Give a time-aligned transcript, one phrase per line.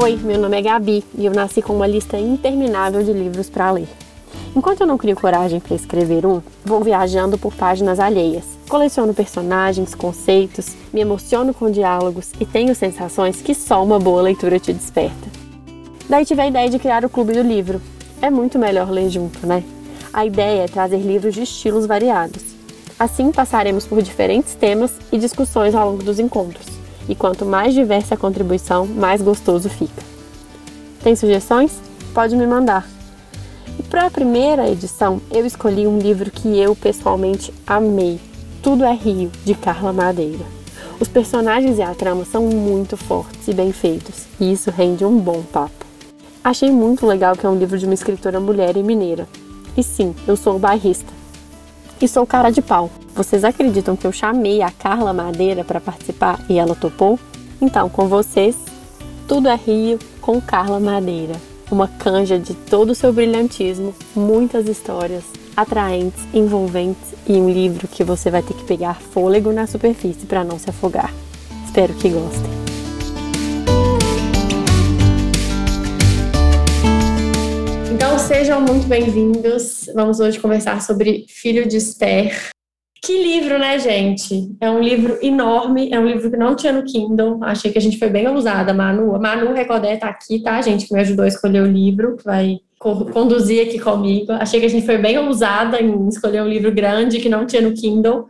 [0.00, 3.72] Oi, meu nome é Gabi e eu nasci com uma lista interminável de livros para
[3.72, 3.88] ler.
[4.54, 8.44] Enquanto eu não crio coragem para escrever um, vou viajando por páginas alheias.
[8.68, 14.60] Coleciono personagens, conceitos, me emociono com diálogos e tenho sensações que só uma boa leitura
[14.60, 15.28] te desperta.
[16.08, 17.82] Daí tive a ideia de criar o Clube do Livro.
[18.22, 19.64] É muito melhor ler junto, né?
[20.12, 22.44] A ideia é trazer livros de estilos variados.
[22.96, 26.67] Assim passaremos por diferentes temas e discussões ao longo dos encontros.
[27.08, 30.02] E quanto mais diversa a contribuição, mais gostoso fica.
[31.02, 31.80] Tem sugestões?
[32.12, 32.86] Pode me mandar.
[33.78, 38.20] E para a primeira edição, eu escolhi um livro que eu pessoalmente amei.
[38.62, 40.44] Tudo é Rio, de Carla Madeira.
[41.00, 45.16] Os personagens e a trama são muito fortes e bem feitos, e isso rende um
[45.16, 45.86] bom papo.
[46.42, 49.28] Achei muito legal que é um livro de uma escritora mulher e mineira.
[49.76, 51.12] E sim, eu sou bairrista.
[52.00, 52.90] E sou cara de pau.
[53.18, 57.18] Vocês acreditam que eu chamei a Carla Madeira para participar e ela topou?
[57.60, 58.56] Então, com vocês,
[59.26, 61.34] Tudo é Rio com Carla Madeira
[61.68, 65.24] uma canja de todo o seu brilhantismo, muitas histórias
[65.56, 70.44] atraentes, envolventes e um livro que você vai ter que pegar fôlego na superfície para
[70.44, 71.12] não se afogar.
[71.66, 72.50] Espero que gostem.
[77.92, 79.90] Então sejam muito bem-vindos.
[79.92, 82.52] Vamos hoje conversar sobre Filho de Esther,
[83.02, 84.54] que livro, né, gente?
[84.60, 87.42] É um livro enorme, é um livro que não tinha no Kindle.
[87.42, 89.14] Achei que a gente foi bem ousada, Manu.
[89.14, 90.86] A Manu Recordé tá aqui, tá, gente?
[90.86, 94.32] Que me ajudou a escolher o livro, que vai conduzir aqui comigo.
[94.32, 97.62] Achei que a gente foi bem ousada em escolher um livro grande que não tinha
[97.62, 98.26] no Kindle,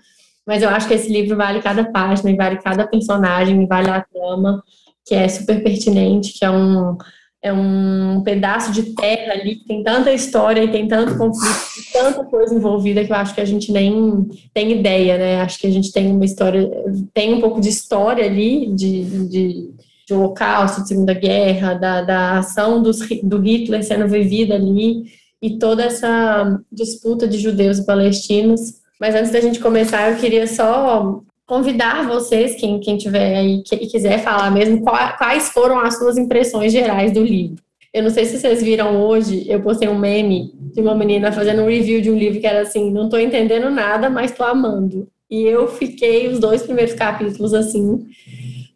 [0.47, 4.63] mas eu acho que esse livro vale cada página, vale cada personagem, vale a trama,
[5.07, 6.97] que é super pertinente, que é um
[7.43, 11.57] é um pedaço de terra ali que tem tanta história e tem tanto conflito,
[11.93, 15.41] tanta coisa envolvida que eu acho que a gente nem tem ideia, né?
[15.41, 16.69] Acho que a gente tem uma história,
[17.15, 19.71] tem um pouco de história ali de, de,
[20.07, 25.05] de Holocausto, de Segunda Guerra, da, da ação dos, do Hitler sendo vivida ali
[25.41, 28.79] e toda essa disputa de judeus e palestinos.
[29.01, 33.87] Mas antes da gente começar, eu queria só convidar vocês, quem, quem tiver aí e
[33.87, 37.57] quiser falar mesmo, quais foram as suas impressões gerais do livro.
[37.93, 41.63] Eu não sei se vocês viram hoje, eu postei um meme de uma menina fazendo
[41.63, 45.09] um review de um livro que era assim, não estou entendendo nada, mas estou amando.
[45.31, 48.07] E eu fiquei os dois primeiros capítulos assim,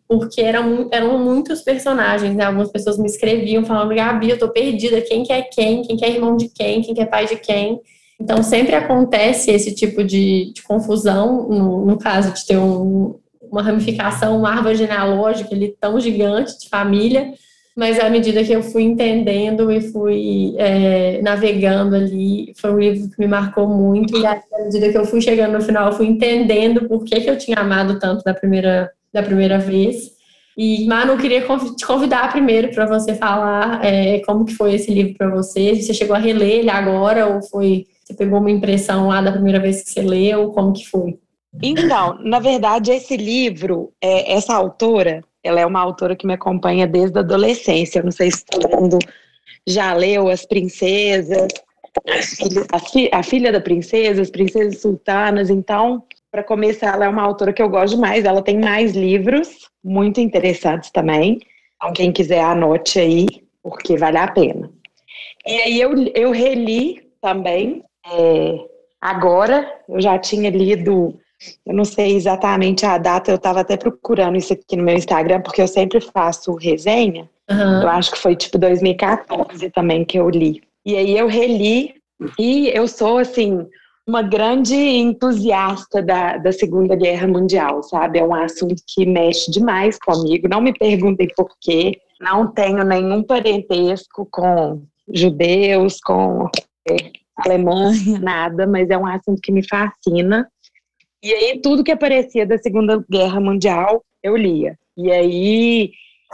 [0.08, 2.44] porque eram, eram muitos personagens, né?
[2.44, 6.04] Algumas pessoas me escreviam falando, Gabi, eu tô perdida, quem que é quem, quem que
[6.06, 7.80] é irmão de quem, quem que é pai de quem.
[8.22, 13.18] Então, sempre acontece esse tipo de, de confusão, no, no, caso de ter um,
[13.50, 17.32] uma ramificação, uma árvore genealógica ali tão gigante de família,
[17.76, 23.10] mas à medida que eu fui entendendo e fui é, navegando ali, foi um livro
[23.10, 26.06] que me marcou muito, e à medida que eu fui chegando no final, eu fui
[26.06, 30.12] entendendo por que, que eu tinha amado tanto da primeira, da primeira vez.
[30.56, 35.14] E, Manu, queria te convidar primeiro para você falar é, como que foi esse livro
[35.18, 39.08] para você, se você chegou a reler ele agora ou foi você pegou uma impressão
[39.08, 40.50] lá da primeira vez que você leu?
[40.50, 41.18] Como que foi?
[41.62, 46.86] Então, na verdade, esse livro, é, essa autora, ela é uma autora que me acompanha
[46.86, 47.98] desde a adolescência.
[47.98, 48.98] Eu não sei se todo mundo
[49.66, 51.48] já leu As Princesas,
[52.72, 55.50] a fi, a filha da Princesa, As Princesas Sultanas.
[55.50, 58.24] Então, para começar, ela é uma autora que eu gosto mais.
[58.24, 61.38] Ela tem mais livros muito interessantes também.
[61.76, 63.26] Então, quem quiser, anote aí,
[63.62, 64.70] porque vale a pena.
[65.46, 68.58] E aí eu, eu reli também é,
[69.00, 71.18] agora, eu já tinha lido,
[71.66, 75.40] eu não sei exatamente a data, eu estava até procurando isso aqui no meu Instagram,
[75.40, 77.28] porque eu sempre faço resenha.
[77.50, 77.82] Uhum.
[77.82, 80.62] Eu acho que foi tipo 2014 também que eu li.
[80.84, 81.94] E aí eu reli,
[82.38, 83.66] e eu sou assim,
[84.06, 88.18] uma grande entusiasta da, da Segunda Guerra Mundial, sabe?
[88.18, 90.48] É um assunto que mexe demais comigo.
[90.48, 92.00] Não me perguntem por quê.
[92.20, 94.82] Não tenho nenhum parentesco com
[95.12, 96.48] judeus, com
[97.36, 100.48] Alemanha, nada, mas é um assunto que me fascina.
[101.22, 104.76] E aí, tudo que aparecia da Segunda Guerra Mundial, eu lia.
[104.96, 105.92] E aí,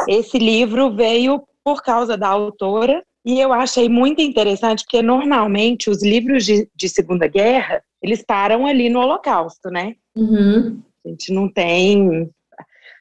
[0.08, 6.02] esse livro veio por causa da autora, e eu achei muito interessante, porque normalmente os
[6.02, 9.96] livros de, de Segunda Guerra, eles param ali no Holocausto, né?
[10.16, 10.80] Uhum.
[11.04, 12.30] A gente não tem.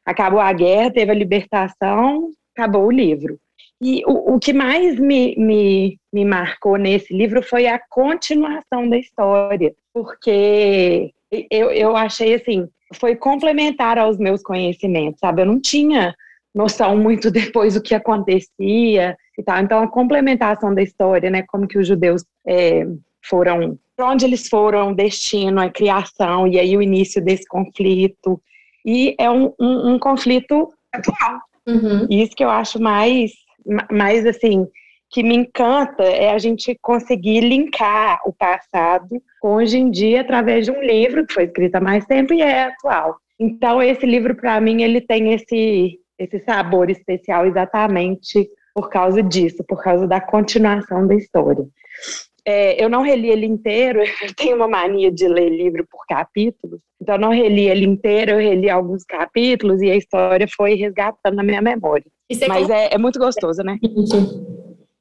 [0.06, 3.40] Acabou a guerra, teve a libertação, acabou o livro.
[3.82, 8.98] E o, o que mais me, me, me marcou nesse livro foi a continuação da
[8.98, 11.12] história, porque
[11.52, 15.42] eu, eu achei assim, foi complementar aos meus conhecimentos, sabe?
[15.42, 16.16] Eu não tinha
[16.56, 19.60] noção muito depois do que acontecia e tal.
[19.60, 21.44] Então, a complementação da história, né?
[21.44, 22.88] Como que os judeus é,
[23.24, 28.42] foram, para onde eles foram, destino, a criação, e aí o início desse conflito.
[28.84, 31.42] E é um, um, um conflito atual.
[31.68, 32.08] Uhum.
[32.10, 33.32] Isso que eu acho mais
[33.92, 34.68] mas assim,
[35.10, 40.66] que me encanta é a gente conseguir linkar o passado com hoje em dia através
[40.66, 43.18] de um livro que foi escrito há mais tempo e é atual.
[43.40, 49.64] Então esse livro para mim ele tem esse esse sabor especial exatamente por causa disso,
[49.68, 51.64] por causa da continuação da história.
[52.48, 56.80] É, eu não reli ele inteiro, eu tenho uma mania de ler livro por capítulos,
[57.02, 61.36] então eu não reli ele inteiro, eu reli alguns capítulos e a história foi resgatando
[61.36, 62.06] na minha memória.
[62.48, 63.78] Mas é, é, muito gostoso, né?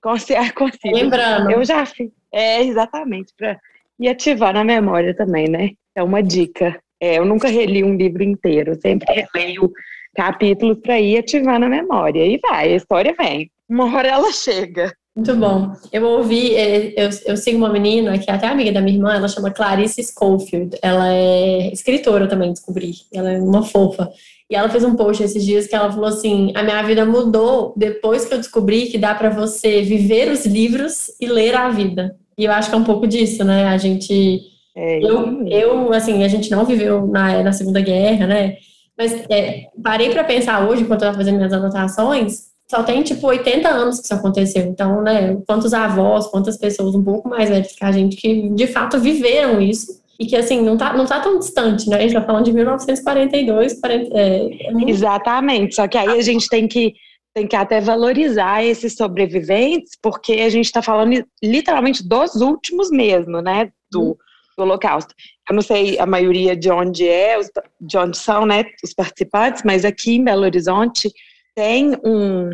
[0.02, 0.94] Consigo, consigo.
[0.94, 1.50] Lembrando.
[1.50, 2.10] Eu já fiz.
[2.32, 3.58] É, exatamente, para
[3.98, 5.70] ir ativar na memória também, né?
[5.94, 6.78] É uma dica.
[7.00, 9.70] É, eu nunca reli um livro inteiro, sempre releio
[10.14, 12.24] capítulos para ir ativar na memória.
[12.24, 13.50] E vai, a história vem.
[13.68, 14.92] Uma hora ela chega.
[15.16, 15.72] Muito bom.
[15.90, 19.14] Eu ouvi, é, eu, eu sigo uma menina que é até amiga da minha irmã,
[19.14, 20.76] ela chama Clarice Schofield.
[20.82, 22.92] Ela é escritora também, descobri.
[23.10, 24.10] Ela é uma fofa.
[24.50, 27.72] E ela fez um post esses dias que ela falou assim: a minha vida mudou
[27.74, 32.14] depois que eu descobri que dá para você viver os livros e ler a vida.
[32.36, 33.68] E eu acho que é um pouco disso, né?
[33.68, 34.42] A gente.
[34.76, 38.58] É, eu, eu, assim, a gente não viveu na, na Segunda Guerra, né?
[38.98, 43.26] Mas é, parei para pensar hoje, enquanto eu estava fazendo minhas anotações, só tem tipo
[43.26, 44.64] 80 anos que isso aconteceu.
[44.66, 48.66] Então, né, quantos avós, quantas pessoas um pouco mais velhas que a gente que de
[48.66, 51.96] fato viveram isso e que assim não tá, não tá tão distante, né?
[51.96, 54.88] A gente tá falando de 1942, 40, é, é muito...
[54.88, 55.74] Exatamente.
[55.74, 56.94] Só que aí a gente tem que
[57.32, 63.42] tem que até valorizar esses sobreviventes, porque a gente está falando literalmente dos últimos mesmo,
[63.42, 63.70] né?
[63.90, 64.16] Do, uhum.
[64.56, 65.14] do Holocausto.
[65.48, 67.38] Eu não sei a maioria de onde é,
[67.78, 71.10] de onde são, né, os participantes, mas aqui em Belo Horizonte
[71.56, 72.50] tem um,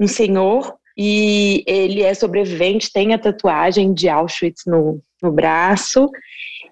[0.00, 6.08] um senhor e ele é sobrevivente, tem a tatuagem de Auschwitz no, no braço,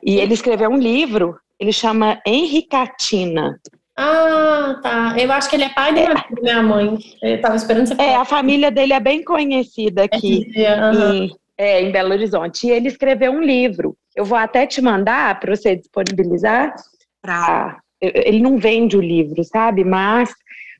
[0.02, 3.60] e ele escreveu um livro, ele chama Henricatina.
[3.98, 5.14] Ah, tá.
[5.18, 6.98] Eu acho que ele é pai da minha mãe.
[7.22, 8.08] Eu tava esperando você falar.
[8.08, 11.14] É, a família dele é bem conhecida aqui uhum.
[11.14, 12.66] em, é, em Belo Horizonte.
[12.66, 13.96] E ele escreveu um livro.
[14.14, 16.74] Eu vou até te mandar para você disponibilizar.
[17.22, 17.78] Pra...
[17.98, 19.82] Ele não vende o livro, sabe?
[19.82, 20.30] Mas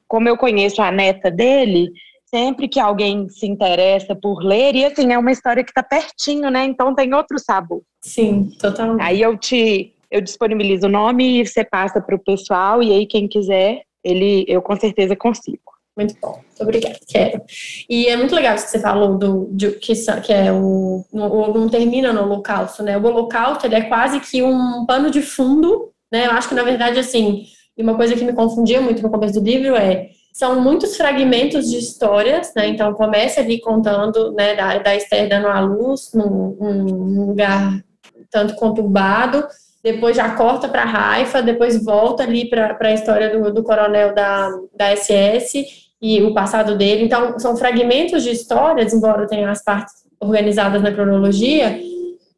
[0.08, 1.90] como eu conheço a neta dele,
[2.26, 6.50] sempre que alguém se interessa por ler, e assim, é uma história que está pertinho,
[6.50, 6.64] né?
[6.64, 7.82] Então tem outro sabor.
[8.02, 9.02] Sim, totalmente.
[9.02, 13.06] Aí eu te eu disponibilizo o nome e você passa para o pessoal, e aí
[13.06, 15.58] quem quiser, ele eu com certeza consigo.
[15.96, 17.42] Muito bom, muito obrigada, quero.
[17.88, 21.54] E é muito legal isso que você falou do de, que, que é o, o
[21.54, 22.98] não termina no holocausto, né?
[22.98, 26.26] O holocausto ele é quase que um pano de fundo, né?
[26.26, 29.40] Eu acho que na verdade assim e uma coisa que me confundia muito no começo
[29.40, 32.68] do livro é são muitos fragmentos de histórias, né?
[32.68, 37.82] Então começa ali contando, né, da, da Esther dando à luz num, num lugar
[38.30, 39.46] tanto conturbado,
[39.82, 44.50] depois já corta para Raifa, depois volta ali para a história do, do coronel da,
[44.76, 45.64] da SS
[46.02, 47.04] e o passado dele.
[47.04, 51.80] Então são fragmentos de histórias, embora tenha as partes organizadas na cronologia,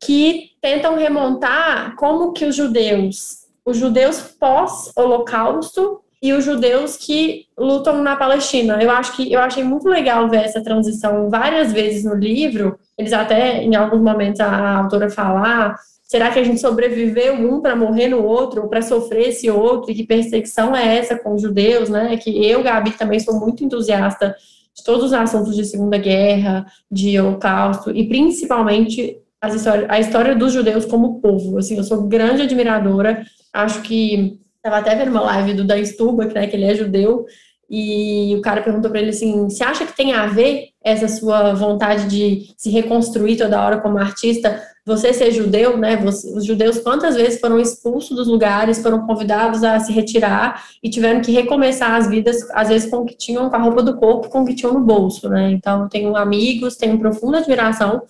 [0.00, 8.03] que tentam remontar como que os judeus os judeus pós-holocausto e os judeus que lutam
[8.03, 8.82] na Palestina.
[8.82, 12.79] Eu acho que eu achei muito legal ver essa transição várias vezes no livro.
[12.97, 17.61] Eles até em alguns momentos a autora falar, ah, será que a gente sobreviveu um
[17.61, 19.90] para morrer no outro ou para sofrer esse outro?
[19.90, 22.16] E que perseguição é essa com os judeus, né?
[22.16, 24.35] Que eu, Gabi, também sou muito entusiasta
[24.75, 30.52] de todos os assuntos de Segunda Guerra, de Holocausto e principalmente histórias, a história dos
[30.52, 31.59] judeus como povo.
[31.59, 36.26] Assim, eu sou grande admiradora acho que estava até vendo uma live do Dan Stuba,
[36.26, 37.26] né, que ele é judeu,
[37.71, 41.52] e o cara perguntou para ele assim: você acha que tem a ver essa sua
[41.52, 45.97] vontade de se reconstruir toda hora como artista, você ser judeu, né?
[45.99, 50.88] Você, os judeus quantas vezes foram expulsos dos lugares, foram convidados a se retirar e
[50.88, 53.99] tiveram que recomeçar as vidas, às vezes com o que tinham, com a roupa do
[53.99, 55.50] corpo, com o que tinham no bolso, né?
[55.50, 58.02] Então, tenho amigos, tenho profunda admiração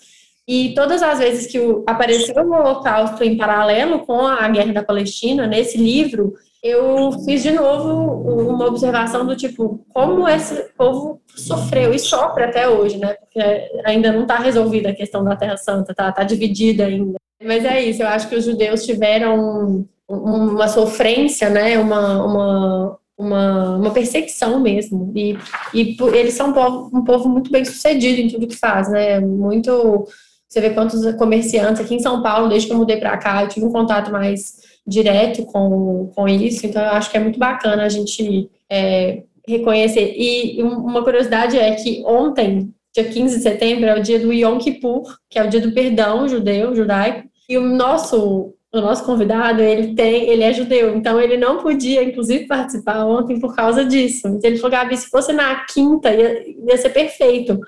[0.48, 5.46] e todas as vezes que apareceu o Holocausto em paralelo com a Guerra da Palestina,
[5.46, 11.98] nesse livro, eu fiz de novo uma observação do tipo, como esse povo sofreu e
[11.98, 13.12] sofre até hoje, né?
[13.12, 13.40] Porque
[13.84, 17.18] ainda não está resolvida a questão da Terra Santa, tá, tá dividida ainda.
[17.44, 21.78] Mas é isso, eu acho que os judeus tiveram uma sofrência, né?
[21.78, 25.12] Uma, uma, uma, uma perseguição mesmo.
[25.14, 25.36] E,
[25.74, 29.20] e eles são um povo, um povo muito bem sucedido em tudo que faz, né?
[29.20, 30.08] Muito
[30.48, 33.48] você vê quantos comerciantes aqui em São Paulo, desde que eu mudei para cá, eu
[33.48, 37.84] tive um contato mais direto com, com isso, então eu acho que é muito bacana
[37.84, 40.14] a gente é, reconhecer.
[40.16, 44.58] E uma curiosidade é que ontem, dia 15 de setembro, é o dia do Yom
[44.58, 49.62] Kippur, que é o dia do perdão judeu, judaico, e o nosso o nosso convidado,
[49.62, 54.28] ele tem, ele é judeu, então ele não podia, inclusive, participar ontem por causa disso.
[54.28, 57.58] Então ele falou, Gabi, se fosse na quinta, ia, ia ser perfeito.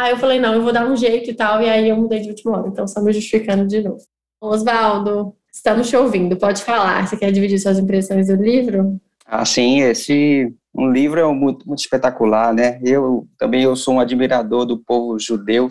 [0.00, 2.20] Aí eu falei, não, eu vou dar um jeito e tal, e aí eu mudei
[2.20, 4.00] de última hora, então só me justificando de novo.
[4.40, 7.06] Oswaldo, estamos te ouvindo, pode falar.
[7.06, 8.98] Você quer dividir suas impressões do livro?
[9.26, 12.80] Ah, sim, esse um livro é muito, muito espetacular, né?
[12.82, 15.70] Eu também eu sou um admirador do povo judeu,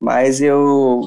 [0.00, 1.02] mas eu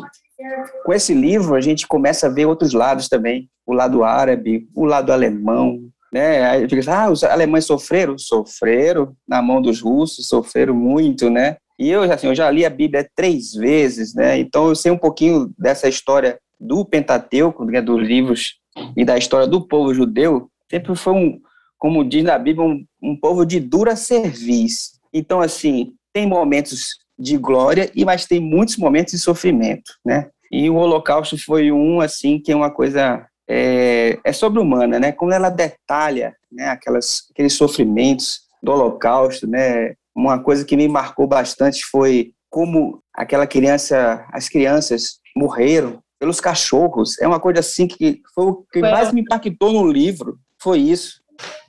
[0.86, 4.86] com esse livro a gente começa a ver outros lados também, o lado árabe, o
[4.86, 5.80] lado alemão,
[6.14, 6.46] né?
[6.52, 11.58] Aí fica assim, ah, os alemães sofreram, sofreram na mão dos russos, sofreram muito, né?
[11.80, 14.38] E eu assim, eu já li a Bíblia três vezes, né?
[14.38, 18.60] Então eu sei um pouquinho dessa história do Pentateuco, né, dos livros
[18.96, 20.50] e da história do povo judeu.
[20.70, 21.42] Sempre foi um,
[21.78, 24.94] como diz na Bíblia, um, um povo de dura serviço.
[25.12, 30.30] Então assim, tem momentos de glória, e mas tem muitos momentos de sofrimento, né?
[30.52, 35.12] E o Holocausto foi um assim que é uma coisa é, é sobre-humana, né?
[35.12, 36.70] Como ela detalha, né?
[36.70, 39.96] Aquelas aqueles sofrimentos do Holocausto, né?
[40.16, 47.20] Uma coisa que me marcou bastante foi como aquela criança, as crianças morreram pelos cachorros.
[47.20, 51.22] É uma coisa assim que foi o que mais me impactou no livro, foi isso,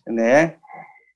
[0.06, 0.54] né?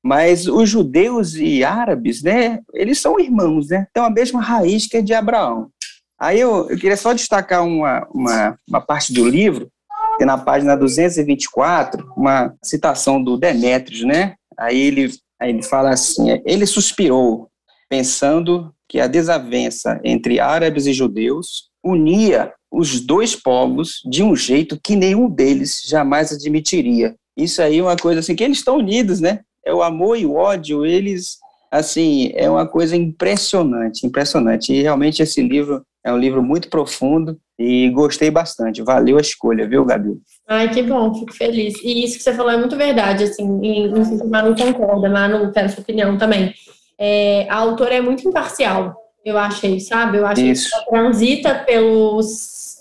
[0.03, 3.87] Mas os judeus e árabes, né, eles são irmãos, né?
[3.93, 5.71] Tem a mesma raiz que a de Abraão.
[6.19, 9.71] Aí eu, eu queria só destacar uma, uma, uma parte do livro,
[10.19, 14.35] que na página 224, uma citação do Demétrios, né?
[14.59, 17.49] Aí ele, aí ele fala assim: ele suspirou,
[17.89, 24.79] pensando que a desavença entre árabes e judeus unia os dois povos de um jeito
[24.83, 27.15] que nenhum deles jamais admitiria.
[27.37, 29.41] Isso aí é uma coisa assim, que eles estão unidos, né?
[29.69, 31.39] é o amor e o ódio, eles,
[31.71, 34.73] assim, é uma coisa impressionante, impressionante.
[34.73, 38.83] E realmente esse livro é um livro muito profundo e gostei bastante.
[38.83, 40.17] Valeu a escolha, viu, Gabi?
[40.47, 41.75] Ai, que bom, fico feliz.
[41.83, 45.09] E isso que você falou é muito verdade, assim, e não sei se Manu concorda,
[45.09, 46.55] Manu, quero sua opinião também.
[46.97, 50.19] É, a autora é muito imparcial, eu achei, sabe?
[50.19, 52.79] Eu acho que ela transita pelos,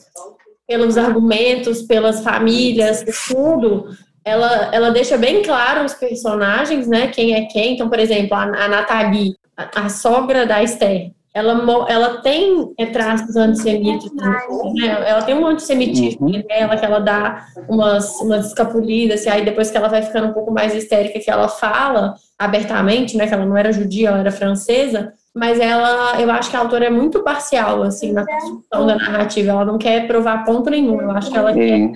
[0.67, 3.87] pelos argumentos, pelas famílias, tudo,
[4.23, 7.07] ela, ela deixa bem claro os personagens, né?
[7.07, 7.73] Quem é quem.
[7.73, 13.35] Então, por exemplo, a, a Nathalie, a, a sogra da Esther, ela, ela tem traços
[13.35, 15.03] antissemitas, né?
[15.05, 16.43] ela tem um antissemitismo uhum.
[16.49, 20.33] nela, que ela dá umas, umas escapulidas, e aí depois que ela vai ficando um
[20.33, 24.31] pouco mais histérica, que ela fala abertamente, né, que ela não era judia, ela era
[24.31, 28.95] francesa, mas ela, eu acho que a autora é muito parcial, assim, na construção da
[28.95, 31.91] narrativa, ela não quer provar ponto nenhum, eu acho que ela quer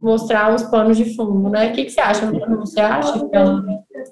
[0.00, 1.68] mostrar os panos de fundo, né?
[1.68, 2.26] O que, que você acha?
[2.26, 3.62] Você acha que ela...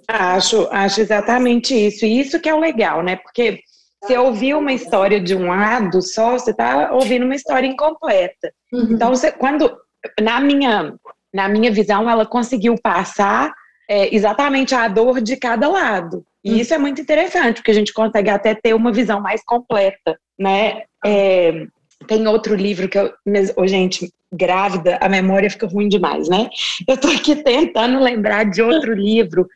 [0.07, 2.07] Acho, acho exatamente isso.
[2.07, 3.17] E isso que é o legal, né?
[3.17, 3.59] Porque
[4.03, 8.53] você ouvir uma história de um lado só, você está ouvindo uma história incompleta.
[8.73, 8.89] Uhum.
[8.93, 9.77] Então, você, quando,
[10.21, 10.95] na minha,
[11.33, 13.53] na minha visão, ela conseguiu passar
[13.89, 16.25] é, exatamente a dor de cada lado.
[16.43, 16.57] E uhum.
[16.57, 20.83] isso é muito interessante, porque a gente consegue até ter uma visão mais completa, né?
[21.05, 21.67] É,
[22.07, 23.13] tem outro livro que eu.
[23.57, 26.49] Oh, gente, grávida, a memória fica ruim demais, né?
[26.87, 29.47] Eu tô aqui tentando lembrar de outro livro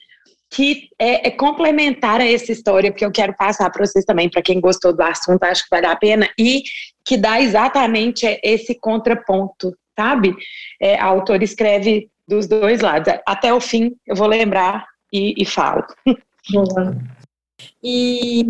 [0.54, 4.40] que é, é, complementar a essa história, porque eu quero passar para vocês também, para
[4.40, 6.62] quem gostou do assunto, acho que vale a pena, e
[7.04, 10.32] que dá exatamente esse contraponto, sabe?
[10.80, 13.12] É, a autora escreve dos dois lados.
[13.26, 15.84] Até o fim eu vou lembrar e, e falo.
[16.52, 16.96] Boa.
[17.82, 18.46] E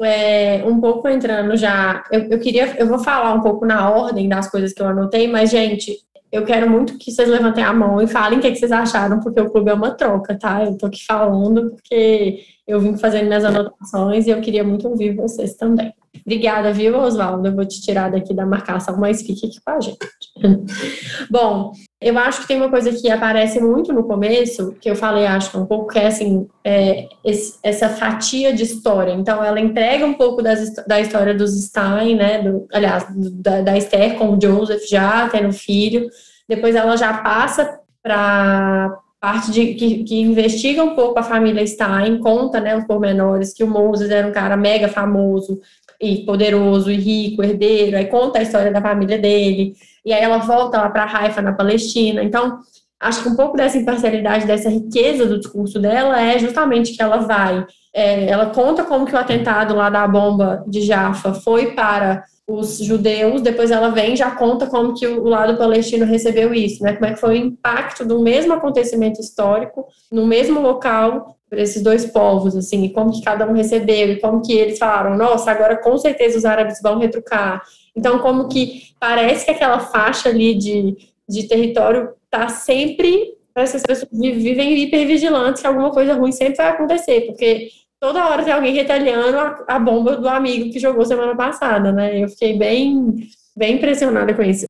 [0.00, 4.28] é, um pouco entrando já, eu, eu queria, eu vou falar um pouco na ordem
[4.28, 5.98] das coisas que eu anotei, mas, gente,
[6.32, 8.72] eu quero muito que vocês levantem a mão e falem o que, é que vocês
[8.72, 10.64] acharam, porque o clube é uma troca, tá?
[10.64, 15.14] Eu tô aqui falando porque eu vim fazendo minhas anotações e eu queria muito ouvir
[15.14, 15.92] vocês também.
[16.24, 17.46] Obrigada, viu, Oswaldo?
[17.46, 19.98] Eu vou te tirar daqui da marcação, mas fique aqui com a gente.
[21.30, 21.72] Bom,
[22.02, 25.58] eu acho que tem uma coisa que aparece muito no começo, que eu falei, acho
[25.58, 29.12] um pouco, que é assim, é, esse, essa fatia de história.
[29.12, 32.42] Então, ela entrega um pouco das, da história dos Stein, né?
[32.42, 36.08] Do, aliás, da, da Esther com o Joseph já tendo filho.
[36.48, 42.18] Depois ela já passa para parte de, que, que, investiga um pouco a família Stein,
[42.18, 45.60] conta né, os pormenores, que o Moses era um cara mega famoso,
[46.02, 50.38] e poderoso e rico, herdeiro, aí conta a história da família dele, e aí ela
[50.38, 52.22] volta lá para Haifa, na Palestina.
[52.22, 52.58] Então,
[53.00, 57.18] acho que um pouco dessa imparcialidade, dessa riqueza do discurso dela é justamente que ela
[57.18, 62.24] vai, é, ela conta como que o atentado lá da bomba de Jaffa foi para
[62.48, 66.82] os judeus, depois ela vem e já conta como que o lado palestino recebeu isso,
[66.82, 66.94] né?
[66.94, 71.82] Como é que foi o impacto do mesmo acontecimento histórico no mesmo local para esses
[71.82, 75.50] dois povos, assim, e como que cada um recebeu, e como que eles falaram, nossa,
[75.50, 77.62] agora com certeza os árabes vão retrucar.
[77.94, 80.96] Então, como que parece que aquela faixa ali de
[81.28, 86.56] de território está sempre parece que as pessoas vivem hipervigilantes que alguma coisa ruim sempre
[86.56, 87.68] vai acontecer, porque
[88.00, 92.22] toda hora tem alguém retalhando a, a bomba do amigo que jogou semana passada, né?
[92.22, 94.64] Eu fiquei bem, bem impressionada com isso.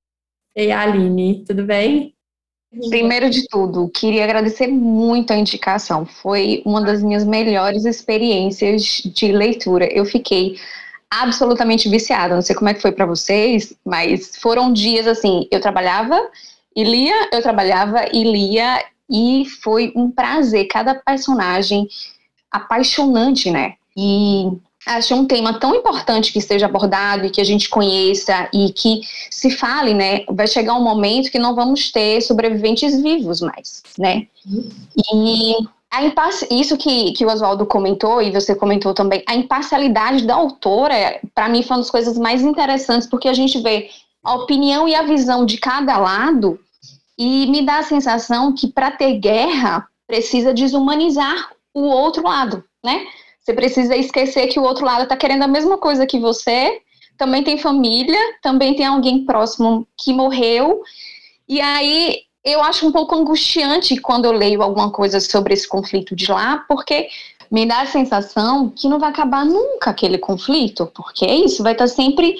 [0.56, 2.12] E a Aline, tudo bem?
[2.88, 6.04] Primeiro de tudo, queria agradecer muito a indicação.
[6.04, 9.86] Foi uma das minhas melhores experiências de leitura.
[9.92, 10.56] Eu fiquei
[11.20, 12.34] absolutamente viciada.
[12.34, 16.18] Não sei como é que foi para vocês, mas foram dias assim, eu trabalhava
[16.74, 21.86] e lia, eu trabalhava e lia e foi um prazer cada personagem
[22.50, 23.74] apaixonante, né?
[23.94, 24.46] E
[24.86, 29.02] acho um tema tão importante que seja abordado e que a gente conheça e que
[29.30, 30.24] se fale, né?
[30.30, 34.26] Vai chegar um momento que não vamos ter sobreviventes vivos mais, né?
[35.14, 35.56] E
[35.92, 36.02] a
[36.50, 41.50] isso que, que o Oswaldo comentou e você comentou também, a imparcialidade da autora, para
[41.50, 43.90] mim, foi uma das coisas mais interessantes, porque a gente vê
[44.24, 46.58] a opinião e a visão de cada lado
[47.18, 53.06] e me dá a sensação que para ter guerra precisa desumanizar o outro lado, né?
[53.40, 56.80] Você precisa esquecer que o outro lado está querendo a mesma coisa que você,
[57.18, 60.80] também tem família, também tem alguém próximo que morreu.
[61.46, 66.16] E aí eu acho um pouco angustiante quando eu leio alguma coisa sobre esse conflito
[66.16, 67.08] de lá, porque
[67.50, 71.72] me dá a sensação que não vai acabar nunca aquele conflito, porque é isso, vai
[71.72, 72.36] estar sempre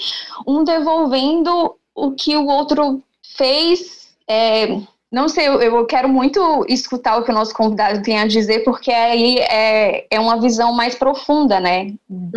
[0.47, 3.03] um devolvendo o que o outro
[3.37, 4.15] fez.
[4.27, 4.79] É,
[5.11, 8.65] não sei, eu, eu, quero muito escutar o que o nosso convidado tem a dizer,
[8.65, 12.31] porque aí é, é uma visão mais profunda, né, uhum.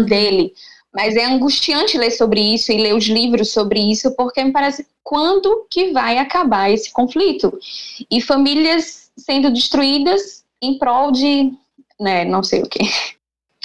[0.96, 4.88] Mas é angustiante ler sobre isso e ler os livros sobre isso, porque me parece
[5.04, 7.60] quando que vai acabar esse conflito?
[8.10, 11.52] E famílias sendo destruídas em prol de,
[12.00, 12.80] né, não sei o quê.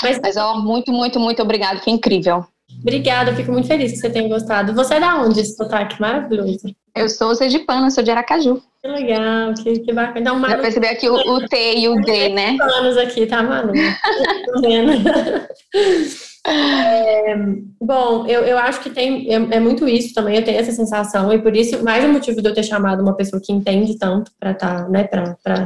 [0.02, 2.44] Mas, Mas ó, muito, muito, muito obrigado, foi incrível.
[2.80, 4.74] Obrigada, fico muito feliz que você tenha gostado.
[4.74, 6.74] Você é da onde, esse sotaque maravilhoso?
[6.96, 8.62] Eu sou sergipana, sou de Aracaju.
[8.82, 10.20] Que legal, que, que bacana.
[10.20, 10.54] Então, Manu...
[10.54, 12.56] Já percebi aqui o, o T e o D, né?
[12.60, 13.72] anos aqui, tá, Manu?
[16.46, 17.36] É,
[17.80, 21.30] bom, eu, eu acho que tem, é, é, muito isso também, eu tenho essa sensação,
[21.32, 24.32] e por isso, mais um motivo de eu ter chamado uma pessoa que entende tanto
[24.40, 25.06] para tá, né,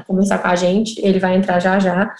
[0.06, 2.12] conversar com a gente, ele vai entrar já já.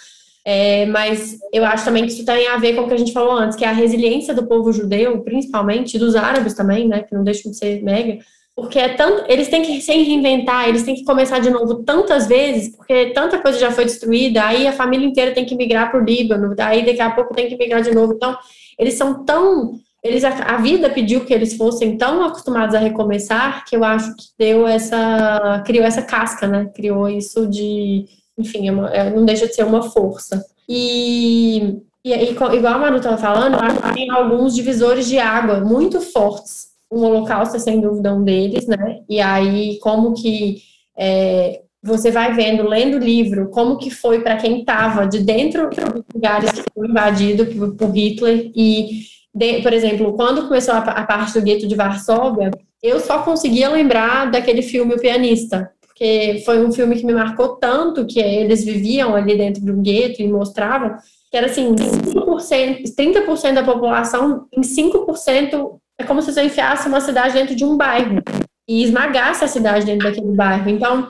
[0.46, 3.14] É, mas eu acho também que isso tem a ver com o que a gente
[3.14, 7.14] falou antes, que é a resiliência do povo judeu, principalmente, dos árabes também, né, que
[7.14, 8.18] não deixam de ser mega,
[8.56, 12.28] porque é tanto, eles têm que se reinventar, eles têm que começar de novo tantas
[12.28, 16.00] vezes, porque tanta coisa já foi destruída, aí a família inteira tem que migrar para
[16.00, 18.12] o Líbano, daí daqui a pouco tem que migrar de novo.
[18.14, 18.36] Então,
[18.78, 19.80] eles são tão.
[20.02, 24.24] Eles, a, vida pediu que eles fossem tão acostumados a recomeçar que eu acho que
[24.38, 25.62] deu essa.
[25.66, 26.70] criou essa casca, né?
[26.74, 28.04] Criou isso de.
[28.38, 30.44] Enfim, é uma, é, não deixa de ser uma força.
[30.68, 33.56] E, e, e igual a Manu estava falando,
[33.94, 39.00] tem alguns divisores de água muito fortes o Holocausto é sem dúvida um deles, né?
[39.08, 40.58] E aí, como que
[40.96, 45.68] é, você vai vendo, lendo o livro, como que foi para quem estava de dentro
[45.68, 49.02] dos lugares que foi invadido por, Hitler e,
[49.34, 52.50] de, por exemplo, quando começou a, a parte do gueto de Varsóvia,
[52.82, 57.56] eu só conseguia lembrar daquele filme O Pianista, porque foi um filme que me marcou
[57.56, 60.96] tanto que eles viviam ali dentro de um gueto e mostravam
[61.34, 67.00] que era assim, 5%, 30% da população em 5% é como se você enfiasse uma
[67.00, 68.22] cidade dentro de um bairro
[68.68, 70.68] e esmagasse a cidade dentro daquele bairro.
[70.68, 71.08] Então,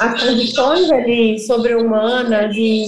[0.00, 2.86] as condições ali sobre-humanas e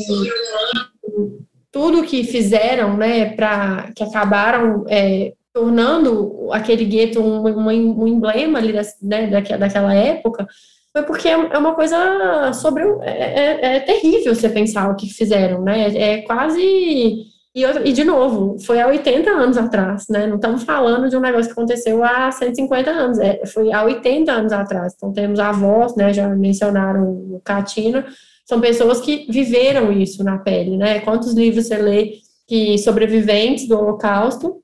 [1.70, 8.58] tudo que fizeram, né, para que acabaram é, tornando aquele gueto um, um, um emblema
[8.58, 9.26] ali né,
[9.58, 10.46] daquela época,
[10.92, 15.62] foi porque é uma coisa sobre é, é, é terrível você pensar o que fizeram,
[15.62, 15.94] né?
[15.96, 17.26] É quase
[17.64, 20.26] e, e, de novo, foi há 80 anos atrás, né?
[20.26, 24.30] Não estamos falando de um negócio que aconteceu há 150 anos, é, foi há 80
[24.32, 24.94] anos atrás.
[24.96, 26.12] Então, temos avós, né?
[26.12, 28.06] Já mencionaram o Catina,
[28.44, 31.00] são pessoas que viveram isso na pele, né?
[31.00, 32.12] Quantos livros você lê
[32.46, 34.62] que sobreviventes do Holocausto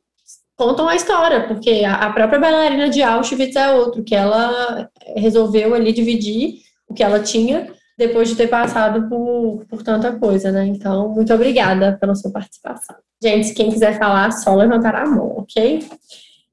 [0.57, 5.92] contam a história, porque a, própria bailarina de Auschwitz é outro, que ela resolveu ali
[5.92, 10.66] dividir o que ela tinha depois de ter passado por, por tanta coisa, né?
[10.66, 12.96] Então, muito obrigada pela sua participação.
[13.22, 15.80] Gente, quem quiser falar, só levantar a mão, ok?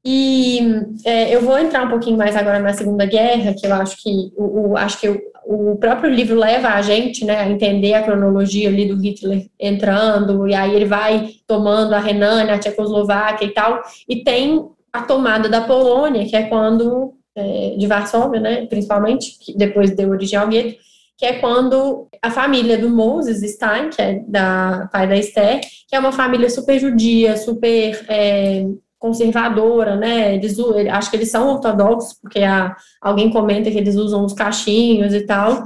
[0.03, 0.59] E
[1.05, 4.31] é, eu vou entrar um pouquinho mais agora na Segunda Guerra, que eu acho que
[4.35, 8.01] o, o acho que o, o, próprio livro leva a gente, né, a entender a
[8.01, 13.51] cronologia ali do Hitler entrando, e aí ele vai tomando a Renânia, a Tchecoslováquia e
[13.51, 19.37] tal, e tem a tomada da Polônia, que é quando, é, de Varsóvia, né, principalmente,
[19.39, 20.77] que depois deu origem ao gueto,
[21.21, 25.95] que é quando a família do Moses Stein, que é da pai da Esther, que
[25.95, 28.65] é uma família super judia, super é,
[28.97, 30.33] conservadora, né?
[30.33, 30.57] Eles,
[30.91, 35.21] acho que eles são ortodoxos, porque a, alguém comenta que eles usam os cachinhos e
[35.21, 35.63] tal.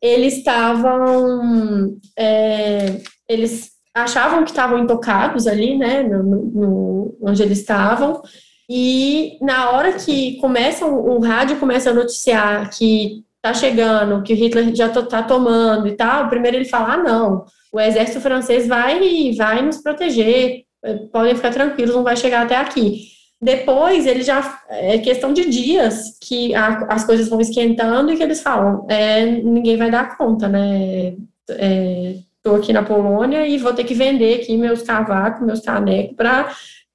[0.00, 1.96] Eles estavam.
[2.16, 6.04] É, eles achavam que estavam intocados ali, né?
[6.04, 8.22] No, no, onde eles estavam.
[8.68, 14.36] E na hora que começa, o rádio começa a noticiar que tá chegando, que o
[14.36, 19.32] Hitler já tá tomando e tal, primeiro ele fala: ah, não, o exército francês vai,
[19.36, 23.08] vai nos proteger, eh, podem ficar tranquilos, não vai chegar até aqui.
[23.42, 28.22] Depois, ele já é questão de dias que a, as coisas vão esquentando e que
[28.22, 31.14] eles falam: é, ninguém vai dar conta, né?
[31.50, 32.16] É,
[32.56, 36.50] aqui na Polônia e vou ter que vender aqui meus cavacos, meus canecos para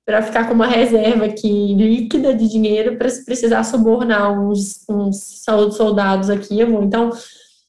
[0.06, 5.44] para ficar com uma reserva aqui líquida de dinheiro para se precisar subornar uns, uns
[5.72, 6.62] soldados aqui.
[6.62, 7.10] Então,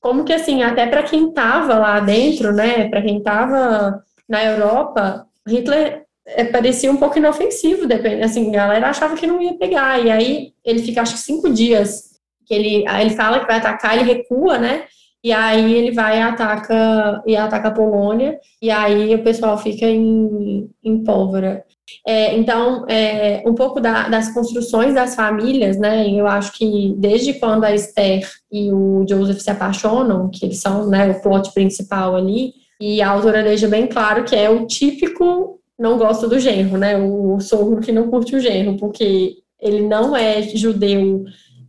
[0.01, 5.27] como que assim, até para quem estava lá dentro, né, para quem estava na Europa,
[5.49, 9.99] Hitler é, parecia um pouco inofensivo, depende, assim, a galera achava que não ia pegar,
[10.05, 13.97] e aí ele fica, acho que cinco dias, que ele, ele fala que vai atacar,
[13.97, 14.85] ele recua, né,
[15.27, 19.85] e aí ele vai e ataca, e ataca a Polônia, e aí o pessoal fica
[19.85, 21.65] em, em pólvora.
[22.07, 26.09] É, então, é, um pouco da, das construções das famílias, né?
[26.09, 30.89] Eu acho que desde quando a Esther e o Joseph se apaixonam, que eles são
[30.89, 35.59] né, o plot principal ali, e a autora deixa bem claro que é o típico
[35.77, 36.97] não gosta do genro, né?
[36.97, 41.25] O sogro que não curte o genro, porque ele não é judeu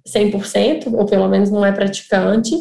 [0.07, 2.55] 100%, ou pelo menos não é praticante,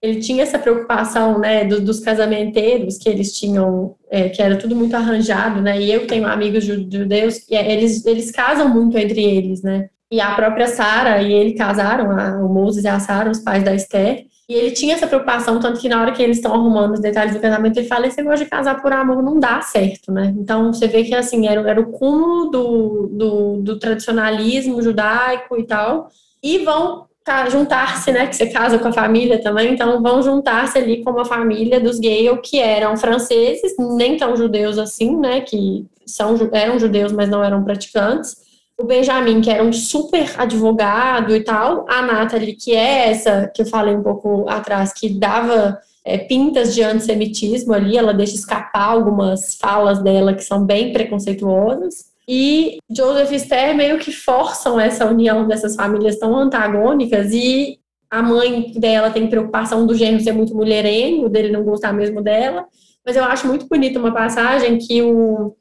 [0.00, 4.76] ele tinha essa preocupação, né, do, dos casamenteiros que eles tinham, é, que era tudo
[4.76, 9.22] muito arranjado, né, e eu tenho amigos judeus que é, eles, eles casam muito entre
[9.22, 13.30] eles, né, e a própria Sara e ele casaram, a, o Moses e a Sara,
[13.30, 16.38] os pais da Esther, e ele tinha essa preocupação, tanto que na hora que eles
[16.38, 19.38] estão arrumando os detalhes do casamento, ele fala, esse negócio de casar por amor não
[19.38, 23.78] dá certo, né, então você vê que, assim, era, era o cúmulo do, do, do
[23.80, 26.08] tradicionalismo judaico e tal,
[26.40, 27.07] e vão
[27.50, 28.26] juntar-se, né?
[28.26, 31.98] Que você casa com a família também, então vão juntar-se ali com uma família dos
[31.98, 35.40] Gale que eram franceses, nem tão judeus assim, né?
[35.40, 38.36] Que são, eram judeus, mas não eram praticantes.
[38.80, 41.84] O Benjamin, que era um super advogado e tal.
[41.88, 46.74] A Nathalie, que é essa que eu falei um pouco atrás, que dava é, pintas
[46.74, 52.06] de antissemitismo ali, ela deixa escapar algumas falas dela que são bem preconceituosas.
[52.28, 57.78] E Joseph e Esther meio que forçam essa união dessas famílias tão antagônicas e
[58.10, 62.66] a mãe dela tem preocupação do genro ser muito mulherengo, dele não gostar mesmo dela.
[63.04, 65.56] Mas eu acho muito bonita uma passagem que o,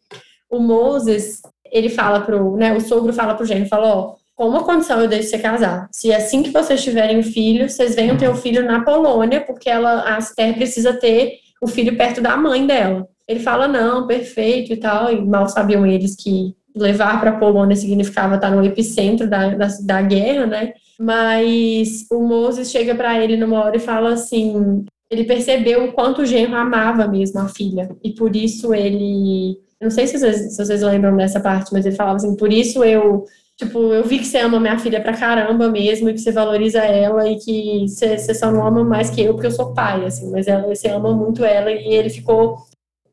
[0.50, 4.64] o Moses, ele fala pro, né, o sogro fala pro genro, fala, ó, com uma
[4.64, 5.88] condição eu deixo você casar.
[5.90, 10.16] Se assim que vocês tiverem filho, vocês venham ter o filho na Polônia, porque ela,
[10.16, 13.08] a Esther precisa ter o filho perto da mãe dela.
[13.26, 17.76] Ele fala, não, perfeito e tal, e mal sabiam eles que levar para a Polônia
[17.76, 20.74] significava estar no epicentro da, da, da guerra, né?
[21.00, 26.22] Mas o Moses chega para ele numa hora e fala assim: ele percebeu o quanto
[26.22, 29.58] o genro amava mesmo a filha, e por isso ele.
[29.80, 32.84] Não sei se vocês, se vocês lembram dessa parte, mas ele falava assim: por isso
[32.84, 33.26] eu
[33.58, 36.78] Tipo, eu vi que você ama minha filha pra caramba mesmo, e que você valoriza
[36.80, 40.06] ela, e que você, você só não ama mais que eu, porque eu sou pai,
[40.06, 42.60] assim, mas ela, você ama muito ela, e ele ficou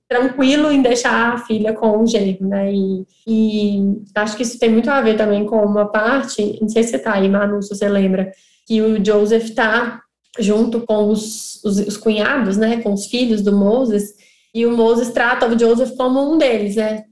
[0.09, 2.73] tranquilo em deixar a filha com o genro, né?
[2.73, 6.83] E, e, acho que isso tem muito a ver também com uma parte, não sei
[6.83, 8.31] se você tá aí, Manu, se você lembra,
[8.67, 10.01] que o Joseph tá
[10.38, 12.81] junto com os, os, os cunhados, né?
[12.83, 14.14] Com os filhos do Moses,
[14.55, 17.05] e o Moses trata o Joseph como um deles, né?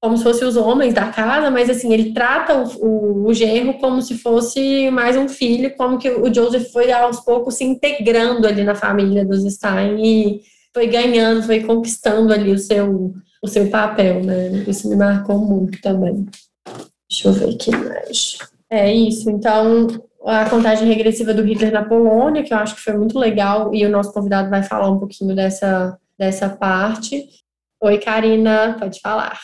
[0.00, 3.74] Como se fossem os homens da casa, mas assim, ele trata o, o, o genro
[3.74, 8.48] como se fosse mais um filho, como que o Joseph foi aos poucos se integrando
[8.48, 10.40] ali na família dos Stein e
[10.74, 14.48] foi ganhando, foi conquistando ali o seu, o seu papel, né?
[14.66, 16.26] Isso me marcou muito também.
[17.10, 18.38] Deixa eu ver aqui mais.
[18.70, 19.86] É isso, então
[20.24, 23.84] a contagem regressiva do Hitler na Polônia, que eu acho que foi muito legal, e
[23.84, 27.28] o nosso convidado vai falar um pouquinho dessa, dessa parte.
[27.82, 29.38] Oi, Karina, pode falar.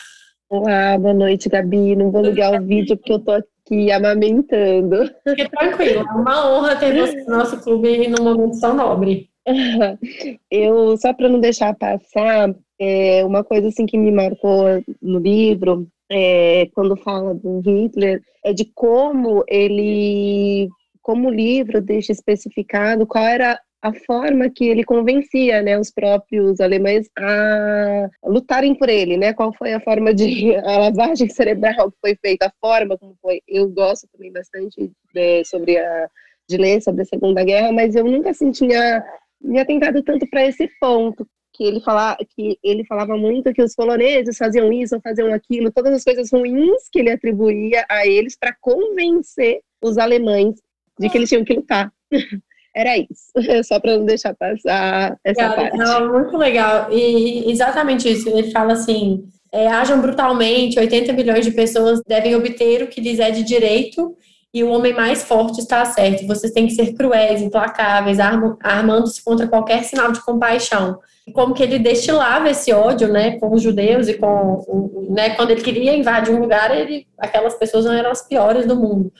[0.49, 1.95] Olá, boa noite, Gabi.
[1.95, 5.11] Não vou ligar o vídeo porque eu tô aqui amamentando.
[5.27, 9.28] Fique tranquilo, é uma honra ter você no nosso clube num momento tão nobre.
[10.49, 15.87] Eu, só para não deixar passar, é, uma coisa assim que me marcou no livro,
[16.11, 20.69] é, quando fala do Hitler, é de como ele,
[21.01, 26.59] como o livro deixa especificado qual era a forma que ele convencia né, os próprios
[26.59, 29.33] alemães a lutarem por ele, né?
[29.33, 33.41] Qual foi a forma de a lavagem cerebral que foi feita, a forma como foi.
[33.47, 36.09] Eu gosto também bastante de, sobre a
[36.49, 39.03] de ler sobre a Segunda Guerra, mas eu nunca assim tinha
[39.41, 43.75] me atentado tanto para esse ponto, que ele, fala, que ele falava muito que os
[43.75, 48.55] poloneses faziam isso, faziam aquilo, todas as coisas ruins que ele atribuía a eles para
[48.61, 50.55] convencer os alemães
[50.97, 51.91] de que eles tinham que lutar.
[52.75, 53.31] Era isso,
[53.67, 55.77] só para não deixar passar essa legal, parte.
[55.77, 56.93] Não, muito legal.
[56.93, 58.29] E exatamente isso.
[58.29, 63.19] Ele fala assim: é, ajam brutalmente, 80 milhões de pessoas devem obter o que lhes
[63.19, 64.15] é de direito
[64.53, 66.25] e o homem mais forte está certo.
[66.25, 70.99] Vocês têm que ser cruéis, implacáveis, armando-se contra qualquer sinal de compaixão.
[71.33, 75.61] Como que ele destilava esse ódio, né, com os judeus e com, né, quando ele
[75.61, 79.13] queria invadir um lugar, ele, aquelas pessoas não eram as piores do mundo.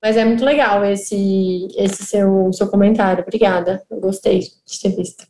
[0.00, 3.24] Mas é muito legal esse, esse seu, seu comentário.
[3.26, 3.82] Obrigada.
[3.90, 5.26] Eu gostei de ter visto.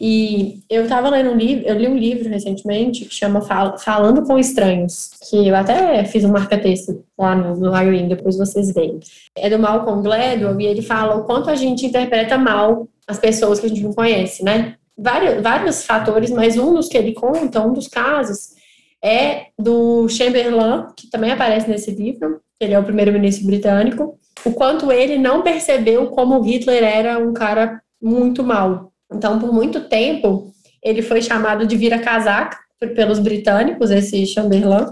[0.00, 4.36] E eu estava lendo um livro, eu li um livro recentemente que chama Falando com
[4.36, 8.98] Estranhos, que eu até fiz um marca-texto lá no, no depois vocês veem.
[9.36, 13.60] É do Malcolm Gladwell e ele fala o quanto a gente interpreta mal as pessoas
[13.60, 14.74] que a gente não conhece, né?
[14.96, 18.58] Vários, vários fatores, mas um dos que ele conta, um dos casos,
[19.02, 24.90] é do Chamberlain, que também aparece nesse livro, ele é o primeiro-ministro britânico, o quanto
[24.92, 28.92] ele não percebeu como Hitler era um cara muito mau.
[29.12, 32.56] Então, por muito tempo, ele foi chamado de vira-casaca
[32.94, 34.86] pelos britânicos, esse Chamberlain,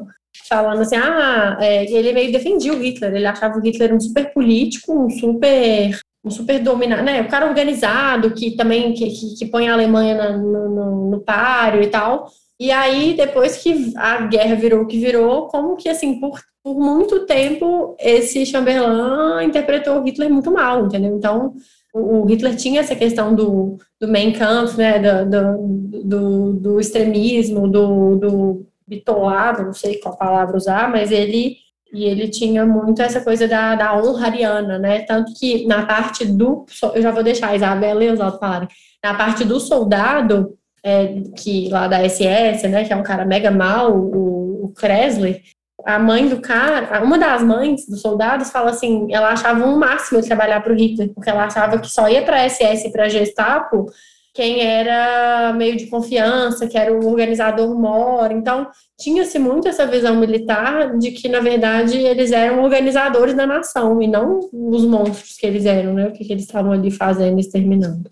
[0.48, 4.32] falando assim, ah, é, ele meio defendia o Hitler, ele achava o Hitler um super
[4.32, 9.46] político, um super um super dominado, né, um cara organizado, que também, que, que, que
[9.46, 12.26] põe a Alemanha no, no, no páreo e tal,
[12.58, 16.74] e aí, depois que a guerra virou o que virou, como que, assim, por por
[16.74, 21.16] muito tempo, esse Chamberlain interpretou Hitler muito mal, entendeu?
[21.16, 21.54] Então,
[21.94, 28.16] o Hitler tinha essa questão do, do Mein Kampf, né, do, do, do extremismo, do,
[28.16, 31.54] do bitolado, não sei qual palavra usar, mas ele
[31.92, 34.28] e ele tinha muito essa coisa da, da honra
[34.76, 35.02] né?
[35.02, 36.66] Tanto que na parte do.
[36.94, 38.68] Eu já vou deixar a Isabela e os outros falarem.
[39.04, 42.84] Na parte do soldado, é, que lá da SS, né?
[42.84, 45.40] Que é um cara mega mal, o, o Kresler,
[45.86, 50.20] a mãe do cara, uma das mães dos soldados fala assim, ela achava um máximo
[50.20, 53.04] trabalhar para o Hitler, porque ela achava que só ia para a SS e para
[53.04, 53.86] a Gestapo
[54.34, 58.30] quem era meio de confiança, que era o organizador mor.
[58.32, 58.66] Então,
[58.98, 64.06] tinha-se muito essa visão militar de que, na verdade, eles eram organizadores da nação e
[64.06, 66.08] não os monstros que eles eram, né?
[66.08, 68.10] O que, que eles estavam ali fazendo, exterminando.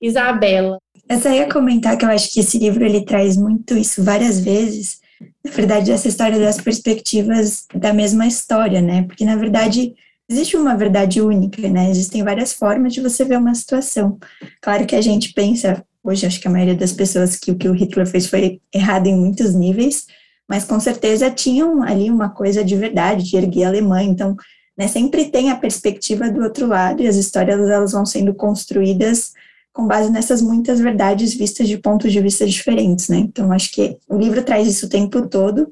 [0.00, 0.78] Isabela.
[1.10, 4.40] Eu só ia comentar que eu acho que esse livro ele traz muito isso várias
[4.40, 5.02] vezes,
[5.44, 9.02] na verdade, essa história das perspectivas da mesma história, né?
[9.02, 9.94] Porque, na verdade,
[10.28, 11.90] existe uma verdade única, né?
[11.90, 14.18] Existem várias formas de você ver uma situação.
[14.60, 17.68] Claro que a gente pensa, hoje acho que a maioria das pessoas, que o que
[17.68, 20.06] o Hitler fez foi errado em muitos níveis,
[20.48, 24.10] mas com certeza tinham ali uma coisa de verdade, de erguer a Alemanha.
[24.10, 24.34] Então,
[24.76, 29.32] né, sempre tem a perspectiva do outro lado e as histórias elas vão sendo construídas
[29.74, 33.18] com base nessas muitas verdades vistas de pontos de vista diferentes, né?
[33.18, 35.70] Então, acho que o livro traz isso o tempo todo.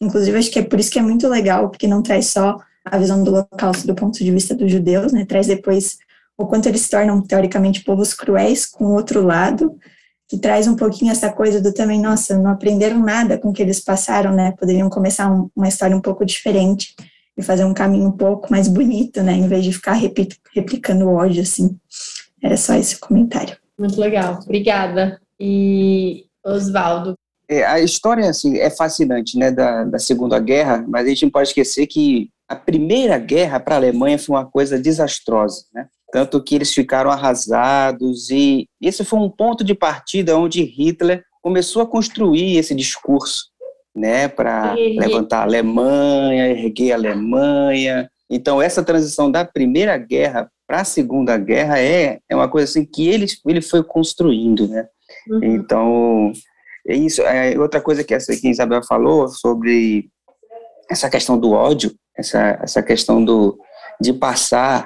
[0.00, 2.98] Inclusive, acho que é por isso que é muito legal, porque não traz só a
[2.98, 5.24] visão do Holocausto do ponto de vista dos judeus, né?
[5.24, 5.96] Traz depois
[6.36, 9.78] o quanto eles se tornam, teoricamente, povos cruéis com o outro lado,
[10.28, 13.62] que traz um pouquinho essa coisa do também, nossa, não aprenderam nada com o que
[13.62, 14.52] eles passaram, né?
[14.58, 16.92] Poderiam começar um, uma história um pouco diferente
[17.38, 19.34] e fazer um caminho um pouco mais bonito, né?
[19.34, 19.92] Em vez de ficar
[20.52, 21.78] replicando o ódio, assim.
[22.44, 23.56] Era só esse comentário.
[23.78, 25.18] Muito legal, obrigada.
[25.40, 27.14] E Oswaldo.
[27.48, 31.30] É, a história assim, é fascinante né, da, da Segunda Guerra, mas a gente não
[31.30, 35.64] pode esquecer que a Primeira Guerra para a Alemanha foi uma coisa desastrosa.
[35.72, 35.86] Né?
[36.12, 41.82] Tanto que eles ficaram arrasados, e esse foi um ponto de partida onde Hitler começou
[41.82, 43.46] a construir esse discurso
[43.94, 48.10] né, para levantar a Alemanha, erguer a Alemanha.
[48.34, 52.84] Então, essa transição da Primeira Guerra para a Segunda Guerra é, é uma coisa assim
[52.84, 54.88] que ele, ele foi construindo, né?
[55.30, 55.44] Uhum.
[55.44, 56.32] Então,
[56.84, 57.22] é isso.
[57.22, 60.08] É outra coisa que essa que a Isabel falou sobre
[60.90, 63.56] essa questão do ódio, essa, essa questão do,
[64.00, 64.84] de passar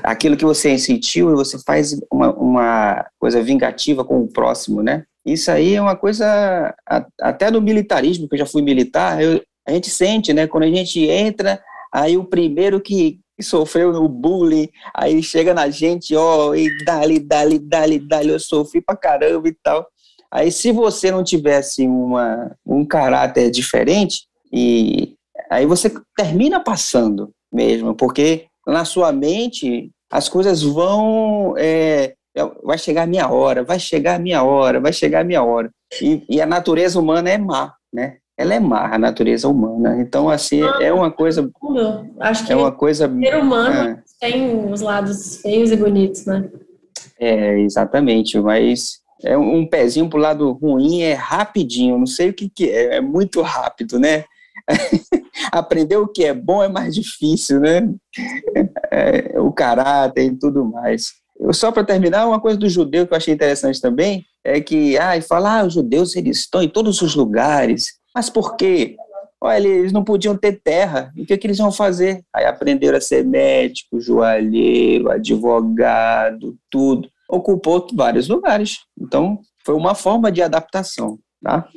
[0.00, 5.02] aquilo que você sentiu e você faz uma, uma coisa vingativa com o próximo, né?
[5.24, 6.72] Isso aí é uma coisa,
[7.20, 10.46] até no militarismo, que eu já fui militar, eu, a gente sente, né?
[10.46, 11.60] Quando a gente entra,
[11.96, 17.58] aí o primeiro que, sofreu no bullying, aí chega na gente, ó, e dali, dali,
[17.58, 19.86] dali, dali, eu sofri pra caramba e tal.
[20.30, 25.14] Aí se você não tivesse uma, um caráter diferente, e
[25.50, 31.54] aí você termina passando mesmo, porque na sua mente as coisas vão.
[31.58, 35.24] É, é vai chegar a minha hora, vai chegar a minha hora, vai chegar a
[35.24, 35.70] minha hora.
[36.00, 38.18] E, e a natureza humana é má, né?
[38.36, 40.00] Ela é má, a natureza humana.
[40.00, 41.50] Então, assim, é uma coisa.
[42.20, 43.08] Acho que é uma coisa.
[43.08, 46.48] O ser humano é, tem os lados feios e bonitos, né?
[47.18, 48.38] É, exatamente.
[48.38, 52.96] Mas é um pezinho pro lado ruim é rapidinho, não sei o que, que é,
[52.96, 54.24] é muito rápido, né?
[55.52, 57.88] Aprender o que é bom é mais difícil, né?
[58.90, 61.12] É, o caráter e tudo mais.
[61.38, 64.96] Eu, só para terminar, uma coisa do judeu que eu achei interessante também é que,
[64.98, 68.96] ah, falar, ah, os judeus eles estão em todos os lugares, mas por quê?
[69.38, 72.22] Olha, eles não podiam ter terra, e o que, que eles vão fazer?
[72.34, 77.10] Aí aprenderam a ser médico, joalheiro, advogado, tudo.
[77.28, 78.78] Ocupou vários lugares.
[78.98, 81.68] Então, foi uma forma de adaptação, tá?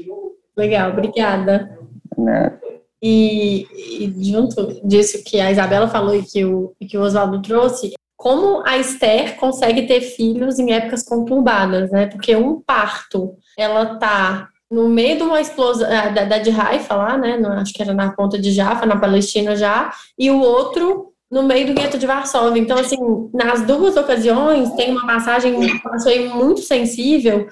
[0.55, 1.77] Legal, obrigada.
[2.17, 2.57] Né?
[3.03, 7.91] E, e, junto disso que a Isabela falou e que o, que o Oswaldo trouxe,
[8.15, 12.07] como a Esther consegue ter filhos em épocas conturbadas, né?
[12.07, 16.95] Porque um parto, ela tá no meio de uma explosão ah, da, da de Haifa
[16.95, 17.37] lá, né?
[17.37, 21.43] No, acho que era na ponta de Jaffa, na Palestina já, e o outro no
[21.43, 22.59] meio do gueto de Varsóvia.
[22.59, 22.97] Então, assim,
[23.33, 27.47] nas duas ocasiões tem uma passagem que achei muito sensível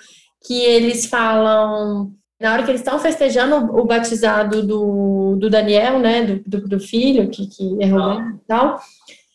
[0.45, 6.23] que eles falam na hora que eles estão festejando o, batizado do, do Daniel, né,
[6.23, 8.79] do, do, do filho, que, que é Roberto e tal,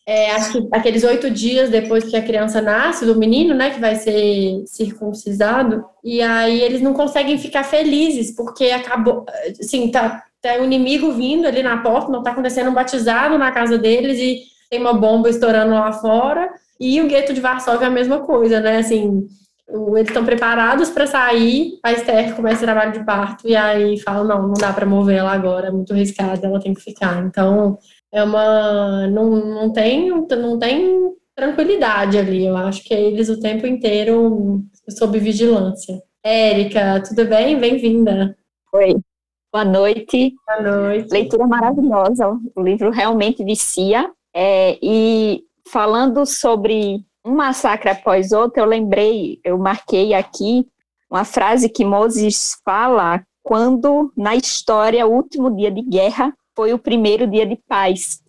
[0.07, 0.33] é,
[0.73, 5.85] aqueles oito dias depois que a criança nasce, do menino, né, que vai ser circuncisado,
[6.03, 9.25] e aí eles não conseguem ficar felizes, porque acabou,
[9.61, 13.53] assim, tá, tá o inimigo vindo ali na porta, não tá acontecendo um batizado na
[13.53, 17.89] casa deles, e tem uma bomba estourando lá fora, e o gueto de Varsóvia é
[17.89, 19.29] a mesma coisa, né, assim,
[19.69, 24.25] eles estão preparados para sair, a Esther começa o trabalho de parto e aí fala,
[24.25, 27.25] não, não dá para mover ela agora, é muito arriscado, ela tem que ficar.
[27.25, 27.79] Então,
[28.13, 32.47] é uma não, não tem não tem tranquilidade ali.
[32.47, 36.01] Eu acho que eles o tempo inteiro sob vigilância.
[36.23, 37.59] Érica, tudo bem?
[37.59, 38.37] Bem-vinda.
[38.75, 38.95] Oi.
[39.53, 40.35] Boa noite.
[40.47, 41.11] Boa noite.
[41.11, 42.29] Leitura maravilhosa.
[42.55, 44.11] O livro realmente vicia.
[44.35, 50.67] É, e falando sobre um massacre após outro, eu lembrei, eu marquei aqui
[51.11, 56.79] uma frase que Moses fala quando na história o último dia de guerra foi o
[56.79, 58.23] primeiro dia de paz.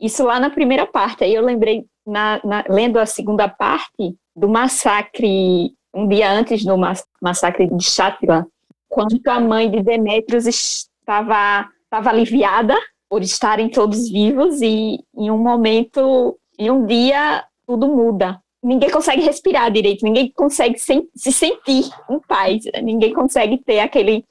[0.00, 1.24] Isso lá na primeira parte.
[1.24, 6.76] Aí eu lembrei, na, na, lendo a segunda parte, do massacre, um dia antes do
[7.20, 8.46] massacre de Chátila,
[8.88, 12.76] quando a mãe de Demétrios estava, estava aliviada
[13.08, 18.40] por estarem todos vivos e em um momento, em um dia, tudo muda.
[18.62, 24.24] Ninguém consegue respirar direito, ninguém consegue se, se sentir em paz, ninguém consegue ter aquele,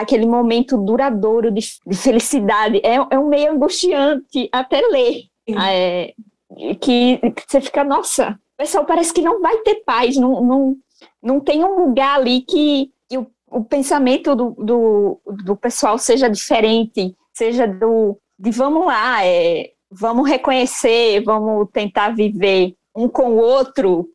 [0.00, 2.80] aquele momento duradouro de, de felicidade.
[2.84, 5.24] É, é um meio angustiante até ler.
[5.48, 6.14] É,
[6.80, 10.76] que, que, você fica, nossa, o pessoal parece que não vai ter paz, não, não,
[11.22, 16.28] não tem um lugar ali que, que o, o pensamento do, do, do pessoal seja
[16.28, 23.38] diferente, seja do de vamos lá, é, vamos reconhecer, vamos tentar viver um com o
[23.38, 24.08] outro,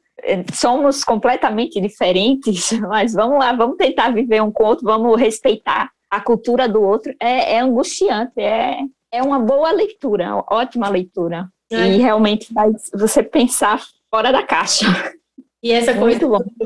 [0.54, 5.90] somos completamente diferentes, mas vamos lá, vamos tentar viver um com o outro, vamos respeitar
[6.10, 7.14] a cultura do outro.
[7.20, 8.80] É, é angustiante, é,
[9.12, 11.48] é uma boa leitura, uma ótima leitura.
[11.72, 11.88] É.
[11.88, 14.86] E realmente faz você pensar fora da caixa.
[15.64, 16.20] E essa coisa,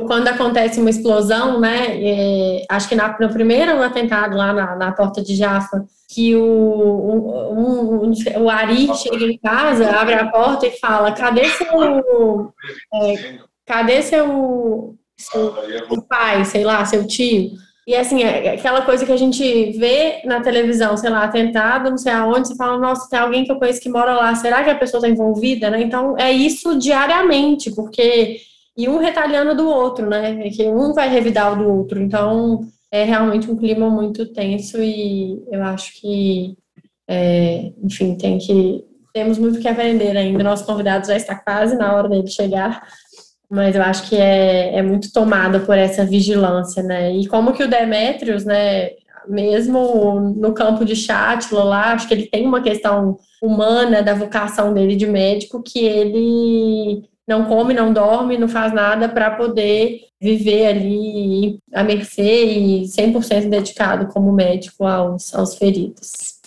[0.08, 1.86] quando acontece uma explosão, né?
[2.02, 6.42] É, acho que na, no primeiro atentado lá na, na porta de Jaffa, que o,
[6.42, 12.52] um, um, o Ari chega em casa, abre a porta e fala: cadê seu.
[12.92, 15.54] É, cadê seu, seu,
[15.88, 17.52] seu pai, sei lá, seu tio?
[17.86, 21.98] E assim, é aquela coisa que a gente vê na televisão, sei lá, atentado, não
[21.98, 24.70] sei aonde, você fala, nossa, tem alguém que eu conheço que mora lá, será que
[24.70, 25.82] a pessoa está envolvida, né?
[25.82, 28.42] Então, é isso diariamente, porque
[28.78, 30.50] e um retalhando do outro, né?
[30.52, 32.00] Que um vai revidar o do outro.
[32.00, 32.62] Então,
[32.92, 36.56] é realmente um clima muito tenso e eu acho que,
[37.08, 40.44] é, enfim, tem que temos muito que aprender ainda.
[40.44, 42.84] Nosso convidado já está quase na hora dele chegar,
[43.50, 47.12] mas eu acho que é, é muito tomado por essa vigilância, né?
[47.16, 48.92] E como que o Demetrius, né?
[49.28, 54.74] Mesmo no campo de Chátila lá, acho que ele tem uma questão humana da vocação
[54.74, 60.68] dele de médico que ele não come, não dorme, não faz nada para poder viver
[60.68, 66.38] ali à mercê e 100% dedicado como médico aos, aos feridos.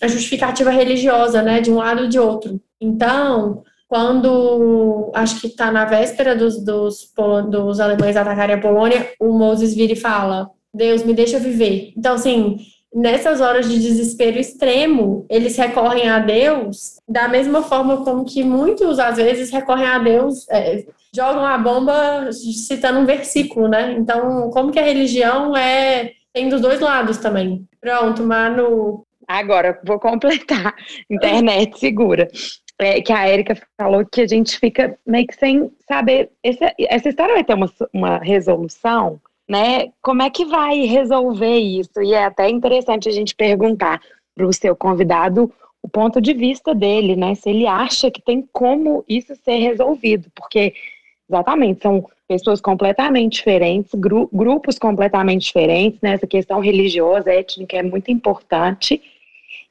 [0.00, 2.60] A justificativa religiosa, né, de um lado e de outro.
[2.80, 7.12] Então, quando acho que está na véspera dos, dos,
[7.48, 11.92] dos alemães atacarem a Polônia, o Moses vira e fala: Deus, me deixa viver.
[11.96, 12.58] Então, assim,
[12.94, 18.98] nessas horas de desespero extremo, eles recorrem a Deus da mesma forma como que muitos,
[18.98, 20.84] às vezes, recorrem a Deus, é,
[21.14, 23.92] jogam a bomba citando um versículo, né?
[23.98, 27.66] Então, como que a religião é tem dos dois lados também.
[27.80, 29.04] Pronto, Manu.
[29.26, 30.74] Agora, vou completar.
[31.10, 32.28] Internet segura.
[32.78, 36.30] é, que a Erika falou que a gente fica meio que sem saber.
[36.42, 39.88] Esse, essa história vai ter uma, uma resolução, né?
[40.02, 42.02] Como é que vai resolver isso?
[42.02, 44.00] E é até interessante a gente perguntar
[44.34, 47.34] para o seu convidado o ponto de vista dele, né?
[47.34, 50.74] Se ele acha que tem como isso ser resolvido, porque
[51.28, 56.12] exatamente são pessoas completamente diferentes, gru grupos completamente diferentes, né?
[56.12, 59.00] Essa questão religiosa, étnica é muito importante.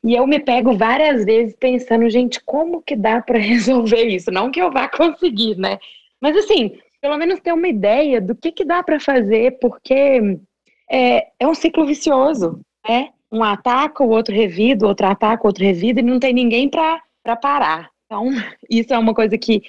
[0.04, 4.32] E eu me pego várias vezes pensando, gente, como que dá para resolver isso?
[4.32, 5.78] Não que eu vá conseguir, né?
[6.20, 10.38] Mas assim, pelo menos ter uma ideia do que, que dá para fazer, porque
[10.92, 13.12] é, é um ciclo vicioso, né?
[13.32, 16.70] Um ataca, o outro revida, o outro ataca, o outro revida, e não tem ninguém
[16.70, 17.02] para
[17.42, 17.90] parar.
[18.06, 18.28] Então,
[18.70, 19.62] isso é uma coisa que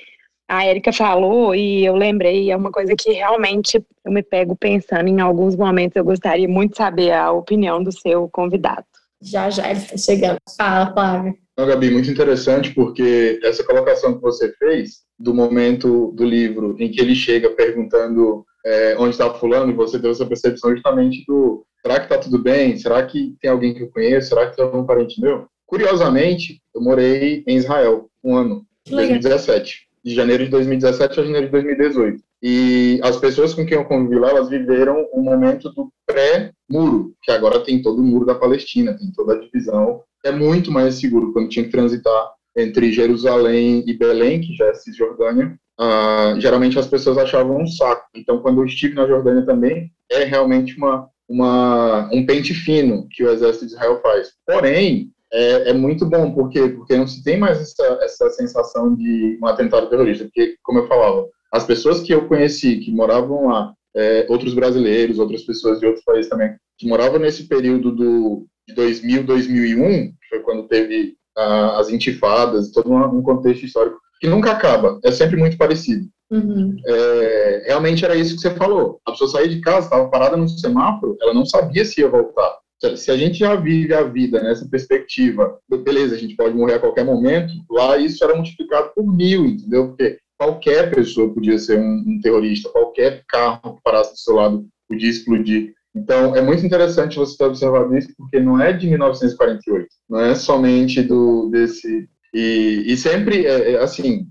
[0.49, 5.07] a Erika falou e eu lembrei, é uma coisa que realmente eu me pego pensando
[5.07, 5.95] em alguns momentos.
[5.95, 8.85] Eu gostaria muito de saber a opinião do seu convidado.
[9.23, 10.39] Já, já, ele está chegando.
[10.57, 11.39] Fala, Flávio.
[11.59, 16.89] Não, Gabi, muito interessante, porque essa colocação que você fez do momento do livro em
[16.89, 21.67] que ele chega perguntando é, onde está fulano, e você teve essa percepção justamente do
[21.83, 22.77] será que está tudo bem?
[22.77, 24.29] Será que tem alguém que eu conheço?
[24.29, 25.49] Será que tem algum parente meu?
[25.67, 31.47] Curiosamente, eu morei em Israel um ano, em 2017 de janeiro de 2017 a janeiro
[31.47, 32.23] de 2018.
[32.43, 37.15] E as pessoas com quem eu convivi lá, elas viveram o um momento do pré-muro,
[37.23, 40.03] que agora tem todo o muro da Palestina, tem toda a divisão.
[40.25, 44.75] É muito mais seguro quando tinha que transitar entre Jerusalém e Belém, que já é
[44.75, 45.59] Cisjordânia.
[45.81, 48.05] Uh, geralmente as pessoas achavam um saco.
[48.15, 53.23] Então, quando eu estive na Jordânia também, é realmente uma, uma, um pente fino que
[53.23, 54.33] o exército de Israel faz.
[54.45, 56.69] Porém, é, é, muito bom, por quê?
[56.69, 60.89] Porque não se tem mais essa, essa sensação de um atentado terrorista, porque, como eu
[60.89, 65.87] falava, as pessoas que eu conheci, que moravam lá, é, outros brasileiros, outras pessoas de
[65.87, 71.17] outros países também, que moravam nesse período do, de 2000, 2001, que foi quando teve
[71.37, 76.07] ah, as intifadas, todo um, contexto histórico, que nunca acaba, é sempre muito parecido.
[76.31, 76.77] Uhum.
[76.87, 79.01] É, realmente era isso que você falou.
[79.07, 82.59] A pessoa saía de casa, estava parada no semáforo, ela não sabia se ia voltar
[82.97, 86.79] se a gente já vive a vida nessa perspectiva, beleza, a gente pode morrer a
[86.79, 89.89] qualquer momento, lá isso era multiplicado por mil, entendeu?
[89.89, 94.67] Porque qualquer pessoa podia ser um, um terrorista, qualquer carro que parasse do seu lado
[94.89, 95.75] podia explodir.
[95.99, 100.35] Então, é muito interessante você ter observado isso, porque não é de 1948, não é
[100.35, 102.09] somente do desse...
[102.33, 104.27] E, e sempre, é, é, assim,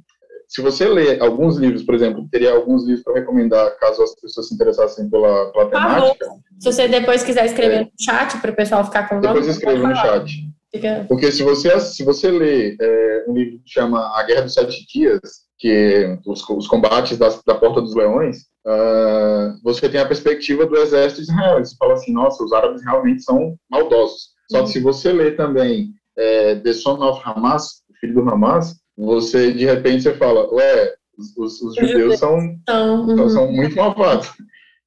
[0.48, 4.48] se você ler alguns livros, por exemplo, teria alguns livros para recomendar, caso as pessoas
[4.48, 6.26] se interessassem pela, pela temática.
[6.60, 7.84] Se você depois quiser escrever é.
[7.84, 9.20] no chat para o pessoal ficar com.
[9.20, 10.32] Depois escreva no chat.
[10.72, 11.06] Fica...
[11.08, 14.86] Porque se você, se você ler é, um livro que chama A Guerra dos Sete
[14.88, 15.20] Dias,
[15.58, 20.66] que é os, os combates da, da Porta dos Leões, uh, você tem a perspectiva
[20.66, 21.64] do exército de Israel.
[21.64, 24.30] Você fala assim, nossa, os árabes realmente são maldosos.
[24.52, 24.72] Só que uhum.
[24.74, 29.66] se você ler também é, The Son of Hamas, o filho do Hamas, você, de
[29.66, 30.94] repente, você fala, ué,
[31.38, 32.38] os, os judeus são,
[32.70, 33.30] uhum.
[33.30, 34.32] são muito malvados.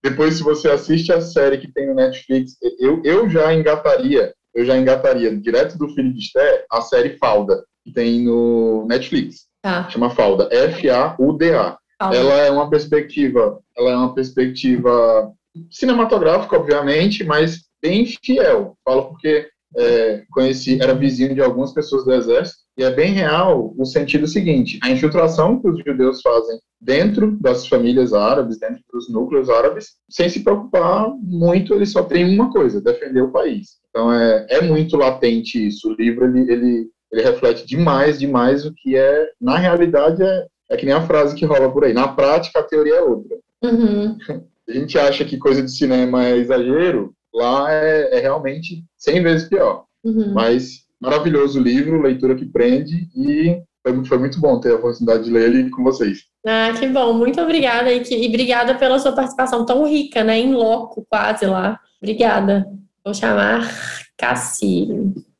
[0.03, 4.65] Depois, se você assiste a série que tem no Netflix, eu, eu já engataria, eu
[4.65, 9.47] já engataria direto do Filho de Esté a série Falda, que tem no Netflix.
[9.63, 9.89] Tá.
[9.91, 11.79] Chama Falda, F-A-U-D-A.
[12.01, 15.33] Ela é uma perspectiva, ela é uma perspectiva
[15.71, 18.77] cinematográfica, obviamente, mas bem fiel.
[18.85, 23.75] Falo porque é, conheci, era vizinho de algumas pessoas do exército, e é bem real
[23.77, 29.11] o sentido seguinte: a infiltração que os judeus fazem dentro das famílias árabes, dentro dos
[29.11, 33.79] núcleos árabes, sem se preocupar muito, eles só têm uma coisa: defender o país.
[33.91, 35.91] Então é, é muito latente isso.
[35.91, 40.77] O livro ele, ele, ele reflete demais, demais o que é, na realidade, é, é
[40.77, 41.93] que nem a frase que rola por aí.
[41.93, 43.37] Na prática, a teoria é outra.
[43.63, 44.17] Uhum.
[44.69, 49.49] A gente acha que coisa de cinema é exagero, lá é, é realmente 100 vezes
[49.49, 49.85] pior.
[50.05, 50.33] Uhum.
[50.33, 55.31] Mas maravilhoso livro, leitura que prende e foi, foi, muito bom ter a oportunidade de
[55.31, 56.21] ler ele com vocês.
[56.47, 57.15] Ah, que bom.
[57.15, 60.39] Muito obrigada e, que, e obrigada pela sua participação tão rica, né?
[60.39, 61.81] Em loco, quase lá.
[62.01, 62.65] Obrigada.
[63.05, 63.69] Vou chamar
[64.17, 64.87] Cassi.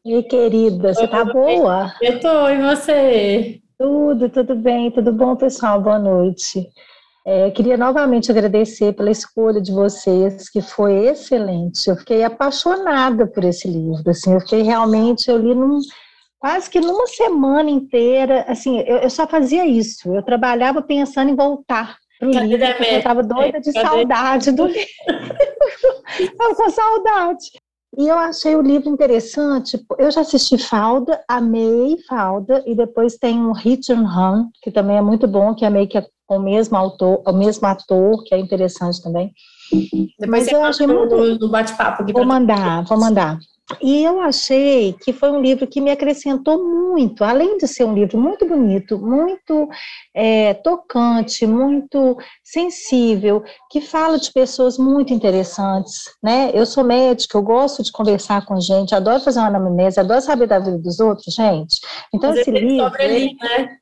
[0.05, 1.93] Ei, querida, você tá boa?
[2.01, 3.60] Eu tô, e você?
[3.81, 5.81] Tudo, tudo bem, tudo bom, pessoal?
[5.81, 6.69] Boa noite.
[7.27, 11.89] É, queria novamente agradecer pela escolha de vocês, que foi excelente.
[11.89, 14.03] Eu fiquei apaixonada por esse livro.
[14.11, 15.79] Assim, eu fiquei realmente, eu li num,
[16.39, 18.45] quase que numa semana inteira.
[18.47, 20.15] Assim, eu, eu só fazia isso.
[20.15, 22.63] Eu trabalhava pensando em voltar para o livro.
[22.85, 24.91] Eu estava doida de saudade do livro.
[26.19, 27.47] Estava com saudade.
[27.99, 29.85] E eu achei o livro interessante.
[29.99, 34.97] Eu já assisti Falda, amei Falda, e depois tem um Hit and Run, que também
[34.97, 38.39] é muito bom, que é meio que o mesmo autor, o mesmo ator, que é
[38.39, 39.33] interessante também.
[40.19, 41.17] Depois Mas eu achei muito.
[41.39, 43.39] No bate-papo Vou mandar, vou mandar.
[43.81, 47.95] E eu achei que foi um livro que me acrescentou muito, além de ser um
[47.95, 49.69] livro muito bonito, muito
[50.15, 56.51] é, tocante, muito sensível, que fala de pessoas muito interessantes, né?
[56.55, 60.47] Eu sou médica, eu gosto de conversar com gente, adoro fazer uma anamnese, adoro saber
[60.47, 61.77] da vida dos outros, gente.
[62.13, 62.85] Então, esse livro...
[62.85, 63.79] Sobre ali, né?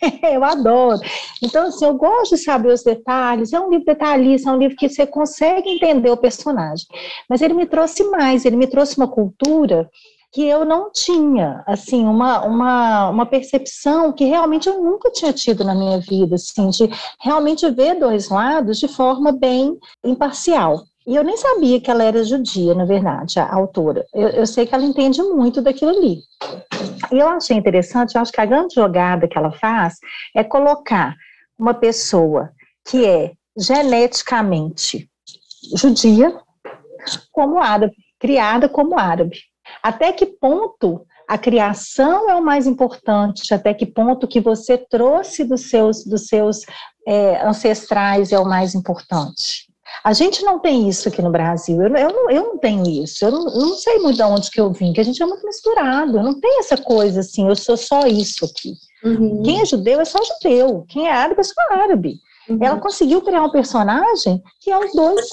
[0.22, 1.00] eu adoro.
[1.42, 3.52] Então, assim, eu gosto de saber os detalhes.
[3.52, 6.86] É um livro detalhista, é um livro que você consegue entender o personagem.
[7.28, 9.90] Mas ele me trouxe mais, ele me trouxe uma cultura
[10.32, 15.64] que eu não tinha, assim, uma, uma, uma percepção que realmente eu nunca tinha tido
[15.64, 16.88] na minha vida, assim, de
[17.20, 20.84] realmente ver dois lados de forma bem imparcial.
[21.06, 24.06] E eu nem sabia que ela era judia, na verdade, a autora.
[24.14, 26.18] Eu, eu sei que ela entende muito daquilo ali.
[27.10, 29.98] E eu achei interessante, eu acho que a grande jogada que ela faz
[30.34, 31.16] é colocar
[31.58, 32.50] uma pessoa
[32.88, 35.10] que é geneticamente
[35.76, 36.38] judia
[37.32, 39.38] como árabe, criada como árabe.
[39.82, 45.44] Até que ponto a criação é o mais importante, até que ponto que você trouxe
[45.44, 46.64] dos seus, dos seus
[47.06, 49.69] é, ancestrais é o mais importante.
[50.02, 53.24] A gente não tem isso aqui no Brasil, eu, eu, não, eu não tenho isso,
[53.24, 55.44] eu não, não, sei muito de onde que eu vim, que a gente é muito
[55.44, 58.74] misturado, eu não tenho essa coisa assim, eu sou só isso aqui.
[59.04, 59.42] Uhum.
[59.42, 62.14] Quem é judeu é só judeu, quem é árabe é só árabe.
[62.48, 62.58] Uhum.
[62.60, 65.28] Ela conseguiu criar um personagem que é os dois.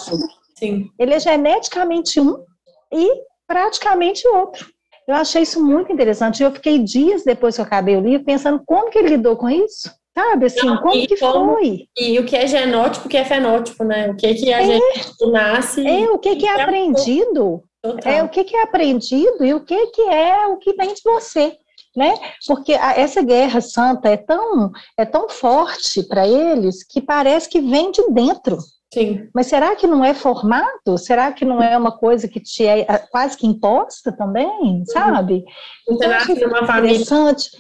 [0.56, 0.90] Sim.
[1.00, 2.44] Ele é geneticamente um
[2.92, 4.68] e praticamente outro.
[5.08, 6.44] Eu achei isso muito interessante.
[6.44, 9.50] Eu fiquei dias depois que eu acabei o livro pensando como que ele lidou com
[9.50, 9.90] isso.
[10.18, 11.88] Sabe, assim, Não, como que como, foi?
[11.96, 14.10] E o que é genótipo, o que é fenótipo, né?
[14.10, 15.86] O que que a é, gente nasce...
[15.86, 17.62] É, o que que é, é aprendido.
[17.84, 18.12] Total.
[18.12, 21.02] É, o que que é aprendido e o que que é o que vem de
[21.04, 21.56] você.
[21.96, 22.16] Né?
[22.48, 27.62] Porque a, essa guerra santa é tão, é tão forte para eles que parece que
[27.62, 28.58] vem de dentro.
[28.98, 29.30] Sim.
[29.34, 30.98] Mas será que não é formado?
[30.98, 34.84] Será que não é uma coisa que te é quase que imposta também, uhum.
[34.88, 35.44] sabe?
[35.88, 37.52] Então, eu achei interessante.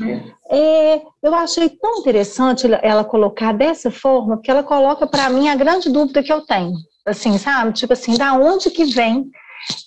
[0.49, 5.55] É, eu achei tão interessante ela colocar dessa forma, porque ela coloca para mim a
[5.55, 6.73] grande dúvida que eu tenho.
[7.05, 7.71] Assim, sabe?
[7.73, 9.29] Tipo assim, da onde que vem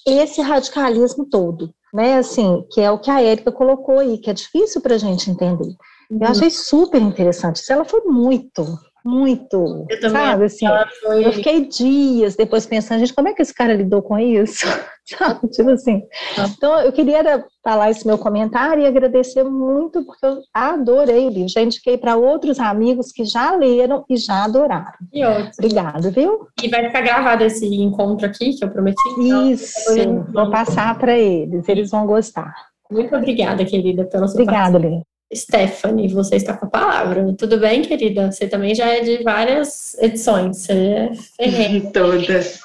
[0.07, 1.75] esse radicalismo todo?
[1.93, 4.99] Né, assim, que é o que a Érica colocou aí, que é difícil para a
[4.99, 5.75] gente entender.
[6.09, 6.27] Eu uhum.
[6.27, 7.61] achei super interessante.
[7.69, 8.65] Ela foi muito,
[9.05, 10.67] muito, eu sabe, assim,
[11.03, 11.27] foi...
[11.27, 14.67] eu fiquei dias depois pensando, gente, como é que esse cara lidou com isso,
[15.07, 16.03] sabe, tipo assim,
[16.39, 16.47] ah.
[16.49, 21.49] então eu queria falar esse meu comentário e agradecer muito, porque eu adorei o livro,
[21.49, 24.93] já indiquei para outros amigos que já leram e já adoraram.
[25.13, 25.51] Que ótimo.
[25.59, 26.47] Obrigada, viu?
[26.63, 28.97] E vai ficar gravado esse encontro aqui, que eu prometi?
[29.19, 32.55] Então, isso, vou passar para eles, eles vão gostar.
[32.91, 35.03] Muito obrigada, querida, pela sua Obrigada, Lívia.
[35.35, 37.35] Stephanie, você está com a palavra.
[37.39, 38.31] Tudo bem, querida?
[38.31, 41.91] Você também já é de várias edições, você é ferrenha.
[41.93, 42.61] Todas.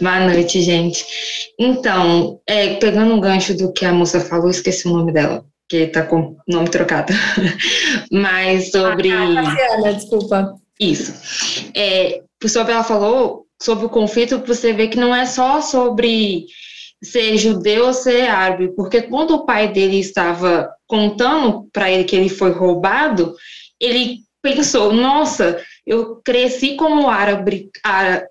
[0.00, 1.04] Boa noite, gente.
[1.58, 5.76] Então, é, pegando um gancho do que a moça falou, esqueci o nome dela, que
[5.78, 7.12] está com o nome trocado.
[8.10, 9.12] Mas sobre.
[9.12, 10.54] Ah, Cassiana, desculpa.
[10.80, 11.12] Isso.
[11.76, 16.46] É, sobre ela falou sobre o conflito, você vê que não é só sobre
[17.02, 22.14] ser judeu ou ser árabe, porque quando o pai dele estava contando para ele que
[22.14, 23.34] ele foi roubado,
[23.80, 27.70] ele pensou: nossa, eu cresci como árabe,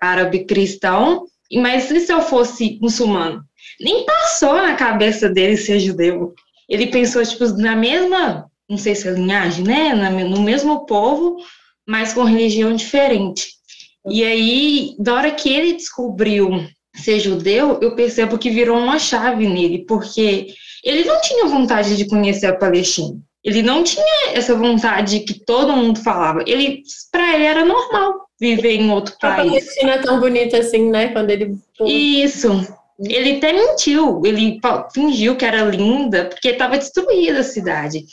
[0.00, 3.42] árabe cristão, mas e se eu fosse muçulmano?
[3.80, 6.34] Nem passou na cabeça dele ser judeu.
[6.68, 9.94] Ele pensou, tipo, na mesma, não sei se é linhagem, né?
[9.94, 11.36] No mesmo povo,
[11.86, 13.48] mas com religião diferente.
[14.08, 16.64] E aí, da hora que ele descobriu
[16.94, 20.48] ser judeu, eu percebo que virou uma chave nele, porque
[20.84, 23.16] ele não tinha vontade de conhecer a Palestina.
[23.42, 26.44] Ele não tinha essa vontade que todo mundo falava.
[26.46, 29.40] Ele, para ele era normal viver em outro país.
[29.40, 31.08] A Palestina é tão bonita assim, né?
[31.08, 32.48] Quando ele Isso.
[33.02, 34.60] Ele até mentiu, ele
[34.92, 38.04] fingiu que era linda, porque estava destruída a cidade.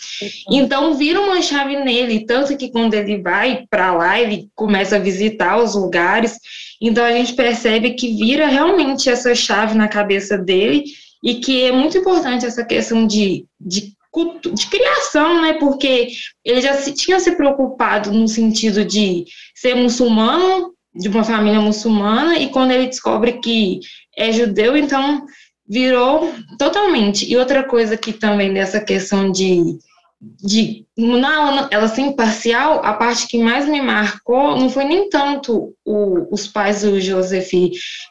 [0.49, 4.99] Então vira uma chave nele, tanto que quando ele vai para lá, ele começa a
[4.99, 6.37] visitar os lugares.
[6.81, 10.85] Então a gente percebe que vira realmente essa chave na cabeça dele
[11.21, 13.93] e que é muito importante essa questão de, de,
[14.53, 15.53] de criação, né?
[15.53, 16.09] Porque
[16.45, 22.37] ele já se, tinha se preocupado no sentido de ser muçulmano, de uma família muçulmana,
[22.39, 23.79] e quando ele descobre que
[24.17, 25.25] é judeu, então
[25.67, 27.29] virou totalmente.
[27.29, 29.77] E outra coisa que também dessa questão de
[30.19, 35.75] de não, ela ser imparcial, a parte que mais me marcou não foi nem tanto
[35.85, 37.51] o, os pais do Joseph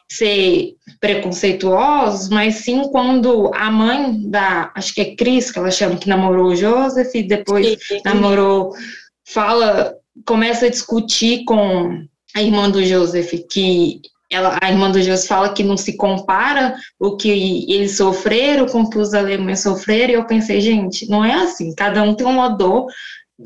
[0.09, 5.97] ser preconceituosos, mas sim quando a mãe da, acho que é Cris, que ela chama,
[5.97, 7.99] que namorou o Joseph, depois sim.
[8.05, 8.71] namorou,
[9.25, 9.93] fala,
[10.25, 13.99] começa a discutir com a irmã do Joseph, que
[14.29, 17.29] ela, a irmã do Jesus fala que não se compara o que
[17.71, 21.73] eles sofreram com o que os alemães sofreram, e eu pensei, gente, não é assim,
[21.75, 22.87] cada um tem uma dor,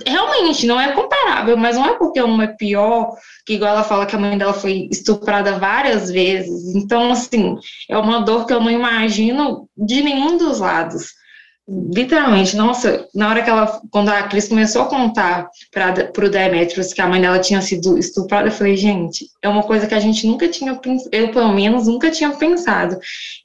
[0.06, 3.12] realmente não é comparável, mas não é porque uma é pior,
[3.46, 7.58] que igual ela fala que a mãe dela foi estuprada várias vezes, então, assim,
[7.90, 11.21] é uma dor que eu não imagino de nenhum dos lados
[11.68, 16.94] literalmente, nossa, na hora que ela, quando a Cris começou a contar para o Demetrius
[16.94, 20.00] que a mãe dela tinha sido estuprada, eu falei, gente, é uma coisa que a
[20.00, 20.80] gente nunca tinha
[21.12, 22.98] eu pelo menos nunca tinha pensado.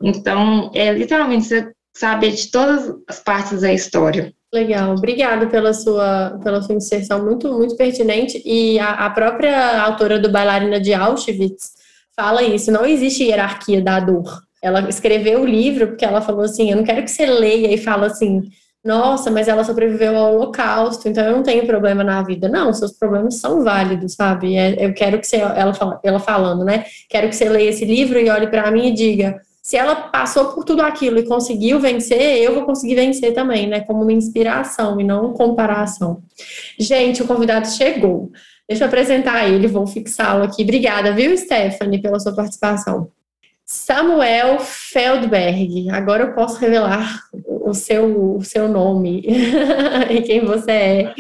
[0.03, 4.33] Então, é literalmente você saber de todas as partes da história.
[4.53, 8.41] Legal, obrigada pela sua, pela sua inserção, muito, muito pertinente.
[8.45, 11.73] E a, a própria autora do Bailarina de Auschwitz
[12.15, 16.71] fala isso: não existe hierarquia da dor ela escreveu o livro porque ela falou assim:
[16.71, 18.43] eu não quero que você leia e fala assim,
[18.85, 22.49] nossa, mas ela sobreviveu ao Holocausto, então eu não tenho problema na vida.
[22.49, 24.57] Não, seus problemas são válidos, sabe?
[24.57, 26.85] É, eu quero que você, ela, ela falando, né?
[27.09, 30.47] Quero que você leia esse livro e olhe para mim e diga: se ela passou
[30.47, 33.81] por tudo aquilo e conseguiu vencer, eu vou conseguir vencer também, né?
[33.81, 36.23] Como uma inspiração e não comparação.
[36.79, 38.33] Gente, o convidado chegou.
[38.69, 40.63] Deixa eu apresentar ele, vou fixá-lo aqui.
[40.65, 43.09] Obrigada, viu, Stephanie, pela sua participação.
[43.67, 45.91] Samuel Feldberg.
[45.91, 49.25] Agora eu posso revelar o seu, o seu nome
[50.09, 51.15] e quem você é.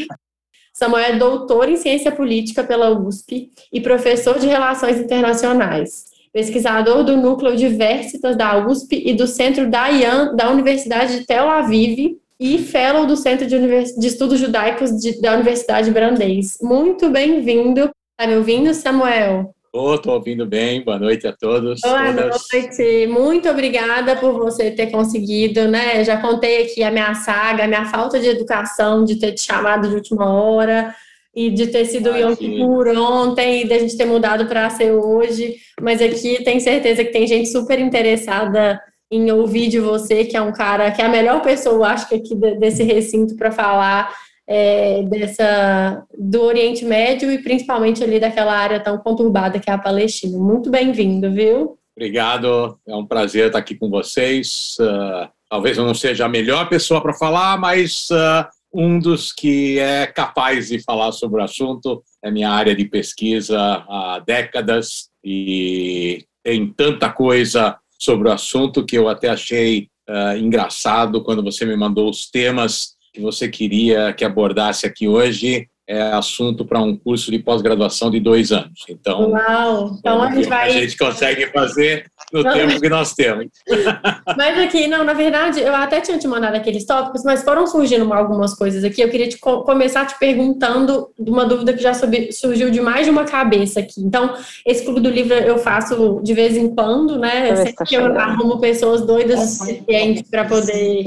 [0.72, 6.04] Samuel é doutor em ciência política pela USP e professor de relações internacionais.
[6.32, 12.18] Pesquisador do núcleo Diversitas da USP e do Centro Dayan da Universidade de Tel Aviv
[12.38, 13.92] e fellow do Centro de, Univers...
[13.96, 15.20] de Estudos Judaicos de...
[15.20, 16.58] da Universidade Brandês.
[16.62, 17.90] Muito bem-vindo.
[18.12, 19.55] Está me ouvindo, Samuel?
[19.76, 21.80] Estou ouvindo bem, boa noite a todos.
[21.82, 22.42] Boa todas.
[22.50, 26.02] noite, muito obrigada por você ter conseguido, né?
[26.02, 29.86] Já contei aqui a minha saga, a minha falta de educação, de ter te chamado
[29.86, 30.94] de última hora
[31.34, 34.92] e de ter sido Yom Kippur ontem e de a gente ter mudado para ser
[34.92, 40.36] hoje, mas aqui tenho certeza que tem gente super interessada em ouvir de você, que
[40.36, 44.10] é um cara, que é a melhor pessoa, acho que aqui desse recinto para falar
[44.46, 49.78] é, dessa do Oriente Médio e principalmente ali daquela área tão conturbada que é a
[49.78, 50.38] Palestina.
[50.38, 51.78] Muito bem-vindo, viu?
[51.96, 54.76] Obrigado, é um prazer estar aqui com vocês.
[54.78, 59.78] Uh, talvez eu não seja a melhor pessoa para falar, mas uh, um dos que
[59.78, 62.02] é capaz de falar sobre o assunto.
[62.22, 68.96] É minha área de pesquisa há décadas e tem tanta coisa sobre o assunto que
[68.96, 74.26] eu até achei uh, engraçado quando você me mandou os temas que você queria que
[74.26, 78.84] abordasse aqui hoje é assunto para um curso de pós-graduação de dois anos.
[78.88, 79.96] Então, Uau.
[79.98, 80.68] então a gente vai.
[80.68, 82.52] A gente consegue fazer no não.
[82.52, 83.46] tempo que nós temos.
[84.36, 88.12] Mas aqui, não, na verdade, eu até tinha te mandado aqueles tópicos, mas foram surgindo
[88.12, 89.00] algumas coisas aqui.
[89.00, 93.24] Eu queria te começar te perguntando uma dúvida que já surgiu de mais de uma
[93.24, 94.00] cabeça aqui.
[94.00, 94.34] Então,
[94.66, 97.52] esse clube do livro eu faço de vez em quando, né?
[97.52, 101.04] Eu sempre que eu arrumo pessoas doidas o suficiente para poder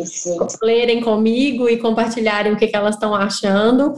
[0.64, 3.94] lerem comigo e compartilharem o que, que elas estão achando.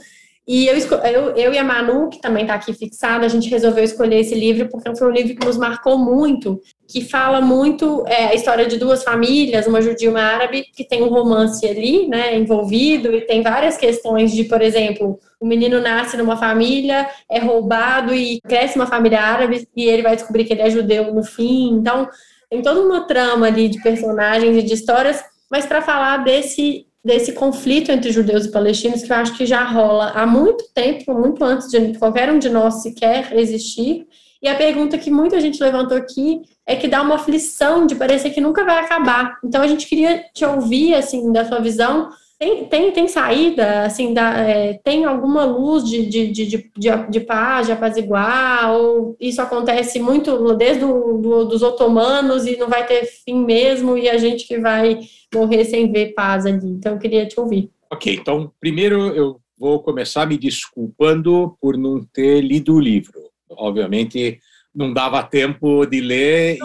[0.53, 3.85] E eu, eu, eu e a Manu, que também está aqui fixada, a gente resolveu
[3.85, 8.25] escolher esse livro porque foi um livro que nos marcou muito, que fala muito é,
[8.25, 12.05] a história de duas famílias, uma judia e uma árabe, que tem um romance ali,
[12.05, 17.39] né, envolvido, e tem várias questões de, por exemplo, o menino nasce numa família, é
[17.39, 21.23] roubado e cresce uma família árabe, e ele vai descobrir que ele é judeu no
[21.23, 21.75] fim.
[21.75, 22.09] Então,
[22.49, 27.33] tem toda uma trama ali de personagens e de histórias, mas para falar desse desse
[27.33, 31.43] conflito entre judeus e palestinos que eu acho que já rola há muito tempo, muito
[31.43, 34.07] antes de qualquer um de nós sequer existir.
[34.41, 38.31] E a pergunta que muita gente levantou aqui é que dá uma aflição de parecer
[38.31, 39.37] que nunca vai acabar.
[39.43, 42.09] Então a gente queria te ouvir assim da sua visão.
[42.41, 46.63] Tem, tem, tem saída, assim, da, é, tem alguma luz de, de, de, de,
[47.07, 52.67] de paz, de apaziguar, ou isso acontece muito desde do, do, dos otomanos e não
[52.67, 56.67] vai ter fim mesmo, e a gente que vai morrer sem ver paz ali.
[56.67, 57.69] Então, eu queria te ouvir.
[57.91, 63.21] Ok, então, primeiro eu vou começar me desculpando por não ter lido o livro.
[63.51, 64.39] Obviamente,
[64.73, 66.57] não dava tempo de ler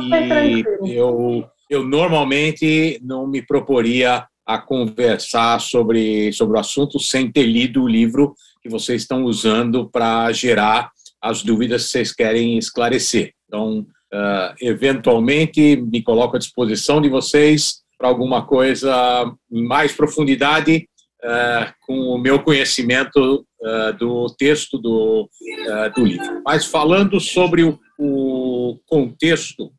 [0.86, 7.42] e eu, eu normalmente não me proporia a conversar sobre, sobre o assunto sem ter
[7.42, 10.90] lido o livro que vocês estão usando para gerar
[11.20, 13.32] as dúvidas que vocês querem esclarecer.
[13.46, 20.88] Então, uh, eventualmente, me coloco à disposição de vocês para alguma coisa em mais profundidade
[21.24, 25.28] uh, com o meu conhecimento uh, do texto do,
[25.96, 26.42] do livro.
[26.44, 29.72] Mas falando sobre o, o contexto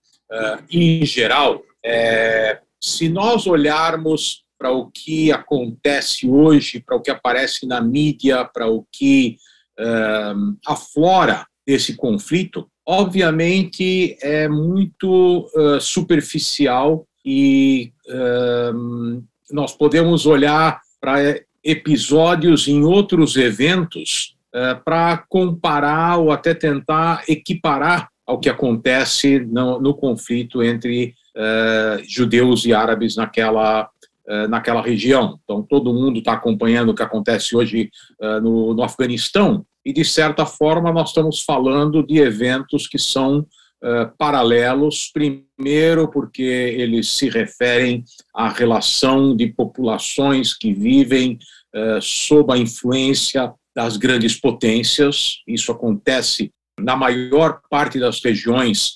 [0.69, 7.65] em geral, é, se nós olharmos para o que acontece hoje, para o que aparece
[7.67, 9.37] na mídia, para o que
[10.65, 22.69] aflora esse conflito, obviamente, é muito uh, superficial e uh, nós podemos olhar para episódios
[22.69, 29.93] em outros eventos uh, para comparar ou até tentar equiparar ao que acontece no, no
[29.93, 31.13] conflito entre
[32.07, 33.87] judeus e árabes naquela
[34.49, 35.39] naquela região.
[35.43, 37.89] Então, todo mundo está acompanhando o que acontece hoje
[38.41, 44.17] no, no Afeganistão, e, de certa forma, nós estamos falando de eventos que são uh,
[44.17, 48.03] paralelos, primeiro, porque eles se referem
[48.35, 51.39] à relação de populações que vivem
[52.01, 58.93] sob a influência das grandes potências, isso acontece na maior parte das regiões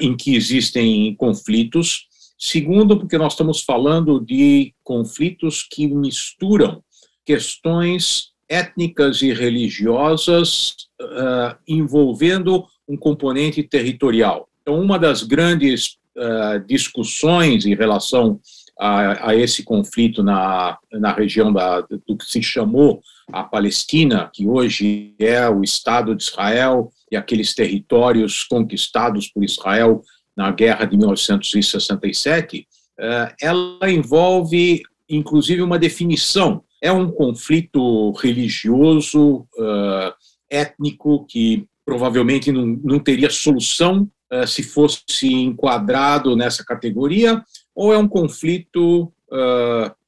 [0.00, 2.08] em que existem conflitos.
[2.38, 6.82] Segundo, porque nós estamos falando de conflitos que misturam
[7.24, 14.48] questões étnicas e religiosas uh, envolvendo um componente territorial.
[14.62, 18.40] Então, uma das grandes uh, discussões em relação
[18.78, 23.00] a, a, esse conflito na, na região da, do que se chamou
[23.32, 30.02] a Palestina, que hoje é o Estado de Israel e aqueles territórios conquistados por Israel
[30.36, 32.66] na guerra de 1967,
[32.98, 36.62] uh, ela envolve, inclusive, uma definição.
[36.82, 40.12] É um conflito religioso, uh,
[40.50, 47.42] étnico, que provavelmente não, teria solução uh, se fosse enquadrado nessa categoria,
[47.74, 49.12] ou é um conflito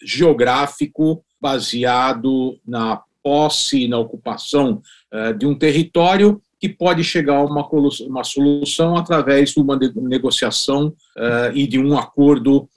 [0.01, 4.81] geográfico baseado na posse na ocupação
[5.37, 7.69] de um território que pode chegar a uma,
[8.09, 10.93] uma solução através de uma negociação
[11.55, 12.69] e de um acordo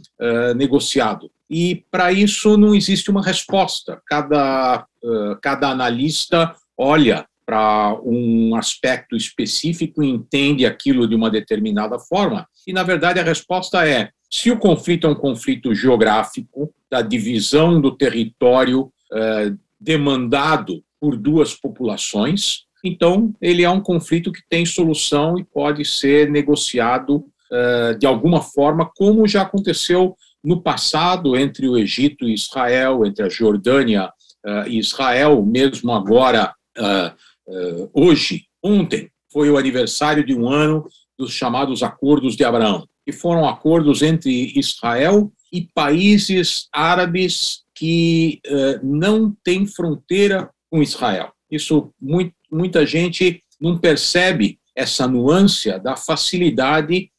[0.55, 1.29] negociado.
[1.49, 3.99] E para isso não existe uma resposta.
[4.05, 11.97] Cada, uh, cada analista olha para um aspecto específico e entende aquilo de uma determinada
[11.97, 12.47] forma.
[12.67, 17.81] E, na verdade, a resposta é: se o conflito é um conflito geográfico, da divisão
[17.81, 25.37] do território uh, demandado por duas populações, então ele é um conflito que tem solução
[25.37, 31.77] e pode ser negociado uh, de alguma forma, como já aconteceu no passado entre o
[31.77, 34.05] Egito e Israel, entre a Jordânia
[34.45, 41.33] uh, e Israel, mesmo agora, uh, hoje, ontem, foi o aniversário de um ano dos
[41.33, 48.39] chamados Acordos de Abraão, que foram acordos entre Israel e países árabes que
[48.83, 51.31] não têm fronteira com Israel.
[51.49, 57.11] Isso muito, muita gente não percebe essa nuance da facilidade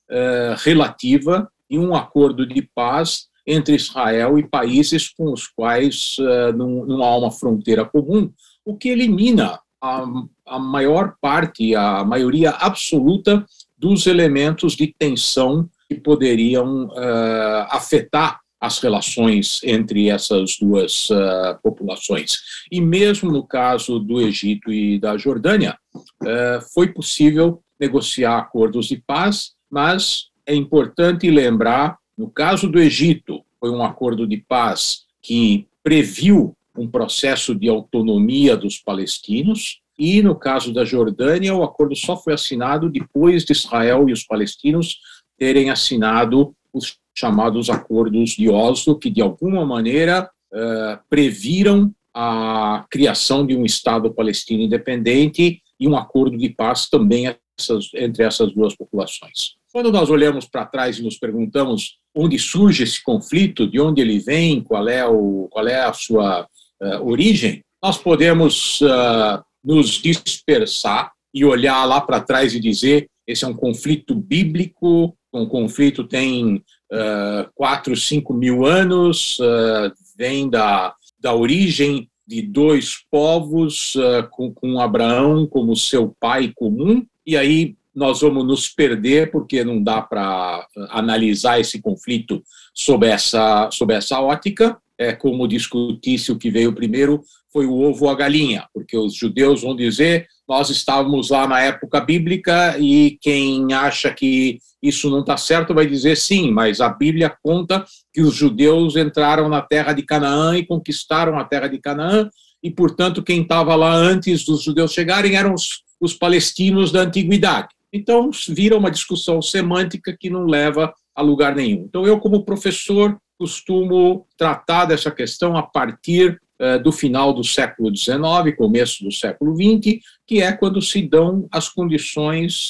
[0.65, 6.85] relativa e um acordo de paz entre Israel e países com os quais uh, não,
[6.87, 8.31] não, há uma fronteira comum,
[8.65, 10.05] o que elimina a,
[10.47, 13.45] a maior parte, a maioria absoluta
[13.79, 22.37] dos elementos de tensão que poderiam uh, afetar as relações entre essas duas uh, populações.
[22.71, 28.99] E mesmo no caso do Egito e da Jordânia, uh, foi possível negociar acordos de
[28.99, 35.67] paz, mas é importante lembrar, no caso do Egito, foi um acordo de paz que
[35.83, 42.17] previu um processo de autonomia dos palestinos, e no caso da Jordânia, o acordo só
[42.17, 44.99] foi assinado depois de Israel e os palestinos
[45.39, 53.47] terem assinado os chamados acordos de Oslo, que de alguma maneira uh, previram a criação
[53.47, 58.75] de um Estado palestino independente e um acordo de paz também essas, entre essas duas
[58.75, 59.55] populações.
[59.73, 64.19] Quando nós olhamos para trás e nos perguntamos onde surge esse conflito, de onde ele
[64.19, 66.49] vem, qual é, o, qual é a sua
[66.83, 73.45] uh, origem, nós podemos uh, nos dispersar e olhar lá para trás e dizer esse
[73.45, 76.61] é um conflito bíblico, um conflito tem
[76.93, 84.53] uh, quatro, cinco mil anos, uh, vem da, da origem de dois povos, uh, com,
[84.53, 90.01] com Abraão como seu pai comum, e aí nós vamos nos perder porque não dá
[90.01, 94.79] para analisar esse conflito sob essa, sob essa ótica.
[95.01, 97.23] É como discutir se o que veio primeiro
[97.53, 101.61] foi o ovo ou a galinha, porque os judeus vão dizer nós estávamos lá na
[101.61, 106.89] época bíblica e quem acha que isso não está certo vai dizer sim, mas a
[106.89, 111.79] Bíblia conta que os judeus entraram na terra de Canaã e conquistaram a terra de
[111.79, 112.29] Canaã
[112.61, 117.69] e, portanto, quem estava lá antes dos judeus chegarem eram os, os palestinos da antiguidade.
[117.93, 121.85] Então, vira uma discussão semântica que não leva a lugar nenhum.
[121.89, 126.39] Então, eu, como professor, costumo tratar dessa questão a partir
[126.85, 131.71] do final do século XIX, começo do século XX, que é quando se dão as
[131.71, 132.69] condições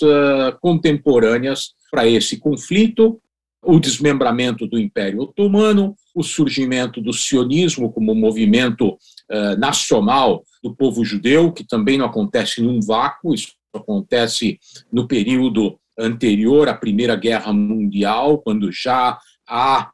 [0.61, 3.21] contemporâneas para esse conflito,
[3.65, 8.97] o desmembramento do Império Otomano, o surgimento do sionismo como movimento
[9.59, 14.61] nacional do povo judeu, que também não acontece num vácuo, isso acontece
[14.93, 19.19] no período anterior à Primeira Guerra Mundial, quando já
[19.49, 19.91] há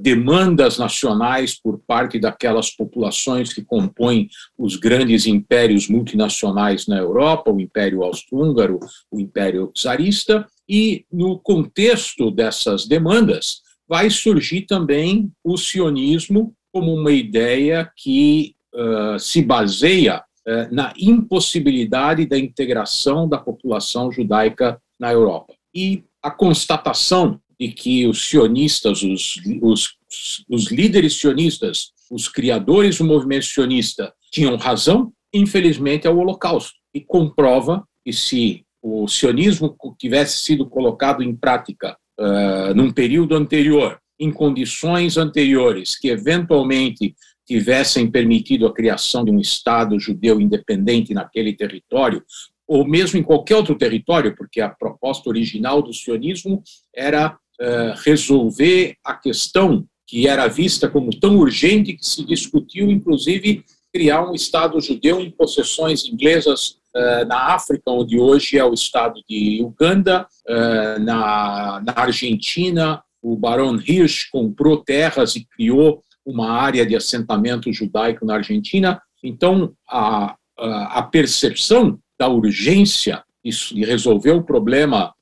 [0.00, 7.60] demandas nacionais por parte daquelas populações que compõem os grandes impérios multinacionais na Europa, o
[7.60, 16.54] Império Austro-Húngaro, o Império Czarista, e no contexto dessas demandas vai surgir também o sionismo
[16.72, 24.80] como uma ideia que uh, se baseia uh, na impossibilidade da integração da população judaica
[24.96, 25.52] na Europa.
[25.74, 29.96] E a constatação de que os sionistas, os, os,
[30.48, 36.72] os líderes sionistas, os criadores do movimento sionista tinham razão, infelizmente, é o Holocausto.
[36.94, 44.00] E comprova que se o sionismo tivesse sido colocado em prática uh, num período anterior,
[44.18, 47.14] em condições anteriores, que eventualmente
[47.46, 52.22] tivessem permitido a criação de um Estado judeu independente naquele território,
[52.66, 56.62] ou mesmo em qualquer outro território, porque a proposta original do sionismo
[56.94, 63.64] era uh, resolver a questão que era vista como tão urgente que se discutiu, inclusive,
[63.92, 69.20] criar um Estado judeu em possessões inglesas uh, na África, onde hoje é o Estado
[69.28, 76.84] de Uganda, uh, na, na Argentina, o Barão Hirsch comprou terras e criou uma área
[76.84, 79.00] de assentamento judaico na Argentina.
[79.22, 85.14] Então, a, a, percepção da urgência de resolver o problema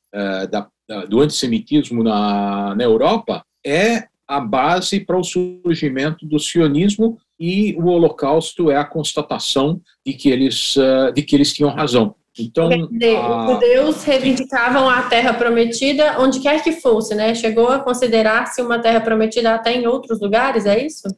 [0.51, 0.69] da,
[1.09, 7.87] do antissemitismo na, na Europa é a base para o surgimento do sionismo e o
[7.87, 12.15] Holocausto é a constatação de que eles, uh, de que eles tinham razão.
[12.39, 13.47] Então, dizer, a...
[13.47, 17.35] os judeus reivindicavam a terra prometida onde quer que fosse, né?
[17.35, 21.09] Chegou a considerar-se uma terra prometida até em outros lugares, é isso?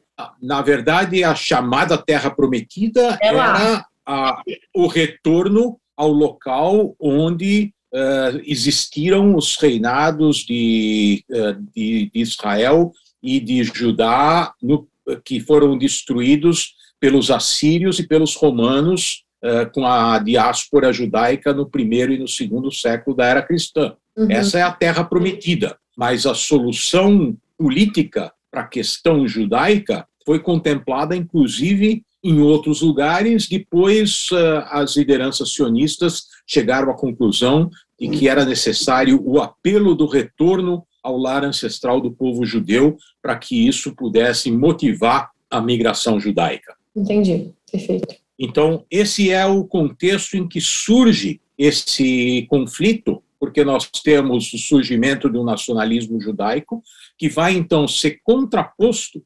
[0.40, 4.42] Na verdade, a chamada terra prometida é era a,
[4.74, 13.40] o retorno ao local onde uh, existiram os reinados de, uh, de, de, Israel e
[13.40, 14.88] de Judá, no,
[15.24, 22.12] que foram destruídos pelos assírios e pelos romanos uh, com a diáspora judaica no primeiro
[22.12, 23.94] e no segundo século da era cristã.
[24.16, 24.30] Uhum.
[24.30, 31.16] Essa é a terra prometida, mas a solução política para a questão judaica foi contemplada,
[31.16, 33.48] inclusive, em outros lugares.
[33.48, 34.28] Depois,
[34.66, 41.16] as lideranças sionistas chegaram à conclusão de que era necessário o apelo do retorno ao
[41.16, 46.74] lar ancestral do povo judeu para que isso pudesse motivar a migração judaica.
[46.94, 48.16] Entendi, perfeito.
[48.38, 55.28] Então, esse é o contexto em que surge esse conflito, porque nós temos o surgimento
[55.28, 56.82] do nacionalismo judaico,
[57.16, 59.22] que vai então ser contraposto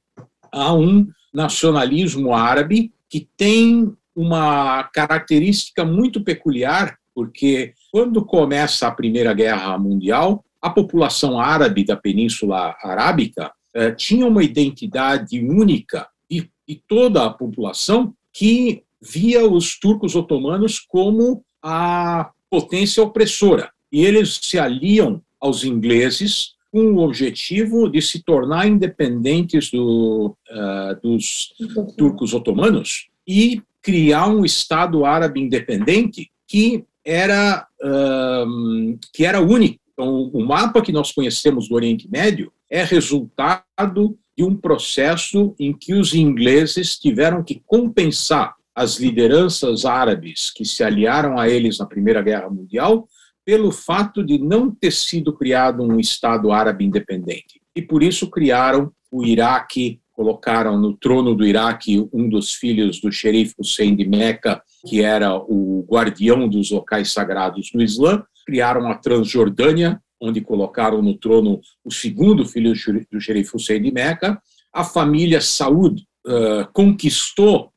[0.53, 9.33] a um nacionalismo árabe que tem uma característica muito peculiar, porque quando começa a Primeira
[9.33, 16.75] Guerra Mundial, a população árabe da Península Arábica eh, tinha uma identidade única e, e
[16.75, 23.71] toda a população que via os turcos otomanos como a potência opressora.
[23.93, 31.01] E eles se aliam aos ingleses com o objetivo de se tornar independentes do, uh,
[31.01, 31.55] dos
[31.97, 39.79] turcos otomanos e criar um Estado árabe independente que era, uh, que era único.
[39.93, 45.73] Então, o mapa que nós conhecemos do Oriente Médio é resultado de um processo em
[45.73, 51.87] que os ingleses tiveram que compensar as lideranças árabes que se aliaram a eles na
[51.87, 53.09] Primeira Guerra Mundial
[53.45, 57.61] pelo fato de não ter sido criado um Estado árabe independente.
[57.77, 63.13] E por isso criaram o Iraque, colocaram no trono do Iraque um dos filhos do
[63.13, 68.95] xerife Hussein de Meca, que era o guardião dos locais sagrados do Islã, criaram a
[68.95, 72.73] Transjordânia, onde colocaram no trono o segundo filho
[73.13, 74.41] do xerife Hussein de Meca.
[74.73, 77.73] A família Saud uh, conquistou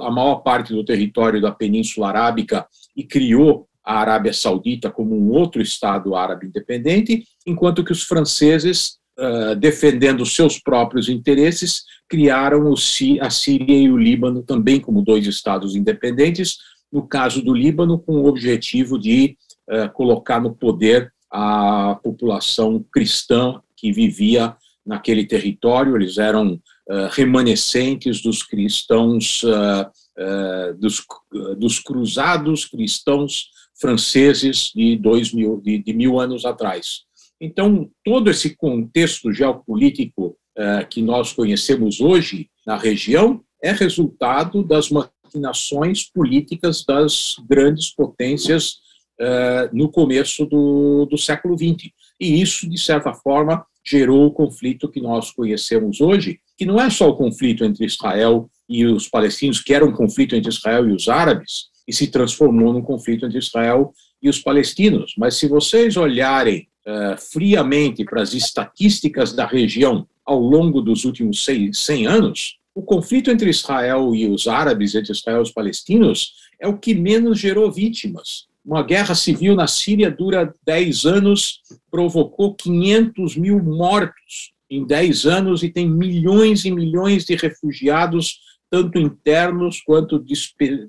[0.00, 5.30] a maior parte do território da Península Arábica e criou a Arábia Saudita como um
[5.30, 13.30] outro Estado árabe independente, enquanto que os franceses, uh, defendendo seus próprios interesses, criaram a
[13.30, 16.58] Síria e o Líbano também como dois Estados independentes,
[16.92, 19.36] no caso do Líbano, com o objetivo de
[19.70, 25.96] uh, colocar no poder a população cristã que vivia naquele território.
[25.96, 29.90] Eles eram uh, remanescentes dos cristãos, uh,
[30.78, 31.04] dos,
[31.58, 37.05] dos, cruzados cristãos franceses de dois mil, de, de mil anos atrás.
[37.40, 40.36] Então, todo esse contexto geopolítico
[40.88, 48.76] que nós conhecemos hoje na região é resultado das maquinações políticas das grandes potências
[49.20, 51.90] uh, no começo do, do século XX.
[52.20, 56.90] E isso, de certa forma, gerou o conflito que nós conhecemos hoje, que não é
[56.90, 60.92] só o conflito entre Israel e os palestinos, que era um conflito entre Israel e
[60.92, 65.14] os árabes, e se transformou num conflito entre Israel e os palestinos.
[65.16, 71.44] Mas se vocês olharem uh, friamente para as estatísticas da região ao longo dos últimos
[71.44, 76.68] 100 anos, o conflito entre Israel e os árabes, entre Israel e os palestinos, é
[76.68, 78.46] o que menos gerou vítimas.
[78.64, 81.60] Uma guerra civil na Síria dura 10 anos,
[81.90, 88.98] provocou 500 mil mortos em 10 anos e tem milhões e milhões de refugiados, tanto
[88.98, 90.22] internos quanto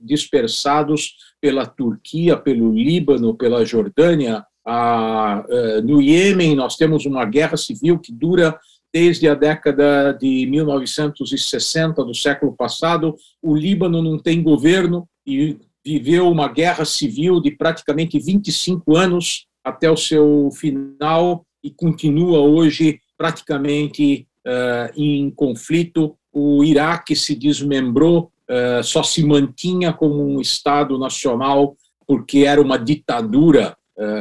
[0.02, 4.44] dispersados pela Turquia, pelo Líbano, pela Jordânia.
[4.68, 8.60] Eh, no Iêmen, nós temos uma guerra civil que dura
[8.94, 16.30] desde a década de 1960 do século passado, o Líbano não tem governo e viveu
[16.30, 24.28] uma guerra civil de praticamente 25 anos até o seu final e continua hoje praticamente
[24.46, 26.16] uh, em conflito.
[26.32, 32.78] O Iraque se desmembrou, uh, só se mantinha como um Estado nacional porque era uma
[32.78, 33.78] ditadura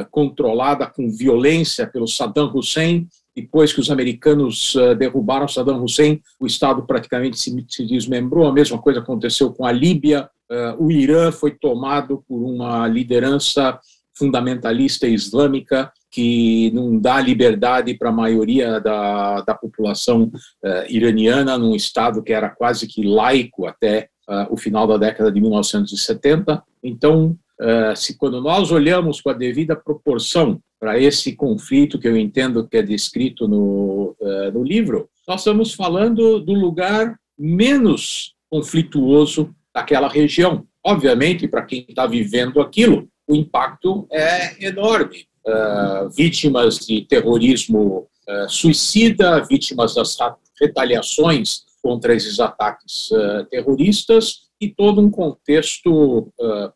[0.09, 3.07] controlada com violência pelo Saddam Hussein
[3.37, 8.47] depois que os americanos uh, derrubaram Saddam Hussein, o Estado praticamente se, desmembrou.
[8.47, 10.27] A mesma coisa aconteceu com a Líbia.
[10.49, 13.79] Uh, o Irã foi tomado por uma liderança
[14.17, 20.31] fundamentalista islâmica que não dá liberdade para a maioria da, da população
[20.89, 24.09] iraniana, num Estado que era quase que laico até
[24.49, 26.63] o final da década de 1970.
[26.81, 27.37] Então,
[27.95, 32.77] se quando nós olhamos com a devida proporção para esse conflito que eu entendo que
[32.77, 40.65] é descrito no, uh, no livro, nós estamos falando do lugar menos conflituoso daquela região.
[40.83, 45.25] Obviamente, para quem está vivendo aquilo, o impacto é enorme.
[45.45, 50.17] Uh, vítimas de terrorismo uh, suicida, vítimas das
[50.59, 53.09] retaliações contra esses ataques
[53.49, 56.31] terroristas e todo um contexto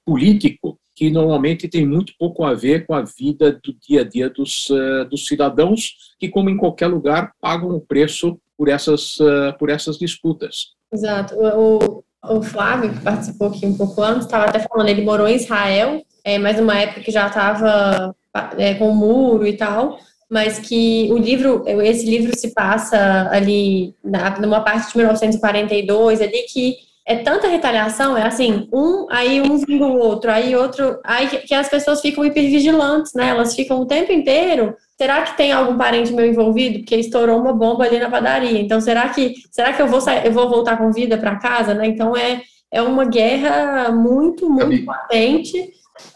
[0.05, 4.29] político que normalmente tem muito pouco a ver com a vida do dia a dia
[4.29, 9.57] dos, uh, dos cidadãos, que, como em qualquer lugar, pagam o preço por essas, uh,
[9.57, 10.73] por essas disputas.
[10.93, 11.33] Exato.
[11.35, 15.37] O, o, Flávio, que participou aqui um pouco antes, estava até falando, ele morou em
[15.37, 18.15] Israel, é, mas numa época que já estava
[18.57, 19.97] é, com o muro e tal,
[20.29, 26.43] mas que o livro, esse livro se passa ali na, numa parte de 1942, ali
[26.43, 26.75] que
[27.05, 31.53] é tanta retaliação, é assim, um, aí um vinga o outro, aí outro, aí que,
[31.53, 33.29] as pessoas ficam hipervigilantes, né?
[33.29, 34.75] Elas ficam o tempo inteiro.
[34.97, 36.79] Será que tem algum parente meu envolvido?
[36.79, 38.59] Porque estourou uma bomba ali na padaria.
[38.61, 41.73] Então, será que será que eu vou sair, eu vou voltar com vida para casa,
[41.73, 41.87] né?
[41.87, 42.41] Então é
[42.71, 45.71] é uma guerra muito muito patente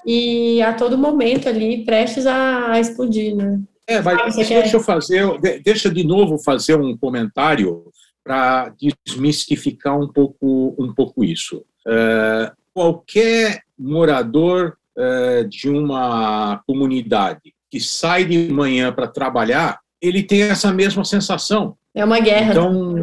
[0.05, 3.59] e a todo momento ali prestes a, a explodir, né?
[3.87, 5.23] É, mas deixa eu fazer,
[5.63, 7.83] deixa de novo fazer um comentário
[8.25, 8.73] para
[9.05, 11.63] desmistificar um pouco, um pouco isso.
[11.87, 20.41] Uh, qualquer morador uh, de uma comunidade que sai de manhã para trabalhar, ele tem
[20.41, 21.77] essa mesma sensação.
[21.93, 22.51] É uma guerra.
[22.51, 22.95] Então,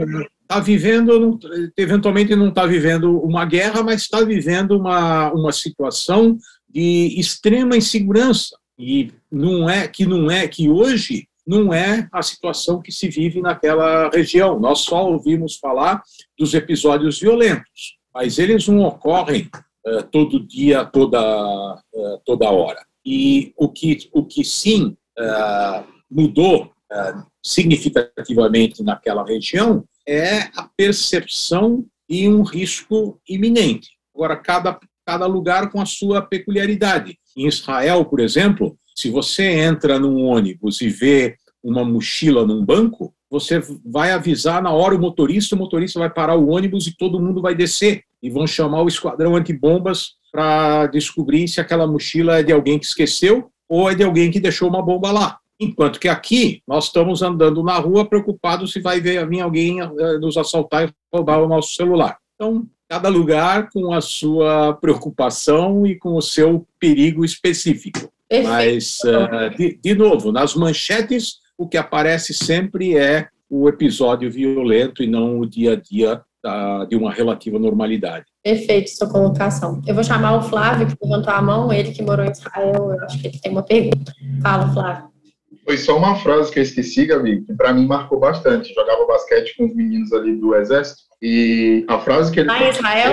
[0.42, 1.38] está vivendo,
[1.76, 6.36] eventualmente não está vivendo uma guerra, mas está vivendo uma, uma situação
[6.68, 8.56] de extrema insegurança.
[8.78, 13.40] E não é que não é que hoje não é a situação que se vive
[13.40, 14.58] naquela região.
[14.58, 16.02] Nós só ouvimos falar
[16.38, 19.50] dos episódios violentos, mas eles não ocorrem
[19.86, 22.84] uh, todo dia, toda, uh, toda hora.
[23.04, 26.70] E o que, o que sim uh, mudou
[27.42, 33.92] significativamente naquela região é a percepção de um risco iminente.
[34.14, 37.18] Agora, cada, cada lugar com a sua peculiaridade.
[37.34, 43.14] Em Israel, por exemplo, se você entra num ônibus e vê uma mochila num banco,
[43.30, 47.20] você vai avisar na hora o motorista, o motorista vai parar o ônibus e todo
[47.20, 48.02] mundo vai descer.
[48.22, 52.84] E vão chamar o esquadrão antibombas para descobrir se aquela mochila é de alguém que
[52.84, 55.38] esqueceu ou é de alguém que deixou uma bomba lá.
[55.58, 60.36] Enquanto que aqui, nós estamos andando na rua preocupados se vai vir alguém eh, nos
[60.36, 62.18] assaltar e roubar o nosso celular.
[62.34, 68.11] Então, cada lugar com a sua preocupação e com o seu perigo específico.
[68.32, 68.48] Perfeito.
[68.48, 75.02] Mas, uh, de, de novo, nas manchetes, o que aparece sempre é o episódio violento
[75.02, 78.24] e não o dia a dia da, de uma relativa normalidade.
[78.42, 79.82] Perfeito, sua colocação.
[79.86, 83.04] Eu vou chamar o Flávio, que levantou a mão, ele que morou em Israel, eu
[83.04, 84.10] acho que ele tem uma pergunta.
[84.42, 85.12] Fala, Flávio.
[85.66, 88.72] Foi só uma frase que eu esqueci, Gabi, que para mim marcou bastante.
[88.72, 92.48] Jogava basquete com os meninos ali do exército e a frase que ele.
[92.48, 93.12] Lá em Israel?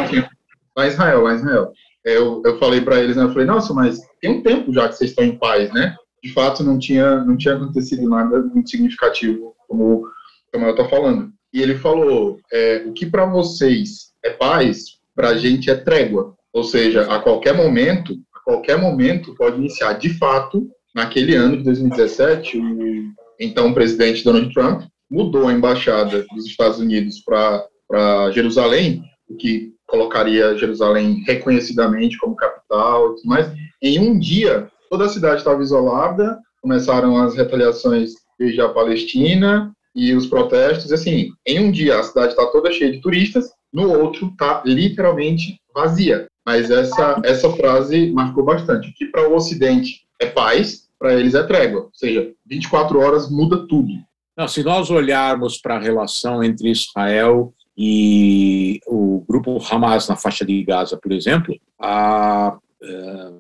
[0.78, 1.74] Lá em Israel, lá em Israel.
[2.16, 4.95] Eu, eu falei para eles, né, eu falei, nossa, mas tem um tempo já que
[4.95, 5.95] vocês estão em paz, né?
[6.24, 10.07] De fato, não tinha, não tinha acontecido nada muito significativo, como o
[10.51, 11.32] Samuel está falando.
[11.53, 16.36] E ele falou, é, o que para vocês é paz, para a gente é trégua.
[16.53, 19.93] Ou seja, a qualquer momento, a qualquer momento pode iniciar.
[19.93, 26.45] De fato, naquele ano de 2017, o então presidente Donald Trump mudou a embaixada dos
[26.45, 34.70] Estados Unidos para Jerusalém, o que colocaria Jerusalém reconhecidamente como capital, mas em um dia
[34.90, 41.30] toda a cidade estava isolada, começaram as retaliações desde a Palestina e os protestos, assim,
[41.46, 46.28] em um dia a cidade está toda cheia de turistas, no outro está literalmente vazia.
[46.46, 51.44] Mas essa essa frase marcou bastante, que para o Ocidente é paz, para eles é
[51.44, 53.90] trégua, ou seja, 24 horas muda tudo.
[54.38, 60.44] Não, se nós olharmos para a relação entre Israel e o grupo Hamas na faixa
[60.46, 63.32] de Gaza, por exemplo, a, eh,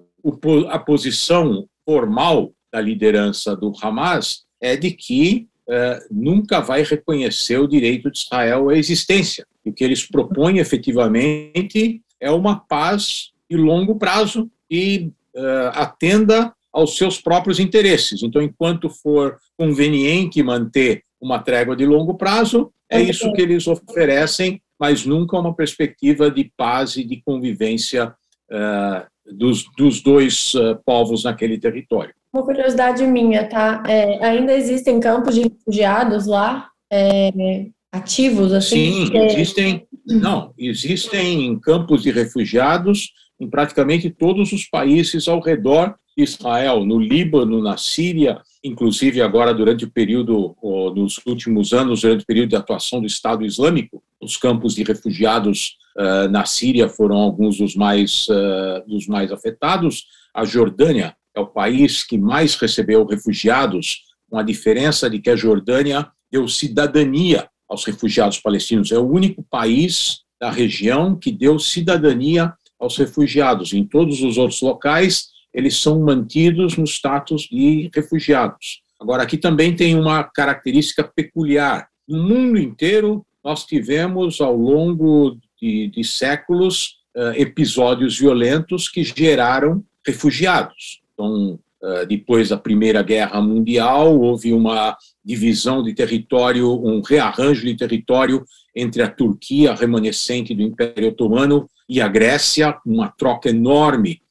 [0.69, 7.67] a posição formal da liderança do Hamas é de que uh, nunca vai reconhecer o
[7.67, 9.45] direito de Israel à existência.
[9.65, 16.95] O que eles propõem efetivamente é uma paz de longo prazo e uh, atenda aos
[16.95, 18.23] seus próprios interesses.
[18.23, 24.61] Então, enquanto for conveniente manter uma trégua de longo prazo, é isso que eles oferecem,
[24.79, 28.13] mas nunca uma perspectiva de paz e de convivência
[28.51, 32.13] uh, dos, dos, dois uh, povos naquele território.
[32.33, 33.83] Uma curiosidade minha, tá?
[33.87, 39.07] É, ainda existem campos de refugiados lá, é, ativos, assim?
[39.07, 39.87] Sim, existem.
[40.05, 47.61] Não, existem campos de refugiados em praticamente todos os países ao redor Israel, no Líbano,
[47.61, 50.55] na Síria, inclusive agora durante o período,
[50.95, 55.77] nos últimos anos, durante o período de atuação do Estado Islâmico, os campos de refugiados
[55.97, 60.05] uh, na Síria foram alguns dos mais, uh, dos mais afetados.
[60.33, 65.35] A Jordânia é o país que mais recebeu refugiados, com a diferença de que a
[65.35, 68.91] Jordânia deu cidadania aos refugiados palestinos.
[68.91, 73.73] É o único país da região que deu cidadania aos refugiados.
[73.73, 78.81] Em todos os outros locais, eles são mantidos no status de refugiados.
[78.99, 81.87] Agora, aqui também tem uma característica peculiar.
[82.07, 89.83] No mundo inteiro, nós tivemos, ao longo de, de séculos, uh, episódios violentos que geraram
[90.05, 91.01] refugiados.
[91.13, 97.75] Então, uh, depois da Primeira Guerra Mundial, houve uma divisão de território, um rearranjo de
[97.75, 98.43] território
[98.75, 104.21] entre a Turquia, remanescente do Império Otomano, e a Grécia, uma troca enorme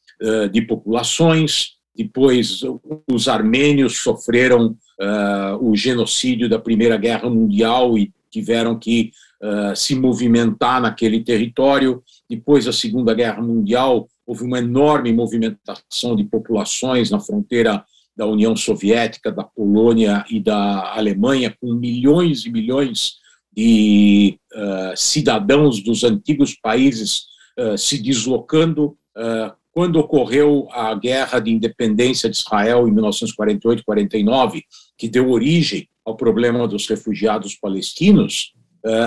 [0.51, 1.79] de populações.
[1.97, 2.61] Depois,
[3.11, 9.11] os armênios sofreram uh, o genocídio da Primeira Guerra Mundial e tiveram que
[9.43, 12.03] uh, se movimentar naquele território.
[12.29, 17.85] Depois da Segunda Guerra Mundial, houve uma enorme movimentação de populações na fronteira
[18.17, 23.15] da União Soviética, da Polônia e da Alemanha, com milhões e milhões
[23.57, 27.23] de uh, cidadãos dos antigos países
[27.59, 28.97] uh, se deslocando.
[29.17, 34.63] Uh, quando ocorreu a Guerra de Independência de Israel em 1948-49,
[34.97, 38.53] que deu origem ao problema dos refugiados palestinos,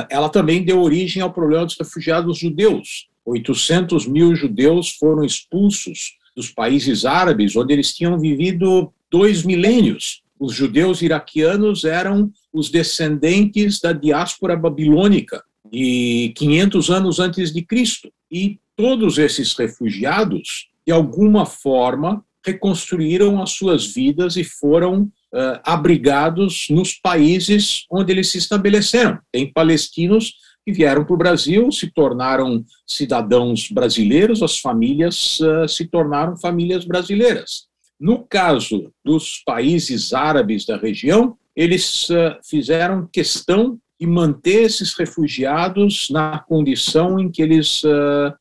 [0.09, 3.07] ela também deu origem ao problema dos refugiados judeus.
[3.25, 10.21] 800 mil judeus foram expulsos dos países árabes, onde eles tinham vivido dois milênios.
[10.39, 18.11] Os judeus iraquianos eram os descendentes da diáspora babilônica de 500 anos antes de Cristo.
[18.31, 26.67] E todos esses refugiados, de alguma forma, reconstruíram as suas vidas e foram uh, abrigados
[26.69, 29.19] nos países onde eles se estabeleceram.
[29.31, 30.33] Tem palestinos
[30.65, 36.85] que vieram para o Brasil, se tornaram cidadãos brasileiros, as famílias uh, se tornaram famílias
[36.85, 37.67] brasileiras.
[37.99, 46.07] No caso dos países árabes da região, eles uh, fizeram questão de manter esses refugiados
[46.09, 48.33] na condição em que eles, uh,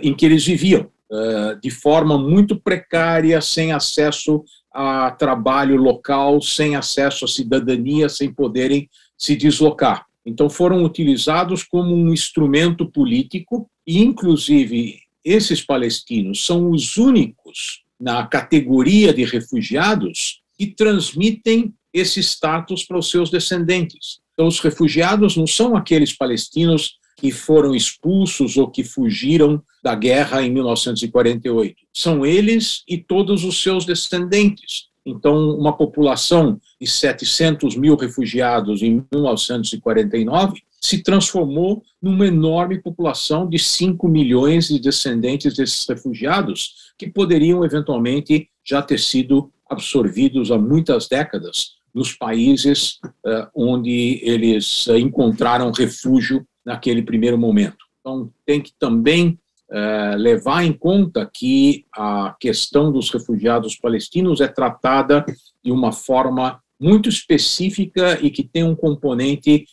[0.00, 0.90] em que eles viviam,
[1.62, 8.88] de forma muito precária, sem acesso a trabalho local, sem acesso à cidadania, sem poderem
[9.16, 10.04] se deslocar.
[10.24, 18.26] Então, foram utilizados como um instrumento político, e, inclusive, esses palestinos são os únicos na
[18.26, 24.18] categoria de refugiados que transmitem esse status para os seus descendentes.
[24.34, 30.42] Então, os refugiados não são aqueles palestinos que foram expulsos ou que fugiram da guerra
[30.42, 31.76] em 1948.
[31.92, 34.88] São eles e todos os seus descendentes.
[35.04, 43.58] Então, uma população de 700 mil refugiados em 1949 se transformou numa enorme população de
[43.58, 51.08] 5 milhões de descendentes desses refugiados, que poderiam eventualmente já ter sido absorvidos há muitas
[51.08, 57.86] décadas nos países uh, onde eles encontraram refúgio naquele primeiro momento.
[58.00, 59.38] Então, tem que também
[59.70, 65.24] uh, levar em conta que a questão dos refugiados palestinos é tratada
[65.64, 69.64] de uma forma muito específica e que tem um componente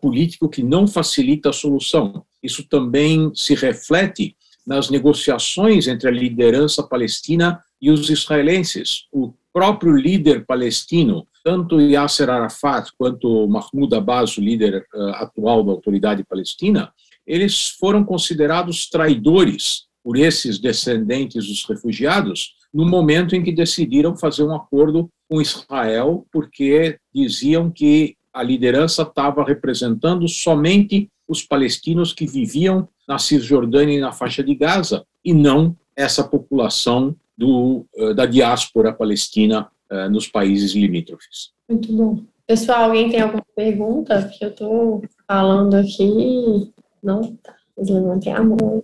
[0.00, 2.24] político que não facilita a solução.
[2.42, 4.34] Isso também se reflete
[4.66, 9.06] nas negociações entre a liderança palestina e os israelenses.
[9.12, 15.72] O próprio líder palestino, tanto Yasser Arafat quanto Mahmoud Abbas, o líder uh, atual da
[15.72, 16.92] autoridade palestina,
[17.26, 24.42] eles foram considerados traidores por esses descendentes dos refugiados no momento em que decidiram fazer
[24.42, 32.26] um acordo com Israel, porque diziam que a liderança estava representando somente os palestinos que
[32.26, 38.26] viviam na Cisjordânia e na faixa de Gaza, e não essa população do, eh, da
[38.26, 41.50] diáspora palestina uh, nos países limítrofes.
[41.68, 42.22] Muito bom.
[42.46, 44.22] Pessoal, alguém tem alguma pergunta?
[44.22, 46.72] Porque eu estou falando aqui.
[47.02, 47.54] Não, tá.
[47.76, 48.82] Levantem a mão.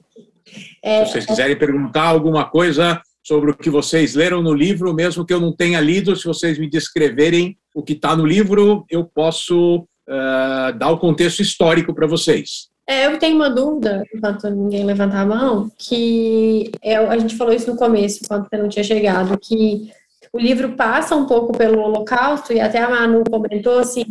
[0.82, 5.24] É, se vocês quiserem perguntar alguma coisa sobre o que vocês leram no livro, mesmo
[5.24, 9.04] que eu não tenha lido, se vocês me descreverem o que está no livro, eu
[9.04, 12.71] posso uh, dar o contexto histórico para vocês.
[12.86, 17.54] É, eu tenho uma dúvida, enquanto ninguém levantar a mão, que é, a gente falou
[17.54, 19.90] isso no começo, quando você não tinha chegado, que
[20.32, 24.04] o livro passa um pouco pelo Holocausto, e até a Manu comentou, assim,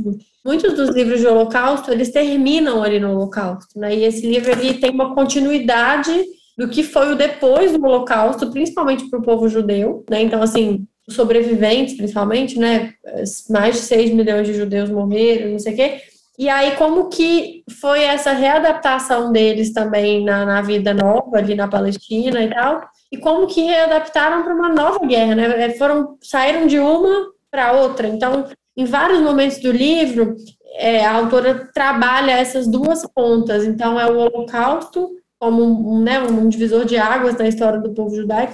[0.45, 4.75] muitos dos livros de Holocausto, eles terminam ali no Holocausto, né, e esse livro, ele
[4.75, 6.11] tem uma continuidade
[6.57, 10.85] do que foi o depois do Holocausto, principalmente para o povo judeu, né, então, assim,
[11.07, 12.93] os sobreviventes, principalmente, né,
[13.49, 16.01] mais de 6 milhões de judeus morreram, não sei o quê,
[16.37, 21.67] e aí, como que foi essa readaptação deles também na, na vida nova, ali na
[21.67, 22.81] Palestina e tal?
[23.11, 25.65] E como que readaptaram para uma nova guerra, né?
[25.65, 28.07] É, foram, saíram de uma para outra.
[28.07, 30.35] Então, em vários momentos do livro,
[30.75, 33.65] é, a autora trabalha essas duas pontas.
[33.65, 35.09] Então, é o Holocausto
[35.41, 38.53] como um, né, um divisor de águas na história do povo judaico,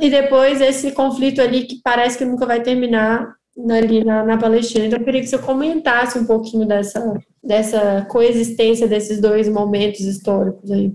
[0.00, 3.32] e depois esse conflito ali que parece que nunca vai terminar
[3.70, 4.86] ali na, na Palestina.
[4.86, 10.70] Então, eu queria que você comentasse um pouquinho dessa, dessa coexistência desses dois momentos históricos
[10.70, 10.92] aí.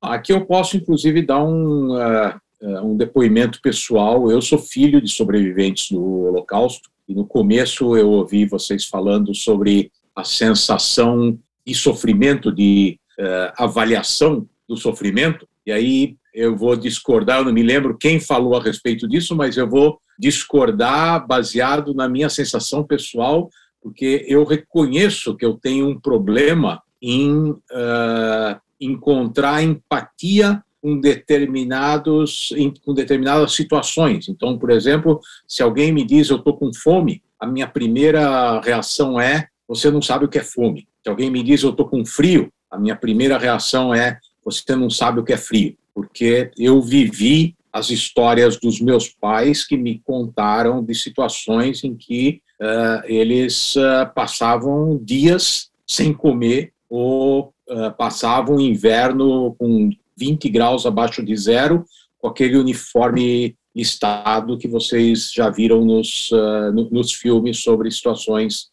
[0.00, 4.30] Aqui eu posso, inclusive, dar um, uh, um depoimento pessoal.
[4.30, 9.92] Eu sou filho de sobreviventes do Holocausto, e no começo eu ouvi vocês falando sobre
[10.14, 17.44] a sensação de sofrimento, de uh, avaliação do sofrimento, e aí eu vou discordar, eu
[17.44, 22.28] não me lembro quem falou a respeito disso, mas eu vou discordar baseado na minha
[22.28, 23.50] sensação pessoal,
[23.82, 32.72] porque eu reconheço que eu tenho um problema em uh, encontrar empatia com determinados em,
[32.84, 34.28] com determinadas situações.
[34.28, 39.20] Então, por exemplo, se alguém me diz eu estou com fome, a minha primeira reação
[39.20, 40.86] é você não sabe o que é fome.
[41.02, 44.90] Se alguém me diz eu estou com frio, a minha primeira reação é você não
[44.90, 49.98] sabe o que é frio, porque eu vivi as histórias dos meus pais que me
[50.00, 58.60] contaram de situações em que uh, eles uh, passavam dias sem comer ou uh, passavam
[58.60, 61.84] inverno com 20 graus abaixo de zero,
[62.18, 66.28] com aquele uniforme listado que vocês já viram nos,
[66.74, 68.70] no, nos filmes sobre situações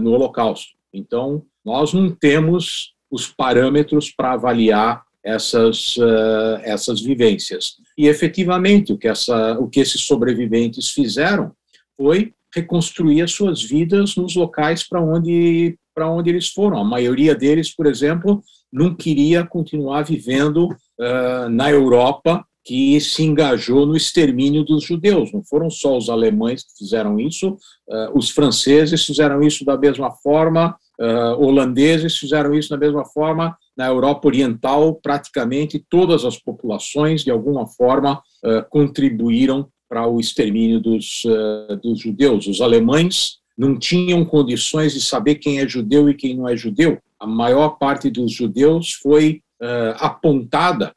[0.00, 0.74] no Holocausto.
[0.92, 7.76] Então, nós não temos os parâmetros para avaliar essas, uh, essas vivências.
[7.96, 11.52] E, efetivamente, o que, essa, o que esses sobreviventes fizeram
[11.96, 16.78] foi reconstruir as suas vidas nos locais para onde, onde eles foram.
[16.78, 18.42] A maioria deles, por exemplo,
[18.72, 25.32] não queria continuar vivendo uh, na Europa que se engajou no extermínio dos judeus.
[25.32, 30.10] Não foram só os alemães que fizeram isso, uh, os franceses fizeram isso da mesma
[30.10, 37.24] forma, uh, holandeses fizeram isso da mesma forma, na Europa Oriental, praticamente todas as populações,
[37.24, 42.46] de alguma forma, uh, contribuíram para o extermínio dos, uh, dos judeus.
[42.46, 46.98] Os alemães não tinham condições de saber quem é judeu e quem não é judeu.
[47.18, 50.92] A maior parte dos judeus foi uh, apontada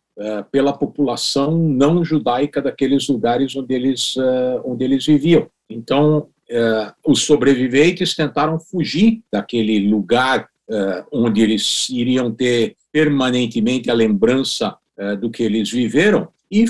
[0.52, 4.16] pela população não judaica daqueles lugares onde eles,
[4.66, 5.48] onde eles viviam.
[5.70, 6.30] Então,
[7.06, 10.50] os sobreviventes tentaram fugir daquele lugar
[11.12, 14.76] onde eles iriam ter permanentemente a lembrança
[15.20, 16.66] do que eles viveram e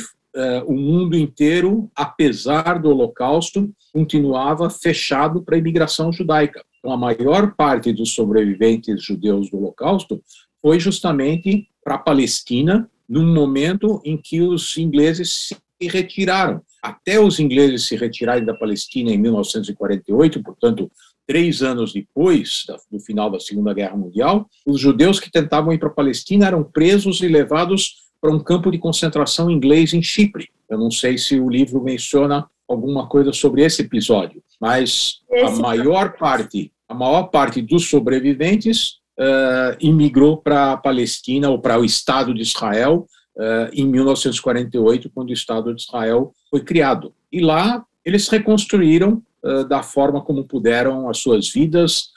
[0.66, 6.64] o mundo inteiro, apesar do Holocausto, continuava fechado para a imigração judaica.
[6.78, 10.22] Então, a maior parte dos sobreviventes judeus do Holocausto
[10.62, 16.62] foi justamente para a Palestina, num momento em que os ingleses se retiraram.
[16.84, 20.92] Até os ingleses se retirarem da Palestina em 1948, portanto,
[21.28, 25.90] três anos depois do final da Segunda Guerra Mundial, os judeus que tentavam ir para
[25.90, 30.50] a Palestina eram presos e levados para um campo de concentração inglês em Chipre.
[30.70, 36.18] Eu não sei se o livro menciona alguma coisa sobre esse episódio, mas a maior
[36.18, 42.34] parte, a maior parte dos sobreviventes uh, imigrou para a Palestina ou para o Estado
[42.34, 43.06] de Israel
[43.38, 47.14] uh, em 1948, quando o Estado de Israel foi criado.
[47.32, 49.22] E lá eles reconstruíram
[49.70, 52.10] da forma como puderam as suas vidas.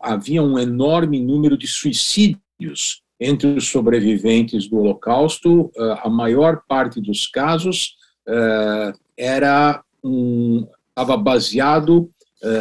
[0.00, 5.70] havia um enorme número de suicídios entre os sobreviventes do Holocausto.
[6.02, 7.96] a maior parte dos casos
[9.16, 12.10] era um, estava baseado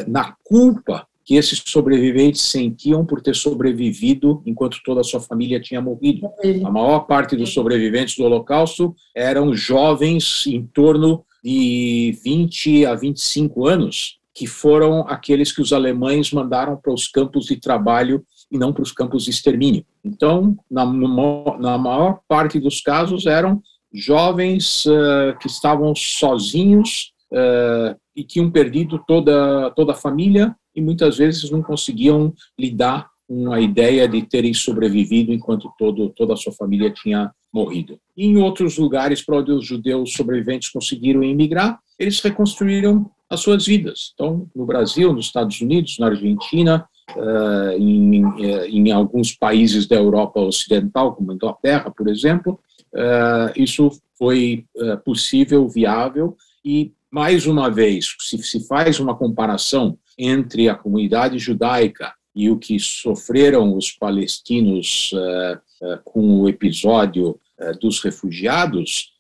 [0.08, 5.82] na culpa que esses sobreviventes sentiam por ter sobrevivido enquanto toda a sua família tinha
[5.82, 6.30] morrido.
[6.66, 13.68] A maior parte dos sobreviventes do Holocausto eram jovens em torno de 20 a 25
[13.68, 18.72] anos, que foram aqueles que os alemães mandaram para os campos de trabalho e não
[18.72, 19.86] para os campos de extermínio.
[20.04, 23.62] Então, na, na maior parte dos casos, eram
[23.94, 31.18] jovens uh, que estavam sozinhos uh, e tinham perdido toda, toda a família e muitas
[31.18, 36.54] vezes não conseguiam lidar com a ideia de terem sobrevivido enquanto todo, toda a sua
[36.54, 38.00] família tinha morrido.
[38.16, 44.12] Em outros lugares para onde os judeus sobreviventes conseguiram emigrar, eles reconstruíram as suas vidas.
[44.14, 49.96] Então, no Brasil, nos Estados Unidos, na Argentina, uh, em, uh, em, alguns países da
[49.96, 52.60] Europa Ocidental, como Inglaterra, por exemplo,
[52.94, 54.66] uh, isso foi
[55.06, 56.36] possível, viável,
[56.66, 62.58] e, mais uma vez, se se faz uma comparação entre a comunidade judaica e o
[62.58, 67.40] que sofreram os palestinos uh, uh, com o episódio
[67.82, 69.14] dos refugiados,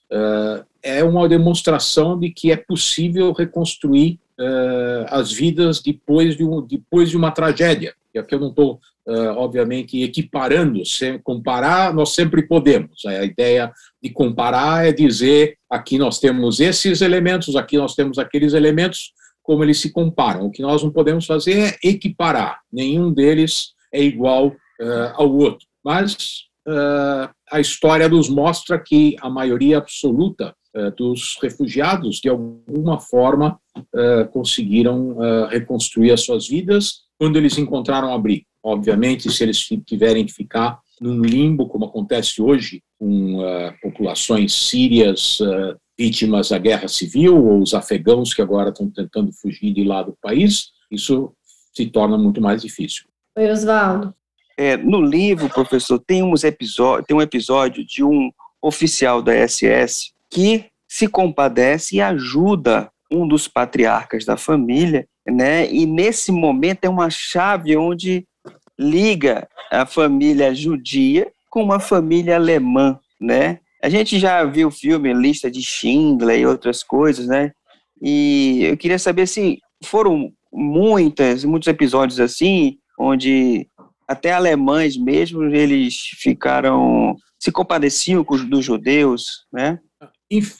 [0.83, 4.19] é uma demonstração de que é possível reconstruir
[5.07, 7.93] as vidas depois de, um, depois de uma tragédia.
[8.13, 8.79] E aqui eu não estou,
[9.35, 13.05] obviamente, equiparando, sem comparar, nós sempre podemos.
[13.05, 18.53] A ideia de comparar é dizer aqui nós temos esses elementos, aqui nós temos aqueles
[18.53, 19.11] elementos,
[19.41, 20.45] como eles se comparam.
[20.45, 22.59] O que nós não podemos fazer é equiparar.
[22.71, 24.55] Nenhum deles é igual
[25.15, 25.65] ao outro.
[25.83, 26.45] Mas
[27.51, 33.59] a história nos mostra que a maioria absoluta uh, dos refugiados, de alguma forma,
[34.31, 35.15] conseguiram
[35.49, 38.45] reconstruir as suas vidas quando eles encontraram abrigo.
[38.63, 43.37] Obviamente, se eles tiverem que ficar num limbo, como acontece hoje, com
[43.79, 45.37] populações sírias
[45.97, 50.17] vítimas da guerra civil ou os afegãos que agora estão tentando fugir de lá do
[50.19, 51.31] país, isso
[51.75, 53.05] se torna muito mais difícil.
[53.37, 54.13] Oi, Oswaldo.
[54.57, 58.31] É, no livro, professor, tem, uns tem um episódio de um
[58.61, 65.69] oficial da SS que se compadece e ajuda um dos patriarcas da família, né?
[65.71, 68.25] E nesse momento é uma chave onde
[68.79, 73.59] liga a família judia com uma família alemã, né?
[73.81, 77.51] A gente já viu o filme Lista de Schindler e outras coisas, né?
[78.01, 83.67] E eu queria saber se foram muitas, muitos episódios assim, onde
[84.07, 89.79] até alemães mesmo, eles ficaram, se compadeciam dos judeus, né?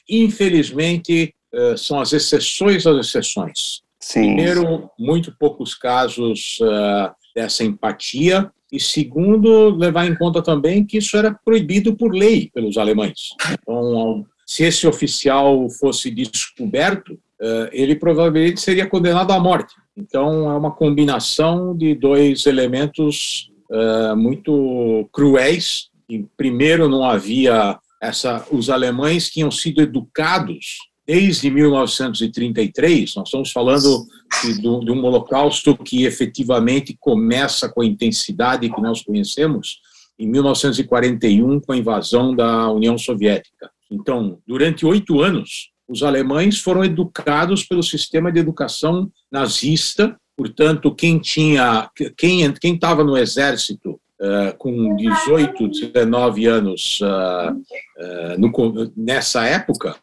[0.09, 3.81] Infelizmente, eh, são as exceções das exceções.
[3.99, 4.35] Sim.
[4.35, 11.15] Primeiro, muito poucos casos uh, dessa empatia, e segundo, levar em conta também que isso
[11.15, 13.29] era proibido por lei pelos alemães.
[13.53, 19.73] Então, se esse oficial fosse descoberto, eh, ele provavelmente seria condenado à morte.
[19.97, 25.89] Então, é uma combinação de dois elementos eh, muito cruéis.
[26.09, 28.45] E, primeiro, não havia essa.
[28.51, 34.05] Os alemães tinham sido educados desde 1933, nós estamos falando
[34.43, 39.79] de, de, um holocausto que efetivamente começa com a intensidade que nós conhecemos
[40.19, 43.71] em 1941, com a invasão da União Soviética.
[43.89, 51.19] Então, durante oito anos, os alemães foram educados pelo sistema de educação nazista, portanto, quem
[51.19, 52.43] tinha, quem
[52.73, 59.95] estava no exército Uh, com 18, 19 anos uh, uh, no, nessa época,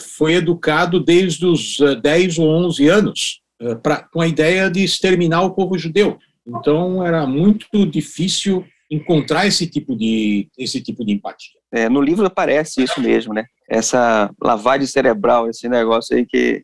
[0.00, 3.42] foi educado desde os 10 ou 11 anos
[3.82, 6.18] pra, com a ideia de exterminar o povo judeu.
[6.46, 11.58] Então era muito difícil encontrar esse tipo de esse tipo de empatia.
[11.72, 13.46] É, no livro aparece isso mesmo, né?
[13.72, 16.62] Essa lavagem cerebral, esse negócio aí que,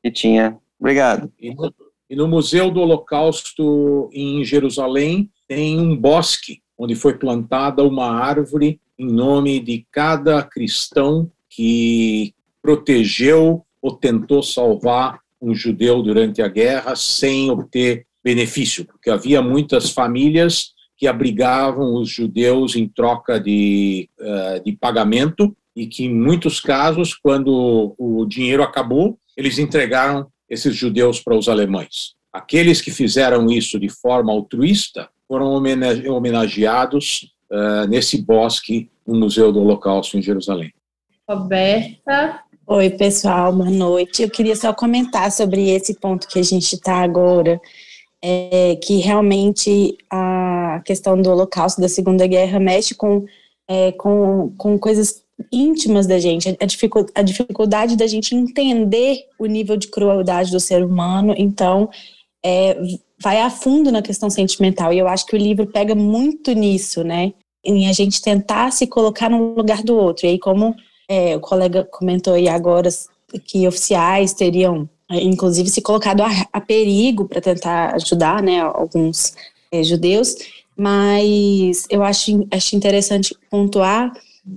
[0.00, 0.56] que tinha.
[0.78, 1.28] Obrigado.
[1.40, 1.74] E no,
[2.08, 8.80] e no Museu do Holocausto em Jerusalém tem um bosque onde foi plantada uma árvore
[8.96, 12.32] em nome de cada cristão que
[12.62, 19.90] protegeu ou tentou salvar um judeu durante a guerra sem obter benefício, porque havia muitas
[19.90, 26.60] famílias que abrigavam os judeus em troca de, uh, de pagamento e que, em muitos
[26.60, 32.14] casos, quando o dinheiro acabou, eles entregaram esses judeus para os alemães.
[32.32, 39.60] Aqueles que fizeram isso de forma altruísta foram homenageados uh, nesse bosque no Museu do
[39.60, 40.72] Holocausto em Jerusalém.
[41.28, 42.40] Roberta.
[42.66, 44.22] Oi, pessoal, boa noite.
[44.22, 47.60] Eu queria só comentar sobre esse ponto que a gente está agora,
[48.22, 53.26] é, que realmente a questão do Holocausto, da Segunda Guerra, mexe com,
[53.68, 59.46] é, com, com coisas íntimas da gente, a, dificu a dificuldade da gente entender o
[59.46, 61.88] nível de crueldade do ser humano, então
[62.44, 62.76] é,
[63.20, 67.02] vai a fundo na questão sentimental, e eu acho que o livro pega muito nisso,
[67.02, 67.32] né,
[67.64, 70.74] em a gente tentar se colocar no lugar do outro, e aí como
[71.08, 72.88] é, o colega comentou aí agora
[73.44, 79.34] que oficiais teriam é, inclusive se colocado a, a perigo para tentar ajudar, né, alguns
[79.70, 80.34] é, judeus,
[80.76, 84.12] mas eu acho, acho interessante pontuar,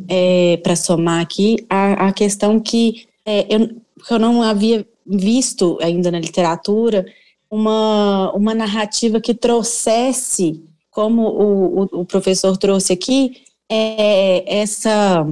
[0.07, 3.69] é, para somar aqui, a, a questão que é, eu,
[4.09, 7.05] eu não havia visto ainda na literatura
[7.49, 10.61] uma, uma narrativa que trouxesse,
[10.91, 15.27] como o, o, o professor trouxe aqui, é, essa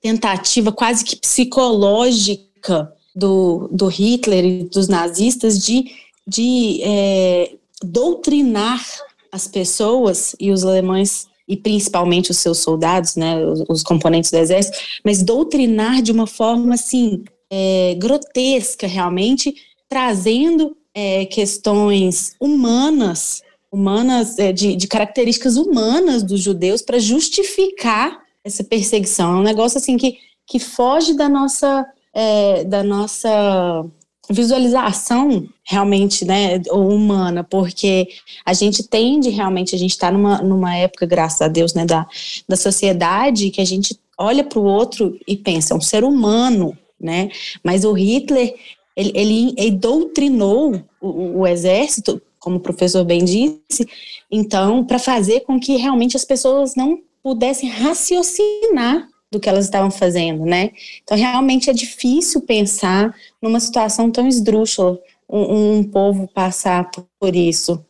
[0.00, 5.90] tentativa quase que psicológica do, do Hitler e dos nazistas de,
[6.26, 8.84] de é, doutrinar
[9.30, 14.38] as pessoas e os alemães e principalmente os seus soldados, né, os, os componentes do
[14.38, 19.52] exército, mas doutrinar de uma forma assim é, grotesca realmente,
[19.88, 28.62] trazendo é, questões humanas, humanas é, de, de características humanas dos judeus para justificar essa
[28.62, 29.34] perseguição.
[29.34, 33.84] É um negócio assim que, que foge da nossa é, da nossa
[34.30, 38.08] visualização realmente, né, humana, porque
[38.44, 42.06] a gente tende realmente, a gente está numa, numa época, graças a Deus, né, da,
[42.48, 46.76] da sociedade que a gente olha para o outro e pensa, é um ser humano,
[47.00, 47.30] né,
[47.62, 48.54] mas o Hitler,
[48.96, 53.86] ele, ele, ele doutrinou o, o exército, como o professor bem disse,
[54.30, 59.90] então, para fazer com que realmente as pessoas não pudessem raciocinar do que elas estavam
[59.90, 60.70] fazendo, né?
[61.02, 64.98] Então, realmente é difícil pensar numa situação tão esdrúxula,
[65.28, 67.84] um, um povo passar por isso.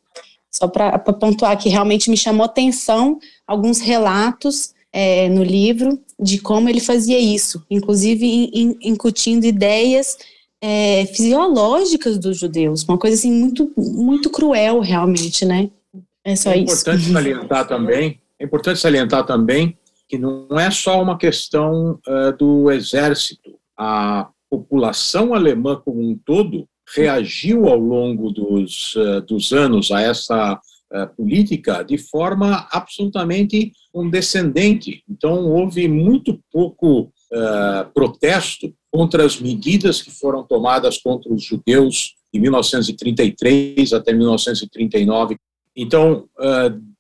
[0.51, 6.69] Só para pontuar que realmente me chamou atenção alguns relatos é, no livro de como
[6.69, 10.19] ele fazia isso, inclusive in, in, incutindo ideias
[10.61, 15.71] é, fisiológicas dos judeus, uma coisa assim muito, muito cruel realmente, né?
[16.23, 16.75] É só é isso.
[16.75, 19.77] Importante salientar também, é importante salientar também
[20.11, 23.57] que não é só uma questão uh, do exército.
[23.79, 26.67] A população alemã como um todo
[26.97, 35.05] reagiu ao longo dos, uh, dos anos a essa uh, política de forma absolutamente condescendente.
[35.09, 37.13] Então, houve muito pouco
[37.95, 45.37] protesto contra as medidas que foram tomadas contra os judeus de 1933 até 1939.
[45.77, 46.29] Então,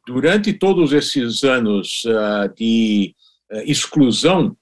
[0.06, 3.14] durante todos esses anos uh, de
[3.52, 4.56] uh, exclusão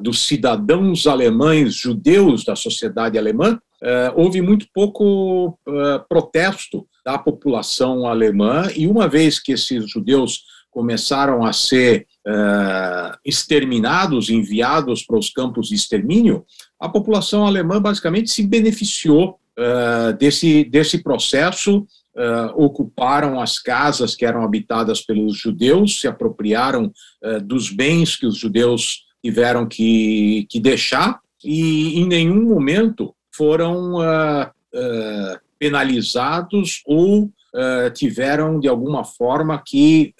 [0.00, 5.58] dos cidadãos alemães judeus da sociedade alemã, uh, houve muito pouco
[6.08, 12.06] protesto da população alemã, e uma vez que esses judeus começaram a ser
[13.22, 16.46] exterminados, enviados para os campos de extermínio,
[16.80, 19.38] a população alemã basicamente se beneficiou
[20.18, 26.92] desse, desse processo Uh, ocuparam as casas que eram habitadas pelos judeus, se apropriaram
[27.24, 33.94] uh, dos bens que os judeus tiveram que, que deixar e em nenhum momento foram
[33.94, 37.30] uh, penalizados ou
[37.94, 40.14] tiveram de alguma forma que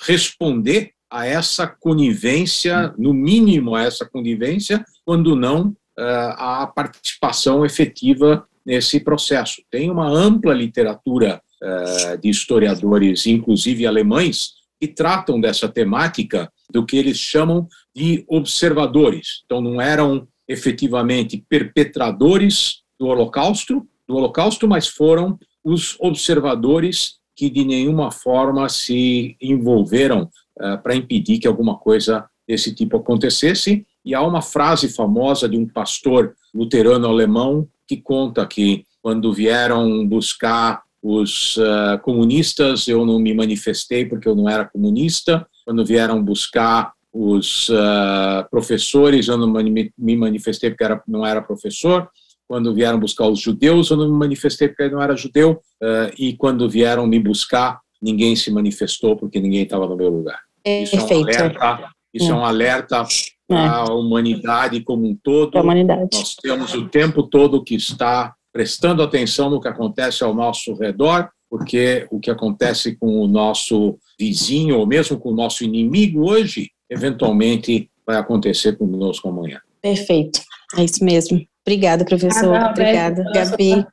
[0.00, 9.00] responder a essa conivência, no mínimo a essa conivência, quando não a participação efetiva nesse
[9.00, 9.60] processo.
[9.68, 16.96] Tem uma ampla literatura uh, de historiadores, inclusive alemães, que tratam dessa temática do que
[16.96, 19.42] eles chamam de observadores.
[19.44, 27.64] Então, não eram efetivamente perpetradores do Holocausto, do Holocausto, mas foram os observadores que de
[27.64, 30.30] nenhuma forma se envolveram
[30.60, 33.84] uh, para impedir que alguma coisa desse tipo acontecesse.
[34.04, 40.06] E há uma frase famosa de um pastor luterano alemão que conta que quando vieram
[40.06, 45.44] buscar os uh, comunistas, eu não me manifestei porque eu não era comunista.
[45.64, 49.52] Quando vieram buscar os uh, professores, eu não
[49.98, 52.08] me manifestei porque era, não era professor.
[52.46, 55.60] Quando vieram buscar os judeus, eu não me manifestei porque eu não era judeu.
[55.82, 60.38] Uh, e quando vieram me buscar, ninguém se manifestou porque ninguém estava no meu lugar.
[60.64, 63.08] Isso é um alerta, isso é, um alerta para
[63.56, 65.50] a humanidade como um todo.
[65.62, 71.28] Nós temos o tempo todo que está prestando atenção no que acontece ao nosso redor,
[71.48, 76.70] porque o que acontece com o nosso vizinho ou mesmo com o nosso inimigo hoje,
[76.88, 79.60] eventualmente vai acontecer conosco amanhã.
[79.80, 80.40] Perfeito,
[80.76, 81.40] é isso mesmo.
[81.66, 82.54] Obrigada, professor.
[82.54, 83.86] Ah, Obrigada, Gabi.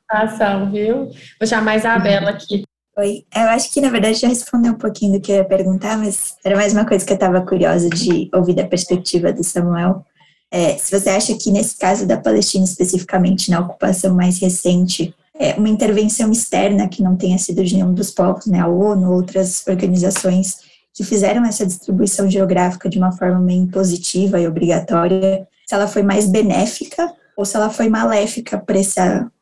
[0.72, 1.10] Viu?
[1.38, 2.64] Vou chamar a Isabela aqui.
[2.98, 5.96] Oi, eu acho que na verdade já respondeu um pouquinho do que eu ia perguntar,
[5.96, 10.04] mas era mais uma coisa que eu estava curiosa de ouvir da perspectiva do Samuel.
[10.50, 15.54] É, se você acha que nesse caso da Palestina especificamente, na ocupação mais recente, é,
[15.54, 19.64] uma intervenção externa que não tenha sido de nenhum dos povos, né, a ONU, outras
[19.68, 20.56] organizações
[20.92, 26.02] que fizeram essa distribuição geográfica de uma forma meio impositiva e obrigatória, se ela foi
[26.02, 28.98] mais benéfica ou se ela foi maléfica para esse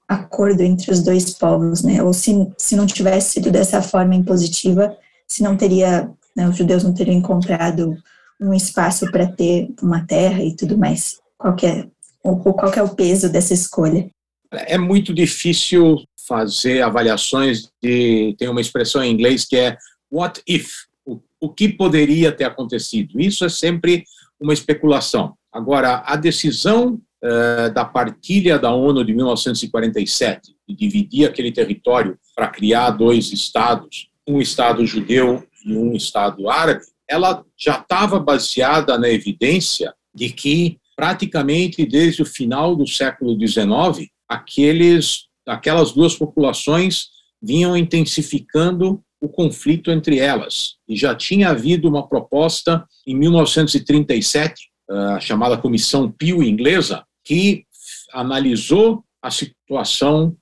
[0.09, 2.03] acordo entre os dois povos, né?
[2.03, 4.97] Ou se, se não tivesse sido dessa forma impositiva,
[5.27, 7.97] se não teria, né, os judeus não teriam encontrado
[8.41, 11.19] um espaço para ter uma terra e tudo mais.
[11.37, 11.87] Qual é,
[12.23, 14.09] qual que é o peso dessa escolha?
[14.53, 18.35] É muito difícil fazer avaliações de.
[18.39, 19.77] Tem uma expressão em inglês que é
[20.11, 20.71] what if?
[21.05, 23.21] O, o que poderia ter acontecido?
[23.21, 24.05] Isso é sempre
[24.41, 25.35] uma especulação.
[25.53, 32.49] Agora, a decisão uh, da partilha da ONU de 1947, de dividir aquele território para
[32.49, 39.09] criar dois estados, um estado judeu e um estado árabe, ela já estava baseada na
[39.09, 47.09] evidência de que praticamente desde o final do século XIX, aqueles, aquelas duas populações
[47.41, 50.77] vinham intensificando o conflito entre elas.
[50.89, 57.65] E já tinha havido uma proposta em 1937, a chamada Comissão Pio inglesa, que
[58.13, 60.37] analisou a situação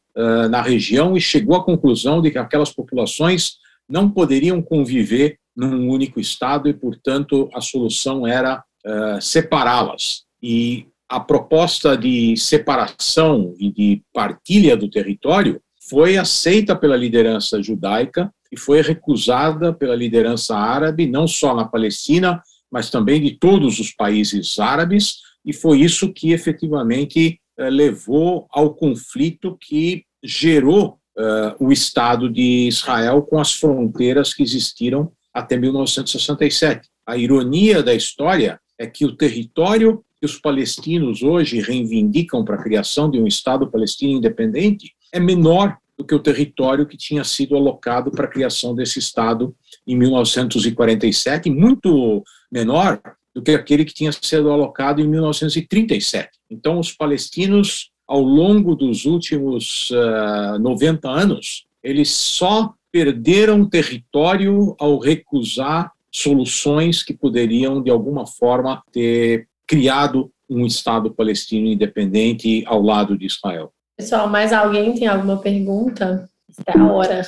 [0.49, 3.57] na região e chegou à conclusão de que aquelas populações
[3.89, 10.25] não poderiam conviver num único Estado e, portanto, a solução era uh, separá-las.
[10.43, 18.33] E a proposta de separação e de partilha do território foi aceita pela liderança judaica
[18.51, 23.93] e foi recusada pela liderança árabe, não só na Palestina, mas também de todos os
[23.93, 31.71] países árabes, e foi isso que efetivamente uh, levou ao conflito que gerou uh, o
[31.71, 36.89] Estado de Israel com as fronteiras que existiram até 1967.
[37.07, 42.63] A ironia da história é que o território que os palestinos hoje reivindicam para a
[42.63, 47.57] criação de um Estado palestino independente é menor do que o território que tinha sido
[47.57, 49.55] alocado para a criação desse Estado
[49.87, 53.01] em 1947, muito menor
[53.35, 56.31] do que aquele que tinha sido alocado em 1937.
[56.49, 64.99] Então, os palestinos, ao longo dos últimos uh, 90 anos, eles só perderam território ao
[64.99, 73.19] recusar soluções que poderiam, de alguma forma, ter criado um Estado palestino independente ao lado
[73.19, 73.73] de Israel.
[73.97, 76.29] Pessoal, mais alguém tem alguma pergunta?
[76.67, 77.23] É a hora.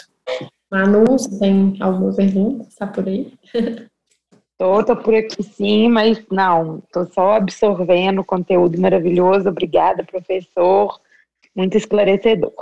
[0.70, 2.68] Manu, você tem alguma pergunta?
[2.68, 3.32] Está por aí?
[4.58, 9.48] Tô, tô por aqui sim, mas não, tô só absorvendo conteúdo maravilhoso.
[9.48, 10.98] Obrigada, professor.
[11.54, 12.52] Muito esclarecedor.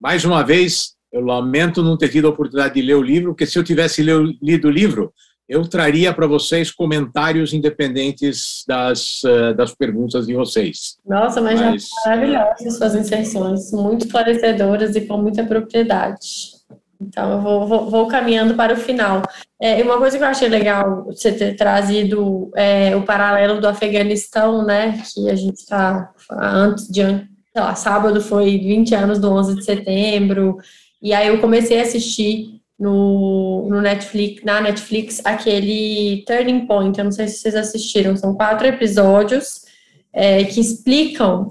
[0.00, 3.46] Mais uma vez, eu lamento não ter tido a oportunidade de ler o livro, porque
[3.46, 5.12] se eu tivesse lido o livro,
[5.48, 10.96] eu traria para vocês comentários independentes das, uh, das perguntas de vocês.
[11.06, 16.55] Nossa, mas, mas maravilhosas suas inserções, muito esclarecedoras e com muita propriedade.
[17.00, 19.22] Então, eu vou, vou, vou caminhando para o final.
[19.60, 24.64] É, uma coisa que eu achei legal você ter trazido é, o paralelo do Afeganistão,
[24.64, 29.56] né, que a gente está antes de, sei lá, sábado foi 20 anos do 11
[29.56, 30.58] de setembro,
[31.02, 36.98] e aí eu comecei a assistir no, no Netflix, na Netflix, aquele Turning Point.
[36.98, 39.64] Eu não sei se vocês assistiram, são quatro episódios
[40.12, 41.48] é, que explicam,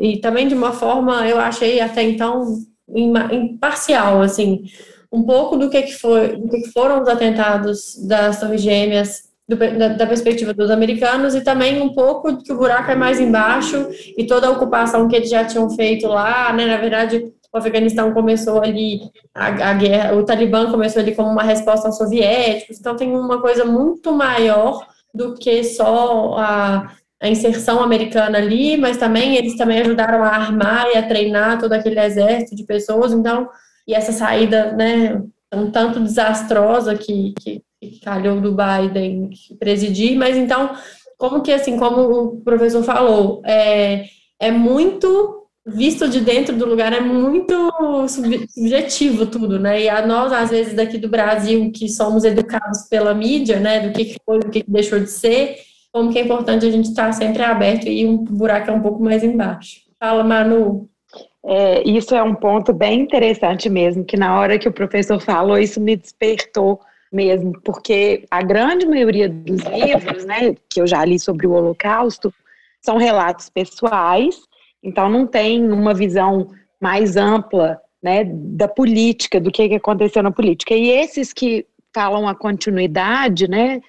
[0.00, 2.58] e também de uma forma, eu achei até então
[2.94, 4.64] imparcial, assim,
[5.12, 9.56] um pouco do que, que, foi, do que, foram os atentados das Torres Gêmeas do,
[9.56, 13.88] da, da, perspectiva dos americanos e também um pouco que o buraco é mais embaixo
[14.16, 18.12] e toda a ocupação que eles já tinham feito lá, né, na verdade, o Afeganistão
[18.12, 19.00] começou ali,
[19.34, 23.40] a, a guerra, o Talibã começou ali como uma resposta aos soviéticos, então tem uma
[23.40, 29.80] coisa muito maior do que só a, a inserção americana ali, mas também eles também
[29.80, 33.48] ajudaram a armar e a treinar todo aquele exército de pessoas, então,
[33.86, 35.22] e essa saída, né,
[35.52, 40.70] um tanto desastrosa que, que, que calhou do Biden presidir, mas então,
[41.18, 44.06] como que, assim, como o professor falou, é,
[44.38, 47.70] é muito visto de dentro do lugar é muito
[48.08, 49.82] subjetivo tudo, né?
[49.82, 53.80] E a nós, às vezes, daqui do Brasil, que somos educados pela mídia, né?
[53.80, 55.56] Do que foi, do que deixou de ser,
[55.92, 59.02] como que é importante a gente estar sempre aberto e um buraco é um pouco
[59.02, 59.82] mais embaixo.
[59.98, 60.88] Fala, Manu.
[61.44, 65.58] É, isso é um ponto bem interessante mesmo, que na hora que o professor falou,
[65.58, 66.80] isso me despertou
[67.10, 72.32] mesmo, porque a grande maioria dos livros, né, que eu já li sobre o Holocausto,
[72.80, 74.48] são relatos pessoais
[74.82, 76.48] então não tem uma visão
[76.80, 80.74] mais ampla né, da política, do que, aconteceu na política.
[80.74, 83.80] E esses que falam a continuidade, né,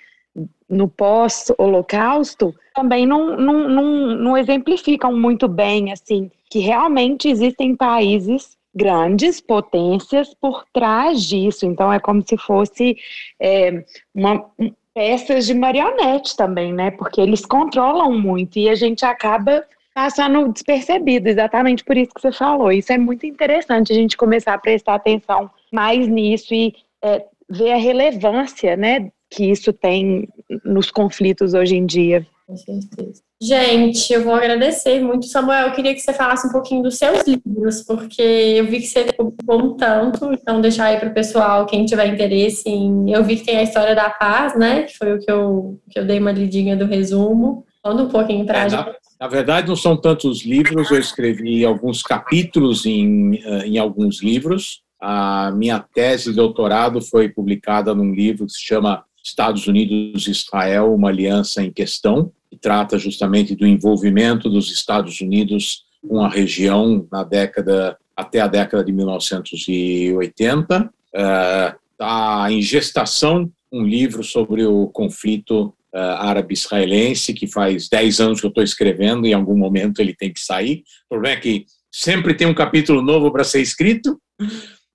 [0.72, 8.58] no pós-holocausto, também não, não, não, não exemplificam muito bem, assim, que realmente existem países
[8.74, 11.66] grandes potências por trás disso.
[11.66, 12.98] Então é como se fosse
[13.40, 13.84] é,
[14.16, 14.46] uma
[14.94, 16.92] peças de marionete também, né?
[16.92, 22.32] Porque eles controlam muito e a gente acaba passando despercebido, exatamente por isso que você
[22.32, 22.72] falou.
[22.72, 27.74] Isso é muito interessante a gente começar a prestar atenção mais nisso e é, ver
[27.74, 30.28] a relevância, né, que isso tem
[30.66, 32.28] nos conflitos hoje em dia.
[32.46, 33.24] Com certeza.
[33.42, 35.26] Gente, eu vou agradecer muito.
[35.26, 38.88] Samuel, eu queria que você falasse um pouquinho dos seus livros, porque eu vi que
[38.88, 43.10] você publicou um tanto, então deixar aí para o pessoal, quem tiver interesse em...
[43.12, 45.98] Eu vi que tem a História da Paz, né, que foi o que eu, que
[45.98, 47.66] eu dei uma lidinha do resumo.
[47.82, 48.96] Conta um pouquinho para a é, gente.
[49.20, 54.82] Na verdade, não são tantos livros, eu escrevi alguns capítulos em, eh, em alguns livros.
[55.02, 60.32] A minha tese de doutorado foi publicada num livro que se chama Estados Unidos e
[60.32, 66.30] Israel, uma aliança em questão, que trata justamente do envolvimento dos Estados Unidos com a
[66.30, 70.94] região na década até a década de 1980.
[71.14, 78.40] Está uh, em gestação um livro sobre o conflito uh, árabe-israelense, que faz 10 anos
[78.40, 80.84] que eu estou escrevendo, em algum momento ele tem que sair.
[81.06, 84.20] O problema é que sempre tem um capítulo novo para ser escrito,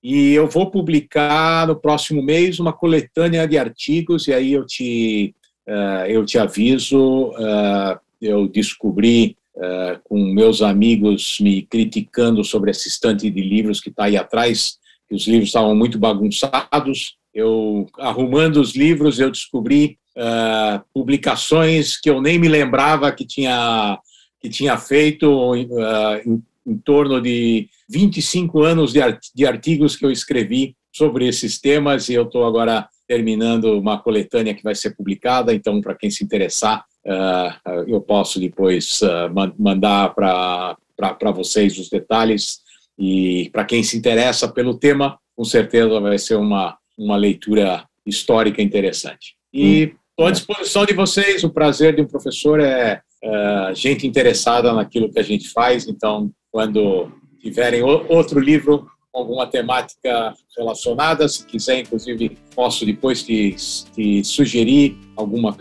[0.09, 5.35] e eu vou publicar no próximo mês uma coletânea de artigos, e aí eu te,
[5.67, 7.31] uh, eu te aviso.
[7.31, 13.89] Uh, eu descobri uh, com meus amigos me criticando sobre essa estante de livros que
[13.89, 14.79] está aí atrás,
[15.09, 17.17] que os livros estavam muito bagunçados.
[17.35, 19.99] Eu, arrumando os livros, eu descobri
[20.95, 23.99] publicações que eu nem me lembrava que tinha,
[24.41, 25.53] que tinha feito
[26.67, 32.09] em, torno de 25 anos de, art de artigos que eu escrevi sobre esses temas
[32.09, 36.25] e eu estou agora terminando uma coletânea que vai ser publicada, então para quem se
[36.25, 39.01] interessar, uh, eu posso depois
[39.59, 40.77] mandar para
[41.33, 42.61] vocês os detalhes
[42.99, 48.61] e para quem se interessa pelo tema, com certeza vai ser uma, uma leitura histórica
[48.61, 49.37] interessante.
[49.53, 49.97] E hum.
[50.17, 51.45] Estou à disposição de vocês.
[51.45, 55.89] O prazer de um professor é, é gente interessada naquilo que a gente faz.
[55.89, 63.57] Então, quando tiverem outro livro com alguma temática relacionada, se quiser, inclusive, posso depois te,
[63.95, 65.57] te sugerir alguma,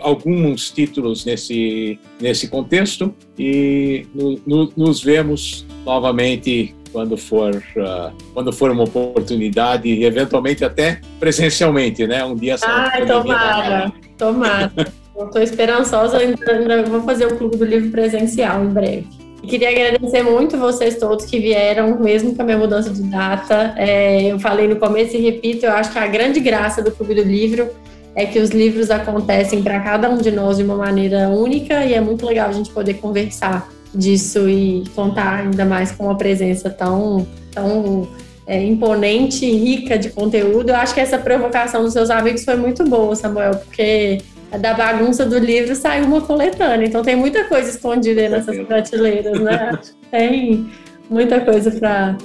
[0.00, 8.52] alguns títulos nesse, nesse contexto e no, no, nos vemos novamente quando for uh, quando
[8.52, 12.24] for uma oportunidade e eventualmente até presencialmente, né?
[12.24, 12.54] Um dia.
[12.62, 14.72] Ai, tomara, tomara.
[15.16, 19.06] Estou esperançosa, ainda vou fazer o Clube do Livro presencial em breve.
[19.42, 23.74] queria agradecer muito vocês todos que vieram, mesmo com a minha mudança de data.
[23.76, 27.14] É, eu falei no começo e repito, eu acho que a grande graça do Clube
[27.14, 27.68] do Livro
[28.16, 31.94] é que os livros acontecem para cada um de nós de uma maneira única e
[31.94, 36.68] é muito legal a gente poder conversar disso e contar ainda mais com uma presença
[36.70, 38.08] tão, tão
[38.46, 40.70] é, imponente e rica de conteúdo.
[40.70, 44.18] Eu acho que essa provocação dos seus amigos foi muito boa, Samuel, porque
[44.58, 49.72] da bagunça do livro saiu uma coletânea, então tem muita coisa escondida nessas prateleiras, né?
[50.10, 50.70] tem
[51.08, 52.16] muita coisa para.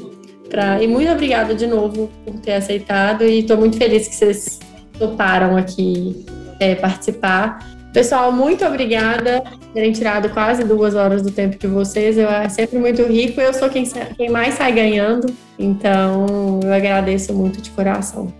[0.50, 0.82] Pra...
[0.82, 4.60] E muito obrigada de novo por ter aceitado e estou muito feliz que vocês
[4.98, 6.26] toparam aqui
[6.60, 7.60] é, participar.
[7.94, 12.18] Pessoal, muito obrigada por terem tirado quase duas horas do tempo de vocês.
[12.18, 13.42] Eu, é sempre muito rico.
[13.42, 13.84] Eu sou quem,
[14.16, 15.34] quem mais sai ganhando.
[15.58, 18.32] Então, eu agradeço muito de coração.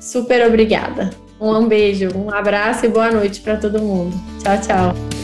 [0.00, 1.10] Super obrigada.
[1.40, 4.16] Um beijo, um abraço e boa noite para todo mundo.
[4.42, 5.15] Tchau, tchau.